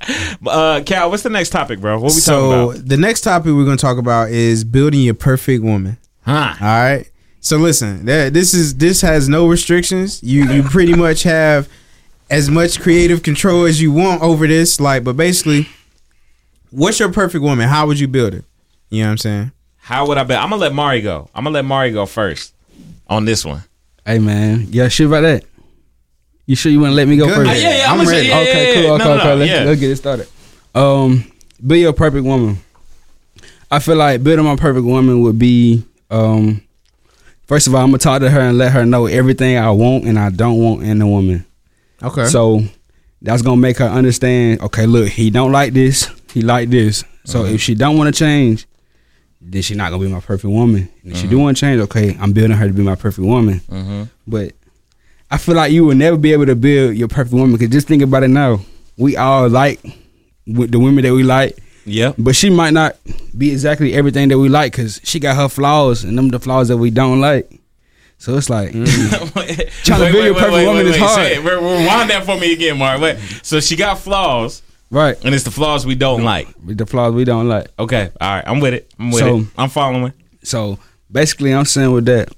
uh, 0.48 0.82
Cal, 0.86 1.10
what's 1.10 1.24
the 1.24 1.30
next 1.30 1.50
topic, 1.50 1.82
bro? 1.82 1.96
What 1.96 2.04
we 2.04 2.08
talking 2.10 2.22
So 2.22 2.70
about? 2.72 2.88
the 2.88 2.98
next 2.98 3.22
topic 3.22 3.48
we're 3.54 3.66
going 3.66 3.78
to 3.78 3.82
talk 3.82 3.98
about 3.98 4.30
is 4.30 4.64
building 4.64 5.02
your 5.02 5.16
perfect 5.16 5.64
woman. 5.64 5.98
Huh? 6.22 6.54
All 6.62 6.68
right. 6.68 7.10
So 7.42 7.58
listen, 7.58 8.06
that 8.06 8.34
this 8.34 8.54
is 8.54 8.76
this 8.76 9.02
has 9.02 9.28
no 9.28 9.48
restrictions. 9.48 10.22
You 10.24 10.46
you 10.52 10.64
pretty 10.64 10.94
much 10.94 11.24
have 11.24 11.68
as 12.32 12.50
much 12.50 12.80
creative 12.80 13.22
control 13.22 13.66
as 13.66 13.80
you 13.82 13.92
want 13.92 14.24
over 14.24 14.48
this. 14.48 14.80
Like, 14.80 15.04
but 15.04 15.16
basically, 15.18 15.68
what's 16.72 17.00
your 17.00 17.12
perfect 17.12 17.44
woman? 17.44 17.68
How 17.70 17.86
would 17.86 18.00
you 18.00 18.08
build 18.08 18.34
it? 18.34 18.46
You 18.90 19.02
know 19.04 19.08
what 19.08 19.12
I'm 19.12 19.18
saying? 19.20 19.52
How 19.78 20.08
would 20.08 20.18
I 20.18 20.24
bet? 20.24 20.40
I'm 20.40 20.50
gonna 20.50 20.62
let 20.62 20.74
Mari 20.74 21.02
go. 21.02 21.30
I'm 21.36 21.44
gonna 21.44 21.54
let 21.54 21.66
Mari 21.66 21.92
go 21.92 22.06
first 22.06 22.54
on 23.08 23.26
this 23.26 23.46
one. 23.46 23.64
Hey 24.06 24.20
man, 24.20 24.68
yeah, 24.70 24.88
sure 24.88 25.08
about 25.08 25.22
that. 25.22 25.44
You 26.48 26.56
sure 26.56 26.72
you 26.72 26.80
want 26.80 26.92
to 26.92 26.96
let 26.96 27.08
me 27.08 27.18
go 27.18 27.28
Go 27.28 27.36
first? 27.36 27.52
Uh, 27.52 27.54
yeah, 27.54 27.78
yeah, 27.78 27.92
I'm, 27.92 28.02
I'm 28.02 28.08
ready. 28.08 28.22
say, 28.24 28.28
yeah, 28.30 28.40
okay, 28.40 28.68
yeah, 28.68 28.74
cool. 28.74 28.84
yeah. 28.84 28.92
Okay, 28.94 29.04
No, 29.04 29.14
okay. 29.14 29.24
no, 29.26 29.36
let's, 29.36 29.52
yeah. 29.52 29.64
let's 29.64 29.80
get 29.80 29.92
it 29.92 29.96
started. 29.96 30.28
Um, 30.74 31.32
be 31.66 31.80
your 31.80 31.94
perfect 31.94 32.26
woman. 32.26 32.58
I 33.70 33.80
feel 33.80 33.96
like 33.96 34.22
building 34.24 34.44
my 34.46 34.56
perfect 34.56 34.86
woman 34.86 35.22
would 35.22 35.40
be, 35.40 35.86
um, 36.10 36.62
first 37.46 37.68
of 37.68 37.76
all, 37.76 37.82
I'm 37.82 37.88
gonna 37.88 38.00
talk 38.00 38.22
to 38.22 38.30
her 38.30 38.40
and 38.42 38.58
let 38.58 38.72
her 38.74 38.86
know 38.86 39.06
everything 39.06 39.58
I 39.58 39.70
want 39.72 40.06
and 40.06 40.18
I 40.20 40.30
don't 40.30 40.58
want 40.58 40.84
in 40.84 41.02
a 41.02 41.08
woman. 41.08 41.46
Okay. 42.04 42.26
So 42.26 42.64
that's 43.22 43.42
gonna 43.42 43.58
make 43.58 43.78
her 43.78 43.86
understand. 43.88 44.62
Okay, 44.62 44.86
look, 44.86 45.08
he 45.10 45.30
don't 45.30 45.52
like 45.52 45.74
this. 45.74 46.10
He 46.34 46.42
like 46.42 46.70
this. 46.70 47.04
So 47.26 47.46
if 47.46 47.62
she 47.62 47.76
don't 47.76 47.98
want 47.98 48.14
to 48.14 48.18
change, 48.18 48.66
then 49.42 49.62
she 49.62 49.76
not 49.76 49.92
gonna 49.92 50.04
be 50.04 50.12
my 50.12 50.20
perfect 50.20 50.52
woman. 50.52 50.90
And 51.04 51.12
if 51.12 51.18
she 51.18 51.28
do 51.28 51.36
Mm-hmm. 51.36 51.44
want 51.44 51.58
to 51.58 51.62
change, 51.62 51.82
okay, 51.82 52.18
I'm 52.20 52.32
building 52.32 52.56
her 52.58 52.68
to 52.68 52.74
be 52.74 52.84
my 52.84 52.96
perfect 52.96 53.26
woman. 53.28 53.60
Mhm. 53.70 54.10
But 54.28 54.54
I 55.30 55.38
feel 55.38 55.56
like 55.56 55.72
you 55.72 55.86
will 55.86 55.96
never 55.96 56.18
be 56.18 56.34
able 56.34 56.46
to 56.48 56.56
build 56.56 56.96
your 56.96 57.08
perfect 57.08 57.34
woman. 57.34 57.58
Cause 57.58 57.70
just 57.70 57.88
think 57.88 58.02
about 58.02 58.24
it 58.24 58.28
now. 58.30 58.60
We 58.98 59.16
all 59.18 59.48
like 59.50 59.80
with 60.48 60.72
the 60.72 60.80
women 60.80 61.04
that 61.04 61.14
we 61.14 61.24
like, 61.24 61.58
Yeah. 61.86 62.14
but 62.18 62.36
she 62.36 62.50
might 62.50 62.74
not 62.74 62.98
be 63.38 63.52
exactly 63.52 63.94
everything 63.94 64.30
that 64.30 64.40
we 64.40 64.50
like. 64.50 64.74
Cause 64.74 65.00
she 65.04 65.20
got 65.20 65.36
her 65.36 65.48
flaws, 65.50 66.04
and 66.04 66.18
them 66.18 66.30
the 66.30 66.40
flaws 66.40 66.68
that 66.70 66.78
we 66.78 66.90
don't 66.92 67.20
like. 67.22 67.50
So 68.22 68.38
it's 68.38 68.52
like 68.52 68.70
mm. 68.70 68.86
Trying 69.84 70.06
to 70.06 70.12
build 70.12 70.26
your 70.26 70.36
perfect 70.36 70.68
woman 70.68 70.86
is 70.86 70.96
hard. 70.96 71.38
Rewind 71.40 72.12
that 72.12 72.24
for 72.24 72.38
me 72.38 72.54
again, 72.54 72.78
Mark. 72.78 73.02
Wait. 73.02 73.18
So 73.42 73.60
she 73.60 73.76
got 73.76 73.98
flaws, 73.98 74.62
right 74.92 75.18
and 75.26 75.34
it's 75.34 75.44
the 75.44 75.50
flaws 75.50 75.88
we 75.88 75.96
don't 75.96 76.24
like. 76.24 76.48
the 76.64 76.86
flaws 76.86 77.16
we 77.16 77.24
don't 77.26 77.48
like. 77.48 77.70
Okay. 77.80 78.12
All 78.22 78.36
right. 78.36 78.44
I'm 78.46 78.60
with 78.60 78.76
it. 78.76 78.94
I'm 79.00 79.10
with 79.10 79.22
So- 79.22 79.38
it. 79.40 79.48
I'm 79.58 79.70
following. 79.70 80.14
So 80.44 80.78
basically, 81.12 81.52
I'm 81.52 81.66
saying 81.66 81.92
with 81.94 82.06
that, 82.06 82.30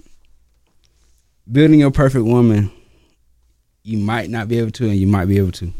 building 1.51 1.81
your 1.81 1.91
perfect 1.91 2.23
woman, 2.23 2.71
you 3.83 3.97
might 3.97 4.29
not 4.29 4.47
be 4.47 4.59
able 4.59 4.71
to, 4.71 4.85
and 4.85 4.95
you 4.95 5.07
might 5.07 5.25
be 5.25 5.37
able 5.37 5.51
to. 5.51 5.73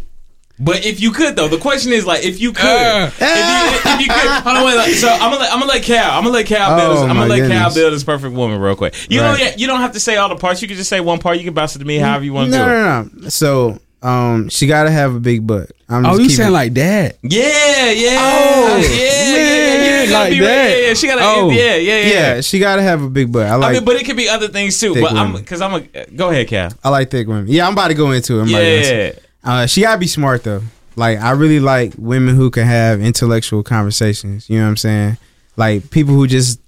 But 0.63 0.86
if 0.86 1.02
you 1.02 1.12
could 1.12 1.36
though, 1.36 1.47
the 1.49 1.58
question 1.58 1.91
is 1.91 2.06
like 2.06 2.23
if 2.23 2.39
you 2.39 2.54
could, 2.54 2.65
Uh. 2.65 3.10
if, 3.13 3.19
you, 3.19 3.91
if 3.91 4.02
you 4.02 4.08
could. 4.08 4.30
Hold 4.43 4.58
on, 4.58 4.65
wait. 4.65 4.76
like, 4.78 4.93
So 4.93 5.10
I'm 5.10 5.19
gonna 5.19 5.38
let, 5.38 5.52
I'm 5.52 5.60
gonna 5.60 5.71
let 5.71 5.84
Cal. 5.84 6.12
I'm 6.17 6.23
gonna 6.23 6.34
let 6.34 6.45
Cal 6.45 6.78
build. 6.78 6.89
Oh, 6.89 6.93
His, 6.93 7.02
I'm 7.02 7.08
gonna 7.10 7.19
my 7.21 7.28
let 7.28 7.52
Cal 7.52 7.73
build 7.73 7.91
his 7.93 8.04
perfect 8.04 8.34
woman 8.34 8.60
real 8.60 8.76
quick. 8.76 8.93
You 9.10 9.21
Right. 9.21 9.38
don't 9.39 9.60
you 9.60 9.67
don't 9.67 9.82
have 9.82 9.91
to 9.93 9.99
say 9.99 10.15
all 10.15 10.30
the 10.30 10.36
parts. 10.38 10.62
You 10.62 10.67
can 10.67 10.78
just 10.78 10.89
say 10.89 10.99
one 11.02 11.19
part. 11.19 11.38
You 11.38 11.43
can 11.43 11.54
bounce 11.54 11.76
it 11.76 11.80
to 11.80 11.86
me 11.86 11.97
however 11.97 12.23
you 12.23 12.34
want 12.34 12.52
to 12.52 12.58
no, 12.58 12.65
do 12.65 12.71
it. 12.71 12.76
no, 12.76 13.23
no. 13.23 13.30
So, 13.30 13.80
um, 14.02 14.47
she 14.49 14.67
gotta 14.67 14.89
have 14.91 15.15
a 15.15 15.19
big 15.19 15.45
butt. 15.45 15.71
I'm 15.89 16.06
Oh, 16.06 16.10
just 16.12 16.21
you 16.21 16.23
keeping- 16.28 16.38
saying 16.38 16.52
like 16.54 16.73
that? 16.76 17.17
Yeah, 17.23 17.91
yeah, 17.91 18.17
Oh, 18.19 18.78
yeah, 18.78 18.88
yeah, 18.88 18.97
yeah, 18.97 19.78
man, 19.78 20.08
You 20.08 20.13
like 20.13 20.30
be 20.32 20.39
that. 20.39 20.45
right. 20.47 20.69
Yeah, 20.82 20.88
yeah, 20.88 20.93
she 20.93 21.08
gotta. 21.08 21.21
Oh. 21.23 21.49
Yeah, 21.49 21.76
yeah, 21.76 21.97
yeah. 21.99 22.08
yeah, 22.36 22.41
she 22.41 22.60
gotta 22.60 22.82
have 22.82 23.02
a 23.04 23.10
big 23.10 23.32
butt. 23.32 23.47
I 23.47 23.52
I 23.52 23.56
like, 23.56 23.73
mean, 23.73 23.86
but 23.86 23.95
it 23.97 24.06
could 24.06 24.17
be 24.17 24.28
other 24.30 24.47
things 24.47 24.80
too. 24.80 24.93
Thick 24.93 25.04
But 25.04 25.12
I'm 25.13 25.28
women. 25.28 25.41
because 25.41 25.62
I'm 25.62 25.73
a. 25.73 25.82
Go 26.15 26.30
ahead, 26.30 26.47
Cal. 26.47 26.71
I 26.84 26.89
like 26.89 27.12
thick 27.12 27.28
women. 27.28 27.45
Yeah, 27.47 27.67
I'm 27.67 27.73
about 27.73 27.89
to 27.89 27.93
go 27.93 28.12
into 28.12 28.39
it. 28.39 28.41
I'm 28.43 28.49
about 28.49 28.58
to 28.60 28.63
go 28.65 28.71
into 28.76 28.88
Yeah, 28.89 28.95
it. 28.95 29.23
Uh, 29.43 29.65
she 29.65 29.82
gotta 29.82 29.99
be 29.99 30.08
smart 30.08 30.43
though. 30.43 30.62
Like 30.95 31.19
I 31.19 31.32
really 31.32 31.60
like 31.60 31.93
women 31.97 32.36
who 32.36 32.49
can 32.51 32.65
have 32.65 33.01
intellectual 33.01 33.63
conversations. 33.63 34.49
You 34.49 34.58
know 34.60 34.63
what 34.65 34.69
I'm 34.69 34.77
saying? 34.77 35.17
Like 35.58 35.89
people 35.89 36.13
who 36.13 36.27
just 36.27 36.60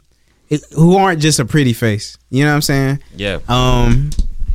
who 0.76 0.98
aren't 0.98 1.22
just 1.22 1.40
a 1.40 1.46
pretty 1.46 1.74
face. 1.74 2.18
You 2.30 2.44
know 2.44 2.50
what 2.52 2.56
I'm 2.56 2.62
saying? 2.62 3.00
yeah, 3.16 3.40
Um, 3.48 4.10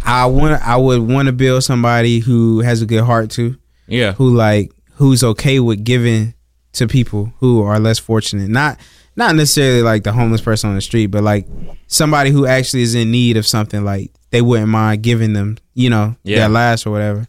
I 0.05 0.27
want 0.27 0.61
I 0.67 0.77
would 0.77 1.01
want 1.09 1.27
to 1.27 1.33
build 1.33 1.65
somebody 1.65 2.21
who 2.21 2.61
has 2.61 2.83
a 2.83 2.87
good 2.87 3.05
heart 3.05 3.31
too. 3.31 3.57
yeah. 3.87 4.13
Who 4.13 4.35
like 4.35 4.73
who's 4.95 5.23
okay 5.25 5.61
with 5.61 5.83
giving 5.85 6.35
to 6.75 6.87
people 6.87 7.33
who 7.41 7.63
are 7.63 7.79
less 7.81 7.99
fortunate. 7.99 8.49
Not 8.51 8.79
not 9.17 9.35
necessarily 9.35 9.83
like 9.83 10.05
the 10.05 10.13
homeless 10.13 10.41
person 10.41 10.71
on 10.71 10.77
the 10.77 10.83
street, 10.83 11.07
but 11.07 11.23
like 11.23 11.47
somebody 11.87 12.31
who 12.31 12.47
actually 12.47 12.83
is 12.83 12.95
in 12.95 13.11
need 13.11 13.37
of 13.37 13.47
something. 13.47 13.85
Like 13.85 14.11
they 14.31 14.43
wouldn't 14.43 14.69
mind 14.69 15.03
giving 15.03 15.33
them, 15.33 15.59
you 15.75 15.91
know, 15.91 16.17
Yeah. 16.23 16.41
their 16.41 16.49
last 16.49 16.87
or 16.87 16.91
whatever. 16.93 17.27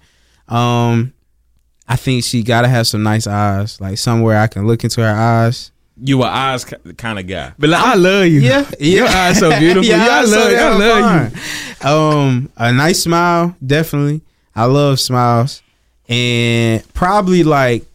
Um, 0.51 1.13
I 1.87 1.95
think 1.95 2.23
she 2.23 2.43
gotta 2.43 2.67
have 2.67 2.87
some 2.87 3.03
nice 3.03 3.27
eyes, 3.27 3.79
like 3.81 3.97
somewhere 3.97 4.39
I 4.39 4.47
can 4.47 4.67
look 4.67 4.83
into 4.83 5.01
her 5.01 5.09
eyes. 5.09 5.71
You 6.03 6.21
a 6.23 6.27
eyes 6.27 6.65
kind 6.97 7.19
of 7.19 7.27
guy. 7.27 7.53
But 7.59 7.69
like, 7.69 7.81
I 7.83 7.95
love 7.95 8.25
you. 8.27 8.41
your 8.79 9.07
eyes 9.07 9.39
so 9.39 9.57
beautiful. 9.59 9.83
yeah, 9.89 10.07
I 10.09 10.21
love, 10.21 10.29
so 10.29 10.55
I 10.55 10.77
love 10.77 11.33
you. 11.83 11.87
Um, 11.87 12.51
a 12.57 12.71
nice 12.71 13.03
smile, 13.03 13.55
definitely. 13.65 14.21
I 14.55 14.65
love 14.65 14.99
smiles, 14.99 15.61
and 16.09 16.83
probably 16.93 17.43
like, 17.43 17.85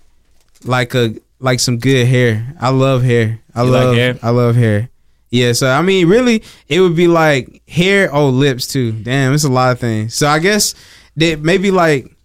like 0.64 0.94
a 0.94 1.14
like 1.40 1.60
some 1.60 1.78
good 1.78 2.06
hair. 2.06 2.54
I 2.60 2.70
love 2.70 3.02
hair. 3.02 3.40
I 3.54 3.62
You 3.62 3.70
like 3.70 3.84
love 3.84 3.94
hair? 3.94 4.18
I 4.22 4.30
love 4.30 4.56
hair. 4.56 4.88
Yeah, 5.30 5.52
so 5.52 5.68
I 5.68 5.82
mean, 5.82 6.08
really, 6.08 6.42
it 6.68 6.80
would 6.80 6.96
be 6.96 7.08
like 7.08 7.62
hair. 7.68 8.14
Oh, 8.14 8.28
lips 8.28 8.66
too. 8.66 8.92
Damn, 8.92 9.34
it's 9.34 9.44
a 9.44 9.50
lot 9.50 9.72
of 9.72 9.80
things. 9.80 10.14
So 10.14 10.28
I 10.28 10.38
guess 10.38 10.74
that 11.16 11.40
maybe 11.40 11.70
like, 11.70 12.15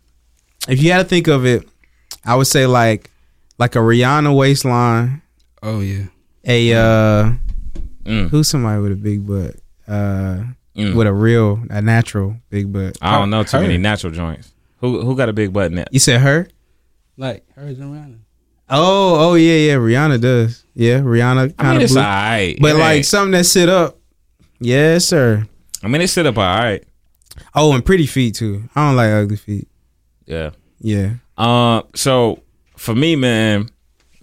if 0.67 0.81
you 0.81 0.91
had 0.91 0.99
to 0.99 1.03
think 1.05 1.27
of 1.27 1.45
it, 1.45 1.67
I 2.25 2.35
would 2.35 2.47
say 2.47 2.65
like, 2.65 3.09
like 3.57 3.75
a 3.75 3.79
Rihanna 3.79 4.35
waistline. 4.35 5.21
Oh 5.63 5.79
yeah. 5.81 6.05
A 6.45 6.73
uh, 6.73 7.31
Mm. 8.03 8.29
who's 8.29 8.47
somebody 8.47 8.81
with 8.81 8.91
a 8.93 8.95
big 8.95 9.27
butt? 9.27 9.55
Uh, 9.87 10.43
Mm. 10.75 10.95
with 10.95 11.05
a 11.05 11.13
real, 11.13 11.61
a 11.69 11.81
natural 11.81 12.37
big 12.49 12.71
butt. 12.73 12.97
I 13.01 13.17
don't 13.19 13.29
know 13.29 13.43
too 13.43 13.57
Her. 13.57 13.63
many 13.63 13.77
natural 13.77 14.11
joints. 14.13 14.51
Who 14.77 15.01
who 15.01 15.15
got 15.15 15.29
a 15.29 15.33
big 15.33 15.51
butt 15.53 15.67
in 15.67 15.75
that? 15.75 15.89
You 15.91 15.99
said 15.99 16.21
her? 16.21 16.47
Like 17.17 17.43
hers 17.55 17.77
and 17.77 17.93
Rihanna. 17.93 18.17
Oh, 18.69 19.31
oh 19.31 19.33
yeah, 19.35 19.55
yeah. 19.67 19.73
Rihanna 19.75 20.19
does. 20.21 20.63
Yeah, 20.73 20.99
Rihanna 21.01 21.55
kind 21.57 21.69
mean, 21.71 21.77
of 21.77 21.81
it's 21.83 21.91
blue. 21.93 22.01
alright. 22.01 22.57
but 22.61 22.71
It 22.75 22.79
like 22.79 22.95
ain't- 22.97 23.05
something 23.05 23.31
that 23.33 23.43
sit 23.43 23.67
up. 23.69 23.99
Yes, 24.59 25.05
sir. 25.05 25.45
I 25.83 25.87
mean, 25.89 26.01
it 26.01 26.07
sit 26.07 26.25
up 26.25 26.37
alright. 26.37 26.83
Oh, 27.53 27.73
and 27.73 27.85
pretty 27.85 28.07
feet 28.07 28.35
too. 28.35 28.63
I 28.75 28.87
don't 28.87 28.95
like 28.95 29.11
ugly 29.11 29.35
feet. 29.37 29.67
Yeah. 30.31 30.51
Yeah. 30.79 31.13
Uh, 31.37 31.83
so 31.93 32.41
for 32.77 32.95
me, 32.95 33.15
man, 33.15 33.69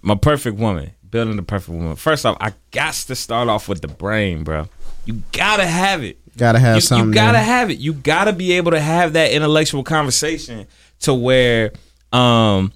my 0.01 0.15
perfect 0.15 0.57
woman, 0.57 0.91
building 1.09 1.35
the 1.35 1.43
perfect 1.43 1.69
woman. 1.69 1.95
First 1.95 2.25
off, 2.25 2.35
I 2.41 2.53
got 2.71 2.93
to 2.93 3.15
start 3.15 3.47
off 3.47 3.69
with 3.69 3.81
the 3.81 3.87
brain, 3.87 4.43
bro. 4.43 4.67
You 5.05 5.21
gotta 5.31 5.65
have 5.65 6.03
it. 6.03 6.17
Gotta 6.37 6.59
have 6.59 6.75
you, 6.75 6.81
something. 6.81 7.07
you 7.09 7.13
gotta 7.13 7.37
there. 7.37 7.43
have 7.43 7.69
it. 7.69 7.77
You 7.79 7.93
gotta 7.93 8.33
be 8.33 8.53
able 8.53 8.71
to 8.71 8.79
have 8.79 9.13
that 9.13 9.31
intellectual 9.31 9.83
conversation 9.83 10.67
to 11.01 11.13
where, 11.13 11.71
um, 12.11 12.73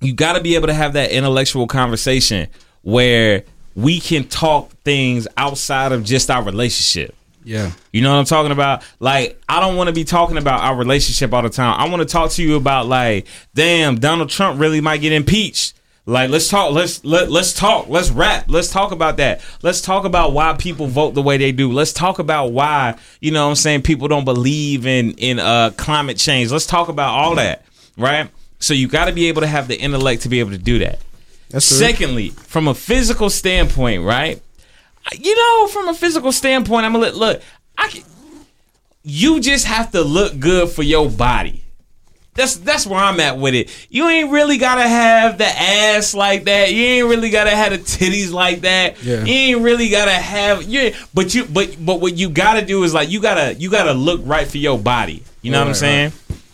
you 0.00 0.14
gotta 0.14 0.40
be 0.40 0.54
able 0.54 0.66
to 0.66 0.74
have 0.74 0.92
that 0.92 1.10
intellectual 1.10 1.66
conversation 1.66 2.48
where 2.82 3.44
we 3.74 3.98
can 3.98 4.24
talk 4.24 4.70
things 4.84 5.26
outside 5.36 5.92
of 5.92 6.04
just 6.04 6.30
our 6.30 6.42
relationship. 6.42 7.14
Yeah. 7.46 7.70
You 7.92 8.02
know 8.02 8.12
what 8.12 8.18
I'm 8.18 8.24
talking 8.24 8.50
about? 8.50 8.82
Like, 8.98 9.40
I 9.48 9.60
don't 9.60 9.76
want 9.76 9.86
to 9.86 9.94
be 9.94 10.02
talking 10.02 10.36
about 10.36 10.62
our 10.62 10.74
relationship 10.74 11.32
all 11.32 11.42
the 11.42 11.48
time. 11.48 11.78
I 11.78 11.88
want 11.88 12.00
to 12.00 12.12
talk 12.12 12.32
to 12.32 12.42
you 12.42 12.56
about 12.56 12.86
like, 12.86 13.28
damn, 13.54 14.00
Donald 14.00 14.30
Trump 14.30 14.60
really 14.60 14.80
might 14.80 15.00
get 15.00 15.12
impeached. 15.12 15.74
Like, 16.06 16.28
let's 16.30 16.48
talk. 16.48 16.72
Let's 16.72 17.04
let 17.04 17.30
let's 17.30 17.52
talk. 17.52 17.88
Let's 17.88 18.10
rap. 18.10 18.46
Let's 18.48 18.68
talk 18.68 18.90
about 18.90 19.16
that. 19.18 19.40
Let's 19.62 19.80
talk 19.80 20.04
about 20.04 20.32
why 20.32 20.54
people 20.54 20.88
vote 20.88 21.14
the 21.14 21.22
way 21.22 21.36
they 21.36 21.52
do. 21.52 21.70
Let's 21.70 21.92
talk 21.92 22.18
about 22.18 22.52
why 22.52 22.96
you 23.20 23.30
know 23.30 23.44
what 23.44 23.50
I'm 23.50 23.56
saying 23.56 23.82
people 23.82 24.08
don't 24.08 24.24
believe 24.24 24.86
in 24.86 25.12
in 25.12 25.38
uh 25.38 25.70
climate 25.76 26.16
change. 26.16 26.50
Let's 26.50 26.66
talk 26.66 26.88
about 26.88 27.14
all 27.14 27.36
that, 27.36 27.64
right? 27.96 28.28
So 28.58 28.74
you 28.74 28.88
got 28.88 29.04
to 29.04 29.12
be 29.12 29.28
able 29.28 29.42
to 29.42 29.48
have 29.48 29.68
the 29.68 29.78
intellect 29.78 30.22
to 30.22 30.28
be 30.28 30.40
able 30.40 30.50
to 30.50 30.58
do 30.58 30.80
that. 30.80 31.00
That's. 31.50 31.64
Secondly, 31.64 32.30
from 32.30 32.66
a 32.66 32.74
physical 32.74 33.30
standpoint, 33.30 34.02
right? 34.02 34.40
You 35.18 35.34
know, 35.36 35.68
from 35.68 35.88
a 35.88 35.94
physical 35.94 36.32
standpoint, 36.32 36.84
I'm 36.84 36.92
gonna 36.92 37.04
let 37.04 37.14
look. 37.16 37.42
I 37.78 37.88
can, 37.88 38.02
you 39.02 39.40
just 39.40 39.66
have 39.66 39.92
to 39.92 40.02
look 40.02 40.38
good 40.38 40.68
for 40.68 40.82
your 40.82 41.08
body. 41.08 41.62
That's 42.34 42.56
that's 42.56 42.86
where 42.86 42.98
I'm 43.00 43.18
at 43.20 43.38
with 43.38 43.54
it. 43.54 43.70
You 43.88 44.08
ain't 44.08 44.30
really 44.30 44.58
gotta 44.58 44.82
have 44.86 45.38
the 45.38 45.46
ass 45.46 46.12
like 46.12 46.44
that. 46.44 46.70
You 46.72 46.82
ain't 46.84 47.08
really 47.08 47.30
gotta 47.30 47.50
have 47.50 47.72
the 47.72 47.78
titties 47.78 48.30
like 48.30 48.60
that. 48.62 49.02
Yeah. 49.02 49.24
You 49.24 49.32
ain't 49.32 49.60
really 49.62 49.88
gotta 49.88 50.10
have 50.10 50.64
you. 50.64 50.92
But 51.14 51.34
you 51.34 51.46
but 51.46 51.76
but 51.80 52.00
what 52.00 52.14
you 52.16 52.28
gotta 52.28 52.64
do 52.66 52.82
is 52.84 52.92
like 52.92 53.08
you 53.08 53.22
gotta 53.22 53.54
you 53.54 53.70
gotta 53.70 53.94
look 53.94 54.20
right 54.24 54.46
for 54.46 54.58
your 54.58 54.78
body. 54.78 55.22
You 55.40 55.50
know 55.52 55.58
what 55.60 55.62
I'm 55.64 55.68
Right, 55.68 55.76
saying? 55.76 56.12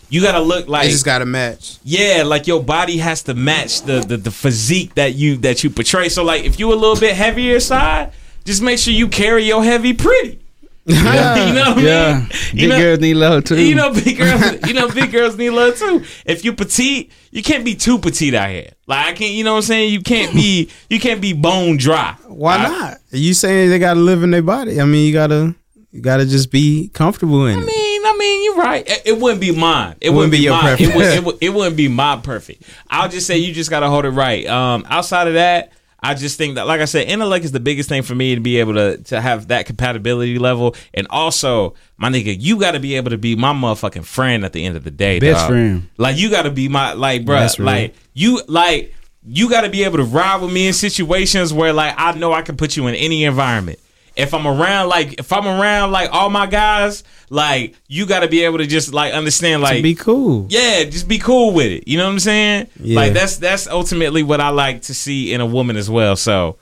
You 0.09 0.21
gotta 0.21 0.39
look 0.39 0.67
like 0.69 0.85
It 0.87 0.91
just 0.91 1.03
gotta 1.05 1.25
match. 1.25 1.79
yeah, 1.83 2.23
like 2.25 2.47
your 2.47 2.63
body 2.63 2.97
has 2.97 3.23
to 3.23 3.33
match 3.33 3.81
the, 3.81 3.99
the 4.01 4.15
the 4.15 4.31
physique 4.31 4.93
that 4.95 5.15
you 5.15 5.35
that 5.37 5.65
you 5.65 5.69
portray. 5.69 6.07
So 6.07 6.23
like 6.23 6.43
if 6.45 6.59
you 6.59 6.71
a 6.71 6.75
little 6.75 6.95
bit 6.97 7.13
heavier 7.15 7.59
side, 7.59 8.13
just 8.45 8.61
make 8.61 8.79
sure 8.79 8.93
you 8.93 9.07
carry 9.07 9.45
your 9.45 9.63
heavy 9.63 9.93
pretty. 9.93 10.39
you 10.85 10.95
know 10.95 11.01
what 11.05 11.77
I 11.77 11.81
Yeah. 11.81 12.17
mean? 12.19 12.27
Big 12.27 12.61
You 12.61 12.67
know, 12.67 12.77
girls 12.77 12.99
need 12.99 13.13
love 13.13 13.43
too. 13.45 13.61
you 13.63 13.73
know 13.75 13.93
big 13.93 14.17
girls 14.17 14.41
you 14.67 14.73
know 14.73 14.89
big 14.89 15.11
girls 15.13 15.37
need 15.37 15.51
love 15.51 15.77
too. 15.77 16.03
If 16.25 16.43
you 16.43 16.51
petite, 16.53 17.09
you 17.31 17.41
can't 17.41 17.63
be 17.63 17.73
too 17.73 17.99
petite 17.99 18.33
out 18.33 18.49
here. 18.49 18.71
Like 18.85 19.05
I 19.07 19.13
can't 19.13 19.31
you 19.31 19.45
know 19.45 19.51
what 19.53 19.57
I'm 19.59 19.63
saying? 19.63 19.93
You 19.93 20.01
can't 20.01 20.33
be 20.33 20.69
you 20.89 20.99
can't 20.99 21.21
be 21.21 21.31
bone 21.31 21.77
dry. 21.77 22.15
Why 22.27 22.57
I- 22.57 22.67
not? 22.67 22.97
You 23.11 23.33
saying 23.33 23.69
they 23.69 23.79
gotta 23.79 23.99
live 24.01 24.23
in 24.23 24.31
their 24.31 24.41
body? 24.41 24.81
I 24.81 24.83
mean, 24.85 25.07
you 25.07 25.13
gotta, 25.13 25.55
you 25.93 26.01
gotta 26.01 26.25
just 26.25 26.51
be 26.51 26.89
comfortable 26.89 27.45
in 27.45 27.59
I 27.59 27.61
it. 27.61 27.65
mean, 27.65 28.05
I 28.05 28.17
mean, 28.17 28.43
you're 28.43 28.57
right. 28.57 28.85
It, 28.85 29.01
it 29.05 29.17
wouldn't 29.19 29.39
be 29.39 29.51
mine. 29.55 29.95
It, 30.01 30.09
wouldn't, 30.09 30.31
be 30.33 30.39
be, 30.39 30.43
your 30.43 30.61
mine. 30.61 30.75
It, 30.81 30.93
would, 30.93 31.05
it, 31.05 31.23
would, 31.23 31.37
it 31.39 31.49
wouldn't 31.53 31.77
be 31.77 31.87
my 31.87 32.17
perfect. 32.17 32.63
I'll 32.89 33.07
just 33.07 33.25
say 33.25 33.37
you 33.37 33.53
just 33.53 33.69
gotta 33.69 33.87
hold 33.87 34.03
it 34.03 34.09
right. 34.09 34.45
Um, 34.47 34.85
outside 34.89 35.29
of 35.29 35.35
that, 35.35 35.71
I 36.03 36.13
just 36.15 36.37
think 36.37 36.55
that, 36.55 36.67
like 36.67 36.81
I 36.81 36.85
said, 36.85 37.07
intellect 37.07 37.45
is 37.45 37.51
the 37.51 37.59
biggest 37.59 37.87
thing 37.89 38.03
for 38.03 38.13
me 38.13 38.35
to 38.35 38.41
be 38.41 38.57
able 38.59 38.73
to 38.73 38.97
to 38.97 39.21
have 39.21 39.47
that 39.47 39.65
compatibility 39.65 40.37
level, 40.37 40.75
and 40.93 41.07
also, 41.09 41.75
my 41.97 42.09
nigga, 42.09 42.35
you 42.37 42.59
got 42.59 42.71
to 42.71 42.79
be 42.79 42.95
able 42.95 43.11
to 43.11 43.17
be 43.17 43.35
my 43.35 43.53
motherfucking 43.53 44.03
friend 44.05 44.43
at 44.43 44.53
the 44.53 44.65
end 44.65 44.75
of 44.75 44.83
the 44.83 44.91
day. 44.91 45.19
Best 45.19 45.39
dog. 45.41 45.49
friend. 45.49 45.89
Like 45.97 46.17
you 46.17 46.29
got 46.29 46.43
to 46.43 46.51
be 46.51 46.67
my 46.67 46.93
like, 46.93 47.25
bro. 47.25 47.47
Real. 47.57 47.65
Like 47.65 47.95
you 48.13 48.41
like 48.47 48.93
you 49.25 49.49
got 49.49 49.61
to 49.61 49.69
be 49.69 49.83
able 49.83 49.97
to 49.97 50.03
ride 50.03 50.41
with 50.41 50.51
me 50.51 50.67
in 50.67 50.73
situations 50.73 51.53
where 51.53 51.71
like 51.73 51.95
I 51.97 52.11
know 52.13 52.33
I 52.33 52.41
can 52.41 52.57
put 52.57 52.75
you 52.75 52.87
in 52.87 52.95
any 52.95 53.23
environment. 53.23 53.79
If 54.15 54.33
I'm 54.33 54.45
around 54.47 54.89
like 54.89 55.19
if 55.19 55.31
I'm 55.33 55.47
around 55.47 55.91
like 55.91 56.09
all 56.11 56.29
my 56.29 56.45
guys, 56.45 57.03
like 57.29 57.75
you 57.87 58.05
got 58.05 58.19
to 58.19 58.27
be 58.27 58.43
able 58.43 58.59
to 58.59 58.67
just 58.67 58.93
like 58.93 59.13
understand 59.13 59.61
like 59.61 59.81
be 59.83 59.95
cool. 59.95 60.45
yeah, 60.49 60.83
just 60.83 61.07
be 61.07 61.17
cool 61.19 61.53
with 61.53 61.67
it. 61.71 61.87
You 61.87 61.97
know 61.97 62.05
what 62.05 62.11
I'm 62.11 62.19
saying? 62.19 62.67
Yeah. 62.79 62.95
Like 62.99 63.13
that's 63.13 63.37
that's 63.37 63.67
ultimately 63.67 64.21
what 64.23 64.39
I 64.39 64.49
like 64.49 64.83
to 64.83 64.93
see 64.93 65.33
in 65.33 65.41
a 65.41 65.45
woman 65.45 65.75
as 65.77 65.89
well. 65.89 66.15
So 66.15 66.57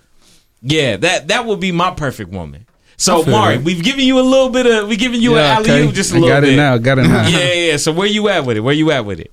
yeah, 0.62 0.96
that 0.98 1.28
that 1.30 1.46
would 1.46 1.60
be 1.60 1.72
my 1.72 1.92
perfect 1.92 2.32
woman. 2.32 2.68
So 2.98 3.22
I 3.22 3.24
feel 3.26 3.32
Mari, 3.32 3.58
that. 3.58 3.66
we've 3.66 3.84
given 3.84 4.06
you 4.06 4.20
a 4.20 4.22
little 4.22 4.50
bit 4.50 4.68
of 4.68 4.88
we 4.88 4.96
giving 4.96 5.22
you 5.22 5.34
Yeah, 5.36 5.58
an 5.60 5.66
alley 5.66 5.72
okay. 5.88 5.92
just 5.92 6.12
a 6.14 6.18
I 6.18 6.20
little 6.20 6.36
got 6.36 6.42
bit. 6.42 6.54
it 6.54 6.56
now. 6.56 6.78
Got 6.78 7.00
it 7.00 7.04
now. 7.08 7.28
Yeah, 7.28 7.54
yeah. 7.54 7.78
So 7.78 7.92
where 7.92 8.08
you 8.08 8.30
at 8.30 8.46
with 8.46 8.58
it? 8.58 8.60
Where 8.62 8.74
you 8.76 8.92
at 8.92 9.06
with 9.06 9.20
it? 9.20 9.32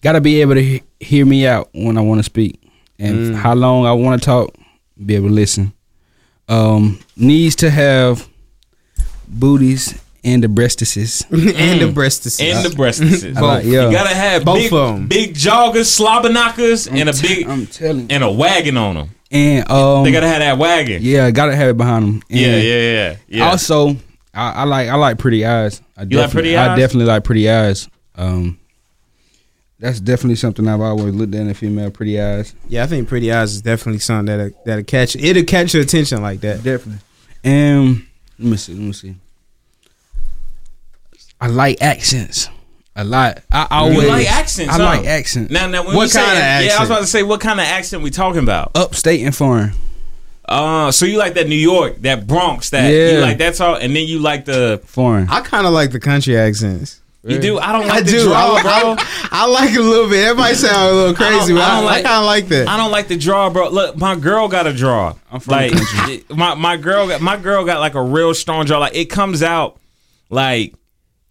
Gotta 0.00 0.20
be 0.20 0.40
able 0.40 0.54
to 0.54 0.62
he- 0.62 0.82
hear 1.00 1.26
me 1.26 1.44
out 1.46 1.68
when 1.74 1.98
I 1.98 2.02
want 2.02 2.20
to 2.20 2.22
speak, 2.22 2.60
and 3.00 3.32
Mm. 3.32 3.34
how 3.34 3.54
long 3.54 3.84
I 3.84 3.92
want 3.92 4.22
to 4.22 4.24
talk. 4.24 4.54
Be 5.04 5.14
able 5.16 5.28
to 5.28 5.34
listen. 5.34 5.72
Um, 6.48 6.98
needs 7.16 7.56
to 7.56 7.70
have 7.70 8.26
booties 9.26 10.00
and 10.24 10.42
the 10.42 10.48
breastises. 10.48 11.24
and 11.30 11.80
the 11.80 11.92
breastises. 12.00 12.40
And 12.42 12.64
the 12.64 12.70
breastises. 12.76 13.36
I 13.36 13.40
like- 13.40 13.64
yeah. 13.64 13.86
You 13.86 13.92
gotta 13.92 14.14
have 14.14 14.44
Both 14.44 14.56
big, 14.58 14.72
of 14.72 14.94
'em. 14.96 15.06
big 15.08 15.34
joggers, 15.34 15.86
slobber 15.86 16.28
knockers, 16.30 16.86
and 16.86 17.08
a 17.08 17.12
I'm 17.12 17.18
t- 17.18 17.34
big 17.34 17.48
I'm 17.48 17.66
telling. 17.66 18.00
you. 18.00 18.06
and 18.10 18.24
a 18.24 18.30
wagon 18.30 18.76
on 18.76 18.94
them. 18.96 19.10
And 19.30 19.70
um, 19.70 20.04
They 20.04 20.12
gotta 20.12 20.28
have 20.28 20.40
that 20.40 20.58
wagon. 20.58 21.02
yeah, 21.02 21.30
gotta 21.30 21.54
have 21.54 21.68
it 21.68 21.76
behind 21.76 22.04
them. 22.04 22.22
Yeah, 22.28 22.56
yeah, 22.56 22.92
yeah, 22.92 23.16
yeah. 23.28 23.48
Also, 23.50 23.90
I, 24.34 24.50
I 24.52 24.64
like 24.64 24.88
I 24.88 24.94
like 24.94 25.18
pretty 25.18 25.44
eyes. 25.44 25.82
I 25.96 26.04
You 26.04 26.18
like 26.18 26.30
pretty 26.30 26.56
I 26.56 26.72
eyes? 26.72 26.78
definitely 26.78 27.06
like 27.06 27.24
pretty 27.24 27.50
eyes. 27.50 27.88
Um, 28.16 28.58
that's 29.78 30.00
definitely 30.00 30.34
something 30.36 30.66
I've 30.66 30.80
always 30.80 31.14
looked 31.14 31.34
at 31.34 31.40
in 31.40 31.50
a 31.50 31.54
female. 31.54 31.90
Pretty 31.90 32.20
eyes, 32.20 32.54
Yeah, 32.68 32.84
I 32.84 32.86
think 32.86 33.08
pretty 33.08 33.32
eyes 33.32 33.54
is 33.54 33.62
definitely 33.62 34.00
something 34.00 34.36
that 34.36 34.64
that'll 34.64 34.84
catch 34.84 35.14
it'll 35.16 35.44
catch 35.44 35.74
your 35.74 35.82
attention 35.82 36.20
like 36.22 36.40
that. 36.40 36.62
definitely. 36.62 37.00
And 37.44 38.06
let 38.38 38.48
me 38.50 38.56
see, 38.56 38.72
let 38.74 38.82
me 38.82 38.92
see. 38.92 39.14
I 41.40 41.46
like 41.46 41.80
accents 41.80 42.48
a 42.96 43.04
lot. 43.04 43.42
I 43.52 43.66
always 43.70 44.02
you 44.02 44.08
like 44.08 44.30
accents. 44.30 44.74
I 44.74 44.78
huh? 44.78 44.84
like 44.84 45.06
accents. 45.06 45.52
Now, 45.52 45.68
now, 45.68 45.84
when 45.86 45.94
What 45.94 46.02
we 46.04 46.08
say- 46.08 46.18
kind 46.20 46.32
of 46.36 46.42
accent? 46.42 46.70
Yeah, 46.72 46.76
I 46.78 46.80
was 46.80 46.90
about 46.90 47.00
to 47.00 47.06
say, 47.06 47.22
what 47.22 47.40
kind 47.40 47.60
of 47.60 47.66
accent 47.66 48.02
we 48.02 48.10
talking 48.10 48.42
about? 48.42 48.72
Upstate 48.74 49.24
and 49.24 49.34
foreign. 49.34 49.72
Uh, 50.48 50.90
so 50.90 51.04
you 51.06 51.18
like 51.18 51.34
that 51.34 51.46
New 51.46 51.54
York, 51.56 52.00
that 52.02 52.26
Bronx, 52.26 52.70
that 52.70 52.88
you 52.90 53.18
Yeah. 53.18 53.18
like 53.20 53.38
that's 53.38 53.60
all, 53.60 53.74
and 53.76 53.94
then 53.94 54.06
you 54.08 54.18
like 54.18 54.46
the 54.46 54.80
Foreign. 54.86 55.28
I 55.28 55.42
kind 55.42 55.66
of 55.66 55.72
like 55.74 55.92
the 55.92 56.00
country 56.00 56.36
accents. 56.36 57.00
you 57.22 57.38
do. 57.38 57.58
I 57.58 57.70
don't 57.72 57.84
I 57.84 57.88
like 57.96 58.04
the 58.06 58.10
do. 58.12 58.24
draw, 58.24 58.54
I, 58.54 58.62
bro. 58.62 58.96
I, 59.38 59.44
I 59.44 59.46
like 59.46 59.70
it 59.70 59.78
a 59.80 59.82
little 59.82 60.08
bit. 60.08 60.22
That 60.24 60.36
might 60.36 60.54
sound 60.54 60.90
a 60.90 60.94
little 60.94 61.14
crazy, 61.14 61.52
I 61.52 61.56
but 61.56 61.62
I, 61.62 61.76
don't 61.76 61.84
like- 61.84 61.98
I 62.04 62.08
kind 62.08 62.20
of 62.20 62.26
like 62.26 62.46
that. 62.48 62.68
I 62.68 62.76
don't 62.76 62.90
like 62.90 63.08
the 63.08 63.16
draw, 63.16 63.50
bro. 63.50 63.68
Look, 63.70 63.96
my 63.96 64.16
girl 64.16 64.48
got 64.48 64.66
a 64.66 64.72
draw. 64.72 65.14
I'm 65.30 65.40
from 65.40 65.52
like 65.52 65.72
the 65.72 65.78
country. 65.78 66.14
it- 66.14 66.36
my 66.36 66.54
my 66.54 66.76
girl 66.76 67.06
got 67.08 67.20
my 67.20 67.36
girl 67.36 67.64
got 67.64 67.80
like 67.80 67.94
a 67.94 68.02
real 68.02 68.34
strong 68.34 68.64
draw. 68.66 68.78
Like 68.78 68.94
it 68.94 69.06
comes 69.06 69.42
out 69.42 69.78
like 70.30 70.74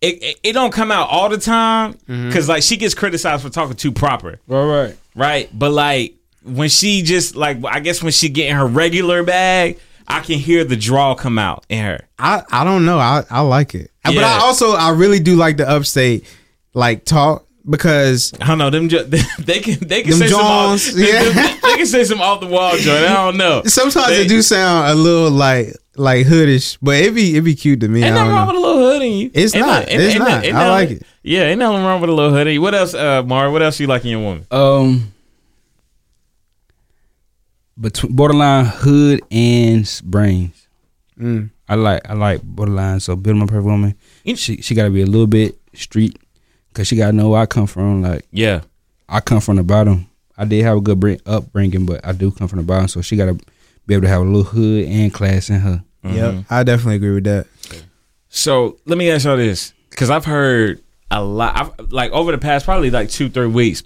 it 0.01 0.21
it, 0.23 0.39
it 0.43 0.53
don't 0.53 0.71
come 0.71 0.91
out 0.91 1.09
all 1.09 1.29
the 1.29 1.37
time 1.37 1.93
Mm-hmm. 1.93 2.27
because 2.27 2.47
like 2.47 2.63
she 2.63 2.77
gets 2.77 2.93
criticized 2.93 3.43
for 3.43 3.49
talking 3.49 3.75
too 3.75 3.91
proper, 3.91 4.39
All 4.49 4.67
right. 4.67 4.75
right? 4.85 4.97
Right. 5.15 5.49
But 5.53 5.71
like 5.71 6.15
when 6.43 6.69
she 6.69 7.01
just 7.01 7.35
like 7.35 7.57
I 7.65 7.79
guess 7.79 8.01
when 8.03 8.11
she 8.11 8.29
get 8.29 8.49
in 8.49 8.55
her 8.55 8.67
regular 8.67 9.23
bag, 9.23 9.79
I 10.07 10.21
can 10.21 10.39
hear 10.39 10.63
the 10.63 10.77
draw 10.77 11.15
come 11.15 11.37
out 11.39 11.65
in 11.69 11.83
her. 11.83 12.07
I, 12.19 12.43
I 12.51 12.63
don't 12.63 12.85
know. 12.85 12.99
I, 12.99 13.23
I 13.29 13.41
like 13.41 13.75
it, 13.75 13.91
but 14.03 14.17
I 14.17 14.39
also 14.39 14.71
I 14.73 14.91
really 14.91 15.19
do 15.19 15.35
like 15.35 15.57
the 15.57 15.67
upstate 15.67 16.25
like 16.73 17.03
talk 17.03 17.46
because 17.69 18.33
I 18.41 18.47
don't 18.47 18.57
know 18.57 18.69
them. 18.69 18.89
Ju- 18.89 19.03
they 19.39 19.59
can 19.59 19.79
they 19.87 20.01
can 20.03 20.11
Them 20.11 20.19
say 20.19 20.27
some 20.27 20.41
off, 20.41 20.79
Johns, 20.79 20.97
yeah. 20.99 21.23
they 21.61 21.75
can 21.77 21.85
say 21.85 22.03
some 22.03 22.21
off 22.21 22.39
the 22.39 22.47
wall 22.47 22.77
joint. 22.77 23.03
I 23.05 23.13
don't 23.13 23.37
know. 23.37 23.63
sometimes 23.65 24.07
They- 24.07 24.21
it 24.23 24.29
do 24.29 24.41
sound 24.41 24.89
a 24.89 24.95
little 24.95 25.29
like 25.31 25.75
like 25.95 26.27
hoodish, 26.27 26.77
but 26.81 26.95
it 26.95 27.13
be 27.15 27.35
it 27.37 27.41
be 27.41 27.55
cute 27.55 27.79
to 27.81 27.87
me. 27.87 28.03
Ain't 28.03 28.15
I 28.15 28.17
nothing 28.19 28.25
don't 28.29 28.35
wrong 28.35 28.47
know. 28.47 28.53
with 28.53 28.63
a 28.63 28.67
little 28.67 28.91
hood 28.93 29.01
in 29.01 29.11
you. 29.13 29.31
It's 29.33 29.55
Ain't 29.55 29.65
not. 29.65 29.85
no- 29.87 29.93
It's 29.93 30.13
ain't 30.15 30.19
not. 30.19 30.27
no- 30.29 30.47
ain't 30.47 30.55
I 30.55 30.63
no- 30.63 30.69
like 30.71 30.89
it. 30.91 31.03
Yeah, 31.23 31.41
ain't 31.43 31.59
nothing 31.59 31.83
wrong 31.83 31.99
with 32.01 32.09
a 32.09 32.13
little 32.13 32.31
hoodie. 32.31 32.57
What 32.59 32.73
else, 32.75 32.93
uh, 32.93 33.21
Mara? 33.23 33.51
What 33.51 33.61
else 33.61 33.79
you 33.79 33.87
like 33.87 34.03
in 34.05 34.11
your 34.11 34.21
woman? 34.21 34.45
Um, 34.51 35.11
between 37.79 38.15
borderline 38.15 38.65
hood 38.65 39.21
and 39.31 40.01
brains. 40.05 40.67
Mm. 41.19 41.49
I 41.69 41.75
like 41.75 42.09
I 42.09 42.13
like 42.13 42.41
borderline. 42.43 42.99
So 42.99 43.15
building 43.15 43.39
my 43.41 43.45
perfect 43.45 43.65
woman, 43.65 43.95
she 44.35 44.61
she 44.61 44.73
got 44.75 44.83
to 44.85 44.89
be 44.89 45.01
a 45.01 45.05
little 45.05 45.27
bit 45.27 45.57
street 45.73 46.17
because 46.77 46.87
she 46.87 46.95
got 46.95 47.07
to 47.07 47.13
know 47.13 47.29
where 47.29 47.41
I 47.41 47.47
come 47.47 47.65
from. 47.65 48.03
Like 48.03 48.25
Yeah, 48.31 48.61
I 49.09 49.19
come 49.19 49.41
from 49.41 49.55
the 49.55 49.63
bottom. 49.63 50.07
I 50.37 50.45
did 50.45 50.63
have 50.63 50.77
a 50.77 50.81
good 50.81 50.99
bring, 50.99 51.19
upbringing, 51.25 51.87
but 51.87 52.05
I 52.05 52.11
do 52.11 52.29
come 52.29 52.47
from 52.47 52.59
the 52.59 52.65
bottom. 52.65 52.87
So 52.87 53.01
she 53.01 53.15
got 53.15 53.25
to 53.25 53.33
be 53.87 53.95
able 53.95 54.03
to 54.03 54.09
have 54.09 54.21
a 54.21 54.25
little 54.25 54.43
hood 54.43 54.85
and 54.85 55.11
class 55.11 55.49
in 55.49 55.59
her. 55.59 55.83
Yep, 56.03 56.13
mm-hmm. 56.13 56.53
I 56.53 56.63
definitely 56.63 56.97
agree 56.97 57.15
with 57.15 57.23
that. 57.23 57.47
So 58.29 58.77
let 58.85 58.99
me 58.99 59.09
ask 59.09 59.25
y'all 59.25 59.37
this, 59.37 59.73
because 59.89 60.11
I've 60.11 60.25
heard 60.25 60.83
a 61.09 61.23
lot. 61.23 61.57
I've, 61.57 61.91
like 61.91 62.11
over 62.11 62.31
the 62.31 62.37
past 62.37 62.65
probably 62.65 62.91
like 62.91 63.09
two 63.09 63.29
three 63.29 63.47
weeks, 63.47 63.81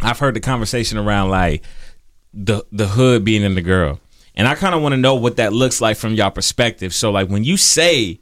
I've 0.00 0.18
heard 0.18 0.34
the 0.34 0.40
conversation 0.40 0.96
around 0.96 1.28
like 1.28 1.62
the 2.32 2.64
the 2.72 2.88
hood 2.88 3.22
being 3.22 3.42
in 3.42 3.54
the 3.54 3.60
girl, 3.60 4.00
and 4.34 4.48
I 4.48 4.54
kind 4.54 4.74
of 4.74 4.80
want 4.80 4.94
to 4.94 4.96
know 4.96 5.16
what 5.16 5.36
that 5.36 5.52
looks 5.52 5.82
like 5.82 5.98
from 5.98 6.14
y'all 6.14 6.30
perspective. 6.30 6.94
So 6.94 7.10
like 7.10 7.28
when 7.28 7.44
you 7.44 7.58
say 7.58 8.18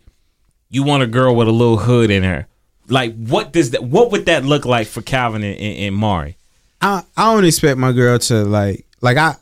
you 0.70 0.82
want 0.82 1.04
a 1.04 1.06
girl 1.06 1.36
with 1.36 1.46
a 1.46 1.52
little 1.52 1.76
hood 1.76 2.10
in 2.10 2.24
her, 2.24 2.48
like 2.88 3.14
what 3.16 3.52
does 3.52 3.70
that? 3.72 3.84
What 3.84 4.10
would 4.12 4.26
that 4.26 4.44
look 4.44 4.64
like 4.64 4.86
for 4.86 5.02
Calvin 5.02 5.42
and, 5.42 5.56
and, 5.58 5.76
and 5.78 5.94
Mari? 5.96 6.36
I 6.80 7.02
I 7.16 7.34
don't 7.34 7.44
expect 7.44 7.78
my 7.78 7.92
girl 7.92 8.18
to 8.18 8.44
like 8.44 8.86
like 9.00 9.16
I 9.16 9.34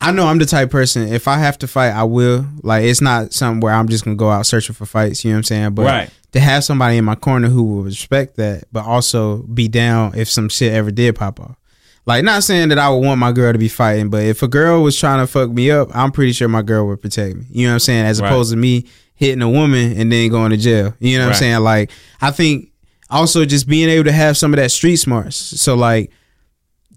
I 0.00 0.10
know 0.12 0.26
I'm 0.26 0.38
the 0.38 0.46
type 0.46 0.70
person 0.70 1.12
if 1.12 1.28
I 1.28 1.38
have 1.38 1.58
to 1.58 1.68
fight 1.68 1.90
I 1.90 2.02
will 2.04 2.44
like 2.62 2.84
it's 2.84 3.00
not 3.00 3.32
something 3.32 3.60
where 3.60 3.72
I'm 3.74 3.88
just 3.88 4.04
gonna 4.04 4.16
go 4.16 4.30
out 4.30 4.46
searching 4.46 4.74
for 4.74 4.84
fights 4.86 5.24
you 5.24 5.30
know 5.30 5.36
what 5.36 5.38
I'm 5.38 5.44
saying 5.44 5.74
but 5.74 5.84
Right. 5.86 6.10
to 6.32 6.40
have 6.40 6.64
somebody 6.64 6.96
in 6.96 7.04
my 7.04 7.14
corner 7.14 7.48
who 7.48 7.62
will 7.62 7.82
respect 7.84 8.36
that 8.36 8.64
but 8.72 8.84
also 8.84 9.38
be 9.44 9.68
down 9.68 10.14
if 10.16 10.28
some 10.28 10.48
shit 10.48 10.72
ever 10.72 10.90
did 10.90 11.14
pop 11.16 11.38
off 11.40 11.56
like 12.04 12.24
not 12.24 12.42
saying 12.42 12.68
that 12.70 12.78
I 12.78 12.88
would 12.90 12.98
want 13.04 13.20
my 13.20 13.30
girl 13.32 13.52
to 13.52 13.58
be 13.58 13.68
fighting 13.68 14.10
but 14.10 14.24
if 14.24 14.42
a 14.42 14.48
girl 14.48 14.82
was 14.82 14.98
trying 14.98 15.20
to 15.24 15.26
fuck 15.30 15.50
me 15.50 15.70
up 15.70 15.88
I'm 15.94 16.10
pretty 16.12 16.32
sure 16.32 16.48
my 16.48 16.62
girl 16.62 16.86
would 16.88 17.00
protect 17.00 17.36
me 17.36 17.44
you 17.50 17.66
know 17.66 17.70
what 17.70 17.74
I'm 17.74 17.80
saying 17.80 18.04
as 18.06 18.20
Right. 18.20 18.28
opposed 18.28 18.50
to 18.50 18.56
me 18.56 18.86
hitting 19.22 19.42
a 19.42 19.48
woman 19.48 19.96
and 19.96 20.10
then 20.10 20.28
going 20.30 20.50
to 20.50 20.56
jail 20.56 20.94
you 20.98 21.16
know 21.16 21.24
what 21.24 21.30
Right. 21.30 21.36
I'm 21.36 21.40
saying 21.40 21.60
like 21.60 21.90
I 22.20 22.30
think 22.30 22.72
also 23.08 23.44
just 23.44 23.68
being 23.68 23.88
able 23.88 24.04
to 24.04 24.12
have 24.12 24.36
some 24.36 24.52
of 24.52 24.58
that 24.58 24.70
street 24.70 24.96
smarts 24.96 25.36
so 25.36 25.74
like 25.74 26.10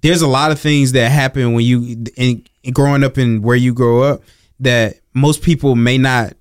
there's 0.01 0.21
a 0.21 0.27
lot 0.27 0.51
of 0.51 0.59
things 0.59 0.91
that 0.91 1.09
happen 1.11 1.53
when 1.53 1.65
you 1.65 2.05
in, 2.15 2.45
in 2.63 2.73
growing 2.73 3.03
up 3.03 3.17
in 3.17 3.41
where 3.41 3.55
you 3.55 3.73
grow 3.73 4.03
up 4.03 4.21
that 4.59 4.97
most 5.13 5.41
people 5.41 5.75
may 5.75 5.97
not 5.97 6.33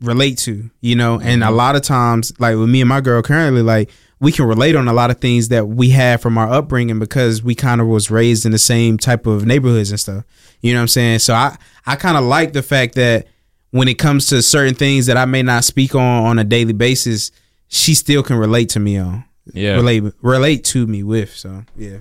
relate 0.00 0.38
to, 0.38 0.70
you 0.80 0.96
know. 0.96 1.20
And 1.20 1.42
a 1.42 1.46
mm-hmm. 1.46 1.56
lot 1.56 1.76
of 1.76 1.82
times, 1.82 2.32
like 2.40 2.56
with 2.56 2.68
me 2.68 2.80
and 2.80 2.88
my 2.88 3.00
girl 3.00 3.22
currently, 3.22 3.62
like 3.62 3.90
we 4.20 4.32
can 4.32 4.46
relate 4.46 4.76
on 4.76 4.88
a 4.88 4.92
lot 4.92 5.10
of 5.10 5.20
things 5.20 5.48
that 5.48 5.68
we 5.68 5.90
had 5.90 6.20
from 6.20 6.36
our 6.38 6.50
upbringing 6.50 6.98
because 6.98 7.42
we 7.42 7.54
kind 7.54 7.80
of 7.80 7.86
was 7.86 8.10
raised 8.10 8.44
in 8.44 8.52
the 8.52 8.58
same 8.58 8.98
type 8.98 9.26
of 9.26 9.46
neighborhoods 9.46 9.90
and 9.90 10.00
stuff. 10.00 10.24
You 10.60 10.72
know 10.72 10.80
what 10.80 10.82
I'm 10.82 10.88
saying? 10.88 11.18
So 11.20 11.34
I 11.34 11.56
I 11.86 11.96
kind 11.96 12.16
of 12.16 12.24
like 12.24 12.52
the 12.52 12.62
fact 12.62 12.94
that 12.96 13.26
when 13.72 13.88
it 13.88 13.98
comes 13.98 14.26
to 14.28 14.40
certain 14.42 14.74
things 14.74 15.06
that 15.06 15.16
I 15.16 15.24
may 15.24 15.42
not 15.42 15.64
speak 15.64 15.94
on 15.94 16.26
on 16.26 16.38
a 16.38 16.44
daily 16.44 16.74
basis, 16.74 17.32
she 17.68 17.94
still 17.94 18.22
can 18.22 18.36
relate 18.36 18.68
to 18.70 18.80
me 18.80 18.98
on. 18.98 19.24
Yeah. 19.52 19.74
Relate 19.74 20.04
relate 20.22 20.64
to 20.66 20.86
me 20.86 21.02
with. 21.02 21.34
So 21.34 21.64
yeah. 21.76 21.98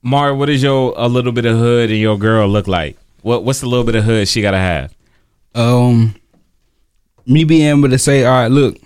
Mar, 0.00 0.34
what 0.34 0.48
is 0.48 0.62
your 0.62 0.94
a 0.96 1.08
little 1.08 1.32
bit 1.32 1.44
of 1.44 1.58
hood 1.58 1.90
in 1.90 2.00
your 2.00 2.16
girl 2.16 2.48
look 2.48 2.66
like? 2.66 2.96
What 3.20 3.44
what's 3.44 3.60
the 3.60 3.66
little 3.66 3.84
bit 3.84 3.94
of 3.96 4.04
hood 4.04 4.26
she 4.28 4.40
gotta 4.40 4.58
have? 4.58 4.94
Um, 5.54 6.14
me 7.26 7.44
being 7.44 7.68
able 7.68 7.90
to 7.90 7.98
say, 7.98 8.24
all 8.24 8.32
right, 8.32 8.50
look, 8.50 8.76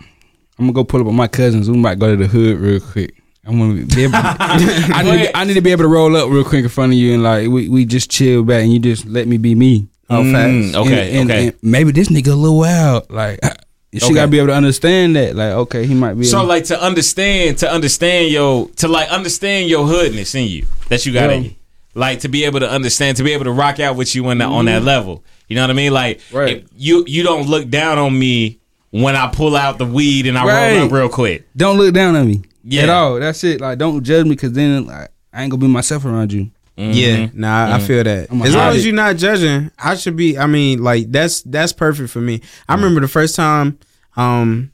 I'm 0.58 0.64
gonna 0.66 0.72
go 0.72 0.84
pull 0.84 1.00
up 1.00 1.06
with 1.06 1.14
my 1.14 1.28
cousins. 1.28 1.70
We 1.70 1.76
might 1.76 1.98
go 1.98 2.10
to 2.10 2.16
the 2.16 2.26
hood 2.26 2.58
real 2.58 2.80
quick. 2.80 3.14
I'm 3.44 3.58
gonna 3.58 3.84
be 3.84 4.04
able. 4.04 4.14
I, 4.16 5.02
need, 5.02 5.30
I 5.34 5.44
need 5.44 5.54
to 5.54 5.60
be 5.60 5.70
able 5.70 5.84
to 5.84 5.88
roll 5.88 6.16
up 6.16 6.28
real 6.30 6.44
quick 6.44 6.64
in 6.64 6.68
front 6.68 6.92
of 6.92 6.98
you 6.98 7.14
and 7.14 7.22
like 7.22 7.48
we, 7.48 7.68
we 7.68 7.84
just 7.84 8.10
chill 8.10 8.42
back 8.42 8.62
and 8.62 8.72
you 8.72 8.78
just 8.78 9.06
let 9.06 9.28
me 9.28 9.36
be 9.36 9.54
me. 9.54 9.88
Oh, 10.08 10.22
Mm, 10.22 10.32
facts. 10.32 10.76
okay, 10.76 11.08
And- 11.10 11.16
and- 11.18 11.30
okay. 11.30 11.46
and 11.48 11.54
maybe 11.62 11.90
this 11.92 12.08
nigga 12.08 12.28
a 12.28 12.34
little 12.34 12.58
wild. 12.58 13.10
Like 13.10 13.40
she 13.94 14.04
Okay. 14.04 14.14
gotta 14.14 14.28
be 14.30 14.38
able 14.38 14.48
to 14.48 14.54
understand 14.54 15.16
that. 15.16 15.34
Like 15.36 15.52
okay, 15.52 15.86
he 15.86 15.94
might 15.94 16.14
be. 16.14 16.24
So 16.24 16.38
able- 16.38 16.48
like 16.48 16.64
to 16.66 16.80
understand 16.80 17.58
to 17.58 17.70
understand 17.72 18.30
your 18.30 18.68
to 18.76 18.88
like 18.88 19.08
understand 19.10 19.68
your 19.68 19.86
hoodness 19.86 20.34
in 20.34 20.46
you 20.48 20.66
that 20.88 21.04
you 21.06 21.12
got 21.12 21.30
in 21.30 21.44
you. 21.44 21.50
Like 21.94 22.20
to 22.20 22.28
be 22.28 22.44
able 22.44 22.60
to 22.60 22.70
understand, 22.70 23.16
to 23.16 23.22
be 23.24 23.32
able 23.32 23.44
to 23.44 23.52
rock 23.52 23.80
out 23.80 23.96
with 23.96 24.14
you 24.14 24.26
on 24.26 24.38
that 24.38 24.48
on 24.48 24.66
that 24.66 24.82
level. 24.82 25.24
You 25.48 25.56
know 25.56 25.62
what 25.62 25.70
I 25.70 25.74
mean? 25.74 25.92
Like 25.92 26.20
Right. 26.32 26.64
you 26.76 27.04
you 27.08 27.22
don't 27.22 27.48
look 27.48 27.68
down 27.70 27.98
on 27.98 28.16
me 28.18 28.58
when 28.90 29.16
I 29.16 29.28
pull 29.28 29.56
out 29.56 29.78
the 29.78 29.86
weed 29.86 30.26
and 30.26 30.36
I 30.38 30.44
roll 30.74 30.84
up 30.86 30.92
real 30.92 31.08
quick. 31.08 31.46
don't 31.56 31.78
look 31.78 31.94
down 31.94 32.14
on 32.14 32.28
me 32.28 32.42
Yeah. 32.64 32.82
at 32.84 32.88
all. 32.90 33.18
That's 33.18 33.42
it. 33.44 33.60
Like 33.60 33.78
don't 33.78 34.02
judge 34.04 34.24
me 34.24 34.30
because 34.30 34.52
then 34.52 34.86
like, 34.86 35.08
I 35.32 35.42
ain't 35.42 35.50
gonna 35.50 35.60
be 35.60 35.68
myself 35.68 36.04
around 36.04 36.32
you. 36.32 36.50
Yeah, 36.76 37.28
nah, 37.32 37.74
I 37.74 37.78
feel 37.80 38.04
that. 38.04 38.30
As 38.30 38.54
long 38.54 38.74
as 38.76 38.84
you're 38.84 38.94
not 38.94 39.16
judging, 39.16 39.70
I 39.78 39.94
should 39.96 40.16
be. 40.16 40.36
I 40.36 40.46
mean, 40.46 40.82
like 40.82 41.10
that's 41.10 41.42
that's 41.42 41.72
perfect 41.72 42.10
for 42.10 42.20
me. 42.20 42.42
I 42.68 42.74
remember 42.74 43.00
the 43.00 43.08
first 43.08 43.34
time, 43.34 43.78
um, 44.16 44.72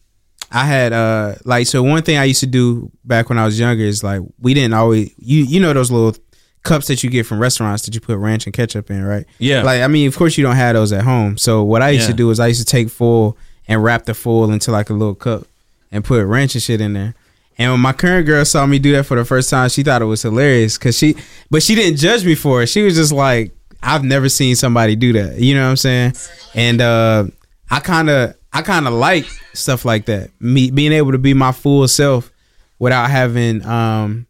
I 0.50 0.64
had 0.64 0.92
uh 0.92 1.36
like 1.44 1.66
so 1.66 1.82
one 1.82 2.02
thing 2.02 2.18
I 2.18 2.24
used 2.24 2.40
to 2.40 2.46
do 2.46 2.90
back 3.04 3.28
when 3.28 3.38
I 3.38 3.44
was 3.44 3.58
younger 3.58 3.84
is 3.84 4.02
like 4.02 4.20
we 4.40 4.52
didn't 4.52 4.74
always 4.74 5.12
you 5.16 5.44
you 5.44 5.60
know 5.60 5.72
those 5.72 5.90
little 5.90 6.14
cups 6.62 6.88
that 6.88 7.02
you 7.02 7.10
get 7.10 7.24
from 7.26 7.38
restaurants 7.38 7.84
that 7.84 7.94
you 7.94 8.00
put 8.00 8.18
ranch 8.18 8.46
and 8.46 8.52
ketchup 8.52 8.90
in, 8.90 9.04
right? 9.04 9.26
Yeah. 9.38 9.62
Like 9.62 9.82
I 9.82 9.86
mean, 9.88 10.08
of 10.08 10.16
course 10.16 10.36
you 10.36 10.44
don't 10.44 10.56
have 10.56 10.74
those 10.74 10.92
at 10.92 11.04
home. 11.04 11.36
So 11.38 11.62
what 11.62 11.82
I 11.82 11.90
used 11.90 12.06
to 12.08 12.16
do 12.16 12.30
is 12.30 12.38
I 12.40 12.48
used 12.48 12.60
to 12.60 12.66
take 12.66 12.88
full 12.90 13.36
and 13.68 13.82
wrap 13.82 14.04
the 14.06 14.14
full 14.14 14.50
into 14.50 14.70
like 14.72 14.90
a 14.90 14.92
little 14.92 15.14
cup 15.14 15.46
and 15.90 16.04
put 16.04 16.24
ranch 16.26 16.54
and 16.54 16.62
shit 16.62 16.80
in 16.80 16.92
there. 16.92 17.14
And 17.58 17.72
when 17.72 17.80
my 17.80 17.92
current 17.92 18.26
girl 18.26 18.44
saw 18.44 18.66
me 18.66 18.78
do 18.78 18.92
that 18.92 19.04
for 19.04 19.16
the 19.16 19.24
first 19.24 19.50
time, 19.50 19.68
she 19.68 19.82
thought 19.82 20.02
it 20.02 20.06
was 20.06 20.22
hilarious 20.22 20.78
because 20.78 20.96
she, 20.96 21.16
but 21.50 21.62
she 21.62 21.74
didn't 21.74 21.98
judge 21.98 22.24
me 22.24 22.34
for 22.34 22.62
it. 22.62 22.68
She 22.68 22.82
was 22.82 22.94
just 22.94 23.12
like, 23.12 23.54
I've 23.82 24.04
never 24.04 24.28
seen 24.28 24.56
somebody 24.56 24.96
do 24.96 25.12
that. 25.14 25.38
You 25.38 25.54
know 25.54 25.64
what 25.64 25.70
I'm 25.70 25.76
saying? 25.76 26.12
And 26.54 26.80
uh, 26.80 27.26
I 27.70 27.80
kind 27.80 28.08
of, 28.08 28.34
I 28.52 28.62
kind 28.62 28.86
of 28.86 28.92
like 28.92 29.24
stuff 29.54 29.84
like 29.84 30.06
that. 30.06 30.30
Me 30.40 30.70
being 30.70 30.92
able 30.92 31.12
to 31.12 31.18
be 31.18 31.34
my 31.34 31.52
full 31.52 31.86
self 31.88 32.30
without 32.78 33.10
having 33.10 33.64
um 33.64 34.26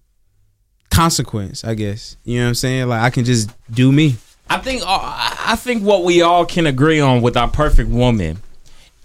consequence. 0.91 1.65
I 1.65 1.75
guess 1.75 2.17
you 2.25 2.39
know 2.39 2.45
what 2.45 2.49
I'm 2.49 2.55
saying. 2.55 2.89
Like 2.89 3.03
I 3.03 3.11
can 3.11 3.25
just 3.25 3.51
do 3.71 3.91
me. 3.91 4.17
I 4.49 4.59
think 4.59 4.83
uh, 4.83 4.87
I 4.87 5.57
think 5.57 5.83
what 5.83 6.05
we 6.05 6.23
all 6.23 6.45
can 6.45 6.67
agree 6.67 7.01
on 7.01 7.23
with 7.23 7.37
our 7.37 7.49
perfect 7.49 7.89
woman, 7.91 8.43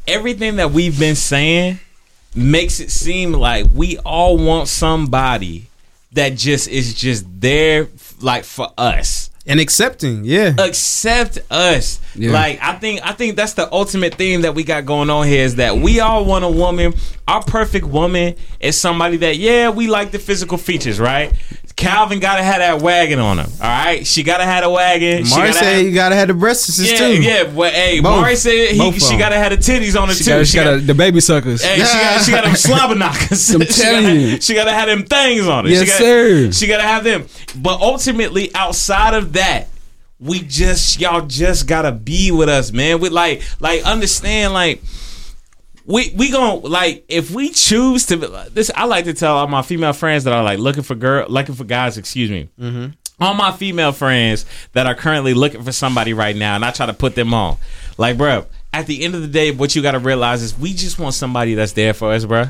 everything 0.07 0.57
that 0.57 0.71
we've 0.71 0.99
been 0.99 1.15
saying 1.15 1.79
makes 2.37 2.79
it 2.79 2.91
seem 2.91 3.33
like 3.33 3.67
we 3.73 3.97
all 3.99 4.37
want 4.37 4.67
somebody 4.67 5.67
that 6.13 6.35
just 6.35 6.67
is 6.67 6.93
just 6.93 7.25
there 7.41 7.87
like 8.21 8.43
for 8.43 8.69
us. 8.77 9.29
And 9.49 9.61
accepting, 9.61 10.25
yeah. 10.25 10.53
accept 10.59 11.39
us. 11.49 12.01
Yeah. 12.15 12.31
Like 12.31 12.59
I 12.61 12.73
think 12.73 12.99
I 13.01 13.13
think 13.13 13.37
that's 13.37 13.53
the 13.53 13.71
ultimate 13.71 14.15
theme 14.15 14.41
that 14.41 14.53
we 14.53 14.63
got 14.63 14.85
going 14.85 15.09
on 15.09 15.25
here 15.25 15.45
is 15.45 15.55
that 15.55 15.77
we 15.77 16.01
all 16.01 16.25
want 16.25 16.43
a 16.43 16.49
woman. 16.49 16.93
Our 17.29 17.41
perfect 17.43 17.85
woman 17.85 18.35
is 18.59 18.79
somebody 18.79 19.17
that 19.17 19.37
yeah, 19.37 19.69
we 19.69 19.87
like 19.87 20.11
the 20.11 20.19
physical 20.19 20.57
features, 20.57 20.99
right? 20.99 21.33
Calvin 21.77 22.19
gotta 22.19 22.41
have 22.41 22.57
that 22.57 22.81
wagon 22.81 23.19
on 23.19 23.37
him. 23.37 23.51
All 23.61 23.67
right, 23.69 24.05
she 24.05 24.23
gotta 24.23 24.43
have 24.45 24.63
a 24.63 24.69
wagon. 24.69 25.23
She 25.25 25.35
Mari 25.35 25.49
gotta 25.49 25.59
said 25.59 25.75
have- 25.75 25.85
you 25.85 25.91
gotta 25.93 26.15
have 26.15 26.27
the 26.27 26.33
breasts 26.33 26.79
yeah, 26.79 26.97
too. 26.97 27.21
yeah. 27.21 27.43
Well, 27.53 27.71
hey, 27.71 27.99
Both. 27.99 28.19
Mari 28.21 28.35
said 28.35 28.69
he, 28.71 28.99
she 28.99 29.15
gotta 29.15 29.37
have 29.37 29.51
the 29.51 29.57
titties 29.57 29.95
on 29.99 30.07
her 30.07 30.15
She 30.15 30.23
too. 30.23 30.31
got, 30.31 30.47
she 30.47 30.57
got 30.57 30.73
a, 30.73 30.77
the 30.79 30.95
baby 30.95 31.21
suckers. 31.21 31.63
Hey, 31.63 31.75
she 31.75 31.81
got 31.83 32.21
she 32.25 32.31
got 32.31 32.43
them 32.45 32.55
slobber 32.55 32.95
knockers. 32.95 33.53
I'm 33.53 33.61
she, 33.67 33.67
telling 33.81 34.03
gotta, 34.05 34.15
you. 34.19 34.41
she 34.41 34.53
gotta 34.55 34.71
have 34.73 34.87
them 34.89 35.03
things 35.05 35.47
on 35.47 35.67
it. 35.67 35.69
Yes, 35.69 35.81
she 35.81 35.85
gotta, 35.85 36.03
sir. 36.03 36.51
She 36.51 36.67
gotta 36.67 36.83
have 36.83 37.03
them. 37.03 37.27
But 37.55 37.79
ultimately, 37.79 38.49
outside 38.55 39.13
of 39.13 39.33
that, 39.33 39.67
we 40.19 40.39
just 40.41 40.99
y'all 40.99 41.27
just 41.27 41.67
gotta 41.67 41.91
be 41.91 42.31
with 42.31 42.49
us, 42.49 42.71
man. 42.71 42.99
We 42.99 43.09
like 43.09 43.43
like 43.59 43.83
understand 43.85 44.53
like. 44.53 44.81
We 45.87 46.13
we 46.15 46.29
gon' 46.31 46.61
like 46.63 47.05
if 47.07 47.31
we 47.31 47.49
choose 47.49 48.05
to 48.07 48.17
this. 48.51 48.69
I 48.75 48.85
like 48.85 49.05
to 49.05 49.13
tell 49.13 49.37
all 49.37 49.47
my 49.47 49.61
female 49.61 49.93
friends 49.93 50.25
that 50.25 50.33
are 50.33 50.43
like 50.43 50.59
looking 50.59 50.83
for 50.83 50.95
girl, 50.95 51.25
looking 51.29 51.55
for 51.55 51.63
guys. 51.63 51.97
Excuse 51.97 52.29
me. 52.29 52.49
mm-hmm. 52.59 52.87
All 53.19 53.33
my 53.33 53.51
female 53.51 53.93
friends 53.93 54.45
that 54.73 54.85
are 54.85 54.93
currently 54.93 55.33
looking 55.33 55.63
for 55.63 55.71
somebody 55.71 56.13
right 56.13 56.35
now, 56.35 56.55
and 56.55 56.63
I 56.63 56.71
try 56.71 56.85
to 56.85 56.93
put 56.93 57.15
them 57.15 57.33
on. 57.33 57.57
Like, 57.97 58.17
bro, 58.17 58.45
at 58.73 58.85
the 58.85 59.03
end 59.03 59.15
of 59.15 59.21
the 59.21 59.27
day, 59.27 59.49
what 59.51 59.75
you 59.75 59.81
got 59.81 59.93
to 59.93 59.99
realize 59.99 60.43
is 60.43 60.59
we 60.59 60.73
just 60.73 60.99
want 60.99 61.15
somebody 61.15 61.55
that's 61.55 61.71
there 61.71 61.93
for 61.95 62.11
us, 62.11 62.25
bro. 62.25 62.45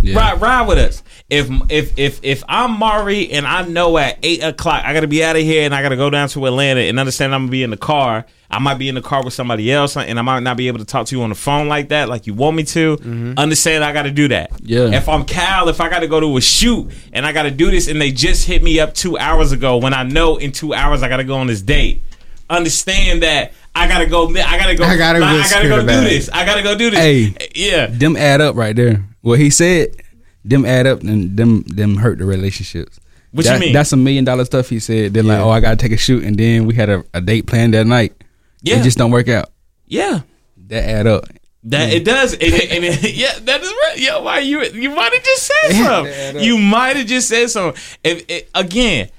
Yeah. 0.00 0.16
Ride, 0.16 0.40
ride 0.40 0.68
with 0.68 0.78
us. 0.78 1.02
If 1.28 1.48
if 1.68 1.98
if 1.98 2.20
if 2.22 2.44
I'm 2.48 2.78
Mari 2.78 3.30
and 3.32 3.46
I 3.46 3.66
know 3.66 3.98
at 3.98 4.18
eight 4.22 4.42
o'clock 4.42 4.84
I 4.84 4.94
gotta 4.94 5.08
be 5.08 5.24
out 5.24 5.36
of 5.36 5.42
here 5.42 5.64
and 5.64 5.74
I 5.74 5.82
gotta 5.82 5.96
go 5.96 6.08
down 6.08 6.28
to 6.30 6.46
Atlanta 6.46 6.80
and 6.80 6.98
understand 6.98 7.34
I'm 7.34 7.42
gonna 7.42 7.50
be 7.50 7.62
in 7.64 7.70
the 7.70 7.76
car. 7.76 8.24
I 8.50 8.60
might 8.60 8.78
be 8.78 8.88
in 8.88 8.94
the 8.94 9.02
car 9.02 9.22
with 9.22 9.34
somebody 9.34 9.70
else 9.70 9.96
and 9.96 10.18
I 10.18 10.22
might 10.22 10.40
not 10.40 10.56
be 10.56 10.68
able 10.68 10.78
to 10.78 10.84
talk 10.84 11.06
to 11.08 11.16
you 11.16 11.22
on 11.22 11.28
the 11.28 11.34
phone 11.34 11.68
like 11.68 11.88
that, 11.90 12.08
like 12.08 12.26
you 12.26 12.32
want 12.32 12.56
me 12.56 12.62
to. 12.64 13.34
Understand 13.36 13.84
I 13.84 13.92
gotta 13.92 14.10
do 14.10 14.28
that. 14.28 14.52
Yeah. 14.62 14.92
If 14.92 15.08
I'm 15.08 15.24
Cal, 15.24 15.68
if 15.68 15.80
I 15.80 15.88
gotta 15.88 16.06
go 16.08 16.20
to 16.20 16.36
a 16.36 16.40
shoot 16.40 16.90
and 17.12 17.26
I 17.26 17.32
gotta 17.32 17.50
do 17.50 17.70
this 17.70 17.88
and 17.88 18.00
they 18.00 18.12
just 18.12 18.46
hit 18.46 18.62
me 18.62 18.78
up 18.80 18.94
two 18.94 19.18
hours 19.18 19.52
ago 19.52 19.78
when 19.78 19.92
I 19.94 20.04
know 20.04 20.36
in 20.36 20.52
two 20.52 20.72
hours 20.74 21.02
I 21.02 21.08
gotta 21.08 21.24
go 21.24 21.36
on 21.36 21.48
this 21.48 21.60
date. 21.60 22.02
Understand 22.48 23.22
that 23.22 23.52
I 23.74 23.86
gotta 23.86 24.06
go. 24.06 24.28
I 24.28 24.58
gotta 24.58 24.74
go. 24.74 24.84
I 24.84 24.96
gotta 24.96 25.18
I, 25.18 25.48
gotta 25.50 25.68
go 25.68 25.80
do 25.80 26.00
this. 26.00 26.30
I 26.30 26.46
gotta 26.46 26.62
go 26.62 26.76
do 26.76 26.90
this. 26.90 26.98
Hey. 26.98 27.34
yeah. 27.54 27.86
Them 27.86 28.16
add 28.16 28.40
up 28.40 28.56
right 28.56 28.74
there. 28.74 29.04
What 29.20 29.38
he 29.38 29.50
said, 29.50 29.96
them 30.44 30.64
add 30.64 30.86
up 30.86 31.02
and 31.02 31.36
them 31.36 31.62
them 31.62 31.96
hurt 31.96 32.18
the 32.18 32.24
relationships. 32.24 32.98
What 33.32 33.44
you 33.44 33.58
mean? 33.58 33.72
That's 33.72 33.92
a 33.92 33.96
million 33.96 34.24
dollar 34.24 34.44
stuff 34.44 34.68
he 34.68 34.80
said. 34.80 35.14
They're 35.14 35.22
like, 35.22 35.40
oh, 35.40 35.50
I 35.50 35.60
gotta 35.60 35.76
take 35.76 35.92
a 35.92 35.96
shoot, 35.96 36.24
and 36.24 36.36
then 36.36 36.66
we 36.66 36.74
had 36.74 36.88
a, 36.88 37.04
a 37.12 37.20
date 37.20 37.46
planned 37.46 37.74
that 37.74 37.86
night. 37.86 38.14
Yeah. 38.62 38.80
It 38.80 38.84
just 38.84 38.98
don't 38.98 39.10
work 39.10 39.28
out. 39.28 39.50
Yeah. 39.86 40.20
That 40.68 40.84
add 40.84 41.06
up. 41.06 41.24
That 41.64 41.92
it 41.92 42.04
does, 42.04 42.32
and, 42.32 42.42
it, 42.42 42.70
and 42.70 42.84
it, 42.84 43.02
yeah, 43.14 43.38
that 43.40 43.60
is 43.60 43.68
right. 43.68 43.98
Yo, 43.98 44.22
why 44.22 44.38
you 44.38 44.62
you 44.64 44.90
might 44.90 45.12
have 45.12 45.22
just 45.22 45.46
said 45.46 45.72
something. 45.84 46.42
You 46.42 46.56
might 46.56 46.96
have 46.96 47.06
just 47.06 47.28
said 47.28 47.50
something. 47.50 47.82
If 48.04 48.24
it, 48.28 48.50
again, 48.54 49.10